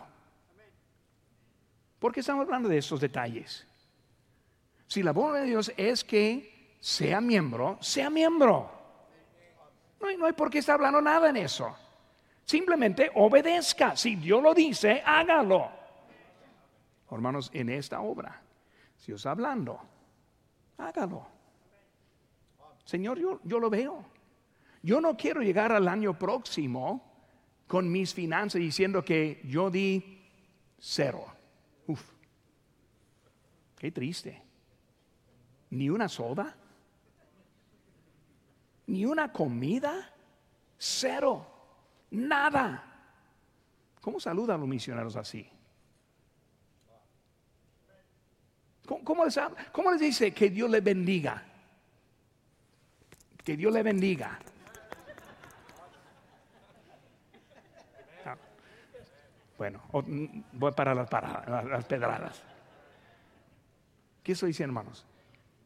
¿Por 2.00 2.12
qué 2.12 2.22
estamos 2.22 2.46
hablando 2.46 2.68
de 2.68 2.80
esos 2.80 3.00
detalles? 3.00 3.68
Si 4.88 5.04
la 5.04 5.12
voluntad 5.12 5.42
de 5.42 5.48
Dios 5.48 5.72
es 5.78 6.04
que 6.04 6.78
sea 6.80 7.22
miembro, 7.22 7.78
sea 7.80 8.10
miembro. 8.10 8.81
No 10.02 10.26
hay, 10.26 10.34
por 10.34 10.50
qué 10.50 10.60
estar 10.60 10.76
hablando 10.76 11.02
nada 11.02 11.30
en 11.30 11.38
eso. 11.38 11.76
Simplemente 12.46 13.12
obedezca. 13.16 13.96
Si 13.96 14.16
Dios 14.16 14.42
lo 14.42 14.54
dice, 14.54 15.02
hágalo. 15.06 15.70
Hermanos, 17.10 17.52
en 17.54 17.70
esta 17.70 18.02
obra, 18.02 18.42
si 18.98 19.12
está 19.12 19.32
hablando, 19.32 19.80
hágalo. 20.78 21.28
Señor, 22.84 23.20
yo, 23.20 23.40
yo 23.44 23.60
lo 23.60 23.70
veo. 23.70 24.06
Yo 24.82 25.00
no 25.00 25.16
quiero 25.16 25.42
llegar 25.42 25.72
al 25.72 25.88
año 25.88 26.18
próximo 26.18 27.12
con 27.68 27.92
mis 27.92 28.14
finanzas 28.14 28.60
diciendo 28.60 29.06
que 29.06 29.42
yo 29.46 29.70
di 29.70 30.22
cero. 30.80 31.26
Uf, 31.88 32.02
qué 33.78 33.92
triste. 33.92 34.42
ni 35.70 35.90
una 35.90 36.10
soda, 36.10 36.56
ni 38.92 39.06
una 39.06 39.32
comida, 39.32 40.12
cero, 40.78 41.48
nada. 42.12 42.84
¿Cómo 44.02 44.20
saludan 44.20 44.60
los 44.60 44.68
misioneros 44.68 45.16
así? 45.16 45.48
¿Cómo, 48.86 49.24
les, 49.24 49.40
¿Cómo, 49.72 49.92
les, 49.92 50.02
dice 50.02 50.34
que 50.34 50.50
Dios 50.50 50.70
le 50.70 50.82
bendiga? 50.82 51.42
Que 53.42 53.56
Dios 53.56 53.72
le 53.72 53.82
bendiga. 53.82 54.38
Ah. 58.26 58.36
Bueno, 59.58 59.82
voy 60.52 60.72
para 60.74 60.94
las, 60.94 61.10
las 61.10 61.86
pedradas. 61.86 62.44
¿Qué 64.22 64.34
estoy 64.34 64.48
diciendo, 64.48 64.78
hermanos? 64.78 65.06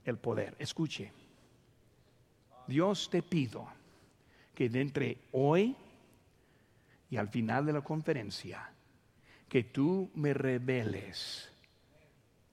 El 0.04 0.20
poder. 0.20 0.56
Escuche. 0.60 1.25
Dios 2.68 3.10
te 3.10 3.22
pido 3.22 3.68
que 4.54 4.70
de 4.70 4.82
entre 4.82 5.18
hoy 5.32 5.76
y 7.10 7.18
al 7.18 7.28
final 7.30 7.66
de 7.66 7.74
la 7.74 7.82
conferencia, 7.82 8.70
que 9.48 9.64
tú 9.64 10.10
me 10.16 10.34
reveles 10.34 11.52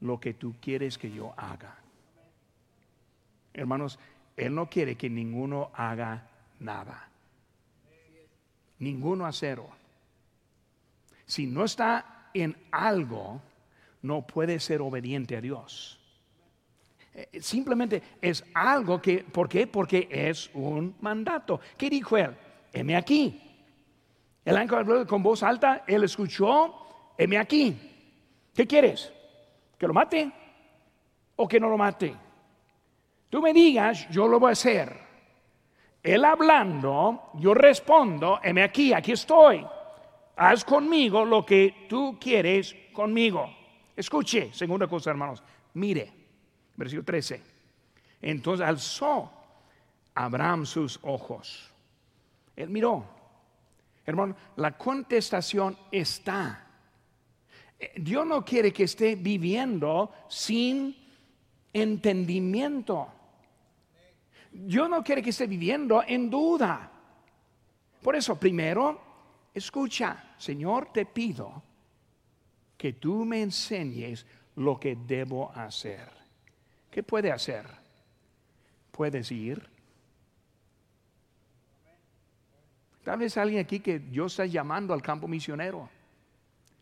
lo 0.00 0.20
que 0.20 0.34
tú 0.34 0.56
quieres 0.60 0.98
que 0.98 1.10
yo 1.10 1.32
haga. 1.36 1.78
Hermanos, 3.54 3.98
Él 4.36 4.54
no 4.54 4.68
quiere 4.68 4.96
que 4.96 5.08
ninguno 5.08 5.70
haga 5.74 6.28
nada. 6.58 7.08
Ninguno 8.78 9.26
a 9.26 9.32
cero. 9.32 9.68
Si 11.24 11.46
no 11.46 11.64
está 11.64 12.30
en 12.34 12.56
algo, 12.70 13.40
no 14.02 14.26
puede 14.26 14.58
ser 14.58 14.82
obediente 14.82 15.36
a 15.36 15.40
Dios. 15.40 16.01
Eh, 17.14 17.40
simplemente 17.40 18.02
es 18.20 18.44
algo 18.54 19.00
que, 19.00 19.18
¿por 19.18 19.48
qué? 19.48 19.66
Porque 19.66 20.08
es 20.10 20.50
un 20.54 20.96
mandato. 21.00 21.60
¿Qué 21.76 21.90
dijo 21.90 22.16
él? 22.16 22.34
Heme 22.72 22.96
aquí. 22.96 23.40
El 24.44 24.56
ángel 24.56 24.78
habló 24.78 25.06
con 25.06 25.22
voz 25.22 25.42
alta, 25.42 25.84
él 25.86 26.04
escuchó, 26.04 27.14
heme 27.16 27.38
aquí. 27.38 27.76
¿Qué 28.54 28.66
quieres? 28.66 29.12
¿Que 29.78 29.86
lo 29.86 29.94
mate 29.94 30.32
o 31.36 31.46
que 31.46 31.60
no 31.60 31.68
lo 31.68 31.78
mate? 31.78 32.14
Tú 33.28 33.40
me 33.40 33.52
digas, 33.52 34.08
yo 34.10 34.26
lo 34.26 34.40
voy 34.40 34.50
a 34.50 34.52
hacer. 34.52 35.00
Él 36.02 36.24
hablando, 36.24 37.30
yo 37.34 37.54
respondo, 37.54 38.40
heme 38.42 38.62
aquí, 38.62 38.92
aquí 38.92 39.12
estoy. 39.12 39.64
Haz 40.36 40.64
conmigo 40.64 41.24
lo 41.24 41.46
que 41.46 41.86
tú 41.88 42.18
quieres 42.20 42.74
conmigo. 42.92 43.48
Escuche, 43.94 44.52
segunda 44.52 44.88
cosa, 44.88 45.10
hermanos. 45.10 45.42
Mire, 45.74 46.21
versículo 46.76 47.04
13. 47.04 47.42
Entonces 48.20 48.66
alzó 48.66 49.30
Abraham 50.14 50.66
sus 50.66 50.98
ojos. 51.02 51.70
Él 52.56 52.68
miró. 52.68 53.04
Hermano, 54.04 54.36
la 54.56 54.76
contestación 54.76 55.76
está. 55.90 56.66
Eh, 57.78 57.92
Dios 57.96 58.26
no 58.26 58.44
quiere 58.44 58.72
que 58.72 58.84
esté 58.84 59.16
viviendo 59.16 60.12
sin 60.28 60.96
entendimiento. 61.72 63.08
Dios 64.50 64.88
no 64.88 65.02
quiere 65.02 65.22
que 65.22 65.30
esté 65.30 65.46
viviendo 65.46 66.02
en 66.06 66.28
duda. 66.28 66.90
Por 68.02 68.16
eso, 68.16 68.38
primero, 68.38 69.00
escucha, 69.54 70.34
Señor, 70.36 70.92
te 70.92 71.06
pido 71.06 71.62
que 72.76 72.94
tú 72.94 73.24
me 73.24 73.40
enseñes 73.40 74.26
lo 74.56 74.78
que 74.78 74.96
debo 74.96 75.52
hacer. 75.52 76.21
¿Qué 76.92 77.02
puede 77.02 77.32
hacer? 77.32 77.66
Puedes 78.90 79.32
ir. 79.32 79.66
Tal 83.02 83.18
vez 83.18 83.36
alguien 83.38 83.60
aquí 83.60 83.80
que 83.80 83.98
Dios 83.98 84.34
está 84.34 84.44
llamando 84.44 84.92
al 84.92 85.00
campo 85.00 85.26
misionero. 85.26 85.88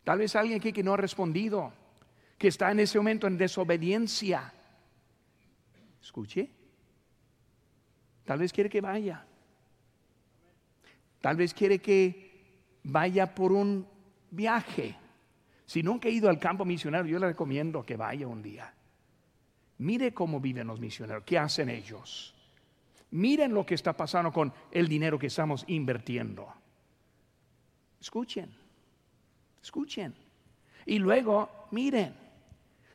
Tal 0.02 0.18
vez 0.18 0.34
alguien 0.34 0.58
aquí 0.58 0.72
que 0.72 0.82
no 0.82 0.94
ha 0.94 0.96
respondido, 0.96 1.72
que 2.36 2.48
está 2.48 2.72
en 2.72 2.80
ese 2.80 2.98
momento 2.98 3.28
en 3.28 3.38
desobediencia. 3.38 4.52
Escuche. 6.02 6.50
Tal 8.24 8.40
vez 8.40 8.52
quiere 8.52 8.68
que 8.68 8.80
vaya. 8.80 9.24
Tal 11.20 11.36
vez 11.36 11.54
quiere 11.54 11.78
que 11.78 12.80
vaya 12.82 13.32
por 13.32 13.52
un 13.52 13.86
viaje. 14.32 14.96
Si 15.66 15.84
nunca 15.84 16.08
he 16.08 16.12
ido 16.12 16.28
al 16.28 16.40
campo 16.40 16.64
misionero, 16.64 17.06
yo 17.06 17.20
le 17.20 17.28
recomiendo 17.28 17.86
que 17.86 17.96
vaya 17.96 18.26
un 18.26 18.42
día. 18.42 18.74
Mire 19.80 20.12
cómo 20.12 20.40
viven 20.40 20.66
los 20.66 20.78
misioneros, 20.78 21.24
qué 21.24 21.38
hacen 21.38 21.70
ellos. 21.70 22.34
Miren 23.12 23.54
lo 23.54 23.64
que 23.64 23.74
está 23.74 23.94
pasando 23.94 24.30
con 24.30 24.52
el 24.70 24.86
dinero 24.86 25.18
que 25.18 25.28
estamos 25.28 25.64
invirtiendo. 25.68 26.52
Escuchen, 27.98 28.54
escuchen. 29.62 30.14
Y 30.84 30.98
luego, 30.98 31.66
miren, 31.70 32.14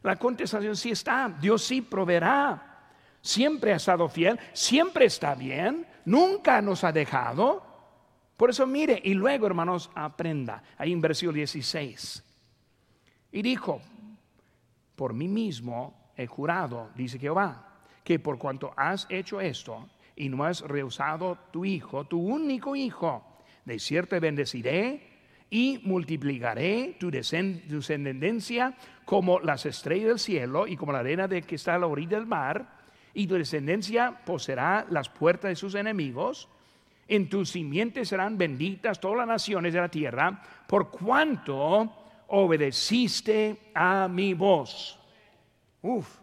la 0.04 0.16
contestación 0.18 0.76
sí 0.76 0.92
está, 0.92 1.36
Dios 1.42 1.64
sí 1.64 1.82
proveerá. 1.82 2.92
Siempre 3.20 3.74
ha 3.74 3.78
estado 3.78 4.08
fiel, 4.08 4.40
siempre 4.54 5.06
está 5.06 5.34
bien, 5.34 5.88
nunca 6.06 6.62
nos 6.62 6.84
ha 6.84 6.92
dejado. 6.92 7.66
Por 8.38 8.52
eso 8.52 8.68
mire, 8.68 9.02
y 9.04 9.16
luego 9.16 9.48
hermanos, 9.48 9.90
aprenda. 9.96 10.62
Ahí 10.78 10.94
en 10.94 11.02
versículo 11.02 11.38
16. 11.38 12.24
Y 13.32 13.42
dijo, 13.42 13.82
por 14.96 15.16
mí 15.16 15.28
mismo 15.28 16.05
he 16.18 16.28
jurado, 16.28 16.90
dice 16.96 17.20
Jehová, 17.20 17.68
que 18.04 18.20
por 18.20 18.38
cuanto 18.38 18.74
has 18.76 19.08
hecho 19.10 19.42
esto 19.42 19.88
y 20.16 20.30
no 20.30 20.44
has 20.44 20.62
rehusado 20.62 21.38
tu 21.52 21.66
hijo, 21.66 22.06
tu 22.06 22.20
único 22.20 22.76
hijo, 22.76 23.24
de 23.66 23.80
cierto 23.80 24.20
bendeciré 24.20 25.16
y 25.50 25.80
multiplicaré 25.84 26.96
tu, 27.00 27.12
descendencia 27.12 28.76
como 29.06 29.40
las 29.40 29.66
estrellas 29.66 30.08
del 30.08 30.20
cielo 30.20 30.68
y 30.68 30.76
como 30.76 30.92
la 30.92 31.00
arena 31.00 31.28
de 31.28 31.42
que 31.42 31.56
está 31.56 31.76
a 31.76 31.80
la 31.80 31.88
orilla 31.88 32.18
del 32.18 32.28
mar, 32.28 32.76
y 33.14 33.28
tu 33.28 33.36
descendencia 33.36 34.22
poseerá 34.26 34.86
las 34.90 35.10
puertas 35.10 35.50
de 35.50 35.56
sus 35.56 35.76
enemigos. 35.76 36.50
En 37.08 37.30
tus 37.30 37.52
simientes 37.52 38.10
serán 38.10 38.38
benditas 38.38 39.00
todas 39.00 39.18
las 39.20 39.28
naciones 39.28 39.74
de 39.74 39.80
la 39.80 39.90
tierra, 39.90 40.42
por 40.68 40.90
cuanto 40.90 41.94
obedeciste 42.28 43.72
a 43.74 44.08
mi 44.08 44.34
voz. 44.34 45.00
Uf. 45.86 46.18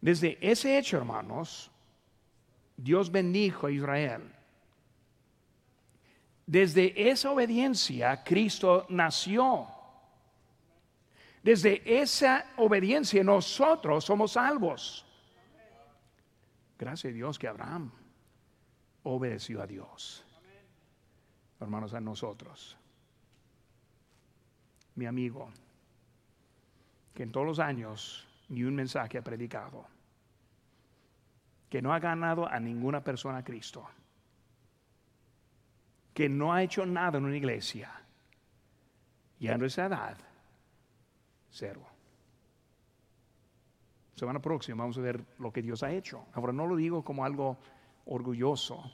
Desde 0.00 0.38
ese 0.40 0.78
hecho, 0.78 0.98
hermanos, 0.98 1.70
Dios 2.76 3.10
bendijo 3.10 3.66
a 3.66 3.70
Israel. 3.72 4.22
Desde 6.46 7.10
esa 7.10 7.32
obediencia, 7.32 8.22
Cristo 8.22 8.86
nació. 8.90 9.66
Desde 11.42 11.82
esa 12.00 12.46
obediencia, 12.58 13.24
nosotros 13.24 14.04
somos 14.04 14.32
salvos. 14.32 15.04
Gracias 16.78 17.10
a 17.10 17.14
Dios 17.14 17.38
que 17.38 17.48
Abraham 17.48 17.90
obedeció 19.02 19.60
a 19.60 19.66
Dios. 19.66 20.24
Hermanos, 21.58 21.94
a 21.94 22.00
nosotros 22.00 22.76
mi 24.94 25.06
amigo, 25.06 25.50
que 27.14 27.22
en 27.22 27.32
todos 27.32 27.46
los 27.46 27.58
años 27.58 28.26
ni 28.48 28.64
un 28.64 28.74
mensaje 28.74 29.18
ha 29.18 29.22
predicado, 29.22 29.86
que 31.70 31.80
no 31.80 31.94
ha 31.94 31.98
ganado 31.98 32.48
a 32.48 32.60
ninguna 32.60 33.02
persona 33.02 33.38
a 33.38 33.44
Cristo, 33.44 33.88
que 36.12 36.28
no 36.28 36.52
ha 36.52 36.62
hecho 36.62 36.84
nada 36.84 37.18
en 37.18 37.24
una 37.24 37.36
iglesia, 37.36 37.90
y 39.38 39.48
a 39.48 39.56
nuestra 39.56 39.86
edad, 39.86 40.18
cero. 41.50 41.84
Semana 44.14 44.40
próxima 44.40 44.84
vamos 44.84 44.96
a 44.96 45.00
ver 45.00 45.24
lo 45.38 45.52
que 45.52 45.60
Dios 45.60 45.82
ha 45.82 45.90
hecho. 45.90 46.26
Ahora 46.34 46.52
no 46.52 46.66
lo 46.66 46.76
digo 46.76 47.02
como 47.02 47.24
algo 47.24 47.58
orgulloso, 48.06 48.92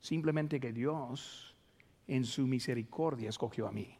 simplemente 0.00 0.60
que 0.60 0.72
Dios 0.72 1.56
en 2.06 2.24
su 2.24 2.46
misericordia 2.46 3.28
escogió 3.28 3.66
a 3.66 3.72
mí. 3.72 3.96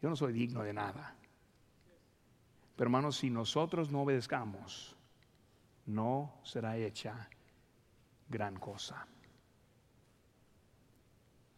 Yo 0.00 0.08
no 0.08 0.16
soy 0.16 0.32
digno 0.32 0.62
de 0.62 0.72
nada. 0.72 1.16
Hermanos, 2.82 3.18
si 3.18 3.30
nosotros 3.30 3.92
no 3.92 4.02
obedezcamos, 4.02 4.96
no 5.86 6.34
será 6.42 6.76
hecha 6.76 7.28
gran 8.28 8.56
cosa. 8.56 9.06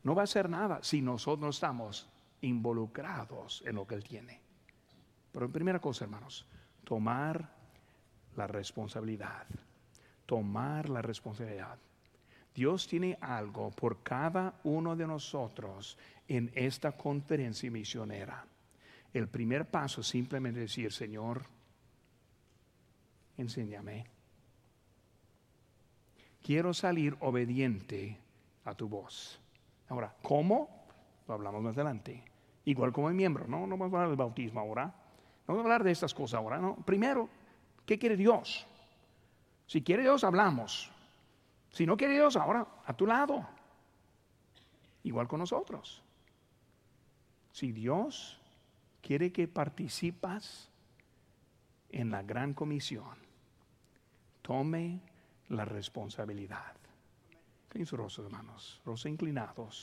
No 0.03 0.15
va 0.15 0.25
a 0.25 0.27
ser 0.27 0.51
nada 0.51 0.81
si 0.83 1.01
nosotros 1.01 1.41
no 1.41 1.49
estamos 1.49 2.07
involucrados 2.43 3.63
en 3.65 3.77
lo 3.77 3.87
que 3.87 3.95
Él 3.95 4.05
tiene. 4.05 4.39
Pero 5.33 5.47
en 5.47 5.53
primera 5.53 5.81
cosa, 5.81 6.05
hermanos, 6.05 6.45
tomar 6.85 7.49
la 8.37 8.47
responsabilidad. 8.47 9.47
Tomar 10.27 10.91
la 10.91 11.01
responsabilidad. 11.01 11.79
Dios 12.55 12.87
tiene 12.87 13.17
algo 13.23 13.71
por 13.71 14.03
cada 14.03 14.61
uno 14.65 14.95
de 14.95 15.07
nosotros 15.07 15.97
en 16.29 16.53
esta 16.55 16.93
conferencia 16.93 17.71
misionera. 17.71 18.45
El 19.15 19.29
primer 19.29 19.71
paso 19.71 20.01
es 20.01 20.09
simplemente 20.09 20.59
decir, 20.59 20.93
Señor, 20.93 21.45
enséñame. 23.37 24.07
Quiero 26.43 26.75
salir 26.75 27.17
obediente 27.21 28.19
a 28.65 28.75
tu 28.75 28.89
voz. 28.89 29.41
Ahora, 29.89 30.15
¿cómo? 30.21 30.85
Lo 31.29 31.35
hablamos 31.35 31.63
más 31.63 31.75
adelante. 31.75 32.25
Igual 32.65 32.93
como 32.93 33.09
el 33.09 33.15
miembro, 33.15 33.47
no, 33.47 33.69
no 33.69 33.79
vamos 33.79 33.95
a 33.95 33.99
hablar 33.99 34.09
del 34.09 34.17
bautismo 34.17 34.59
ahora. 34.59 34.87
No 34.87 35.55
vamos 35.55 35.61
a 35.61 35.65
hablar 35.67 35.85
de 35.85 35.93
estas 35.93 36.13
cosas 36.13 36.39
ahora, 36.39 36.59
no. 36.59 36.75
Primero, 36.85 37.29
¿qué 37.87 38.01
quiere 38.01 38.17
Dios? 38.17 38.67
Si 39.67 39.83
quiere 39.83 40.03
Dios, 40.03 40.25
hablamos. 40.25 40.91
Si 41.71 41.87
no 41.87 41.97
quiere 41.97 42.15
Dios, 42.15 42.37
ahora 42.37 42.67
a 42.85 42.93
tu 42.95 43.07
lado. 43.07 43.47
Igual 45.05 45.29
con 45.29 45.39
nosotros. 45.39 46.03
Si 47.53 47.71
Dios 47.71 48.41
quiere 49.05 49.31
que 49.33 49.47
participas 49.47 50.71
en 51.91 52.11
la 52.11 52.23
gran 52.23 52.55
comisión, 52.55 53.17
tome 54.41 55.01
la 55.51 55.67
responsabilidad. 55.67 56.75
En 57.75 57.85
sus 57.85 57.99
rostros, 57.99 58.27
hermanos, 58.27 58.81
rostros 58.87 59.11
inclinados. 59.13 59.83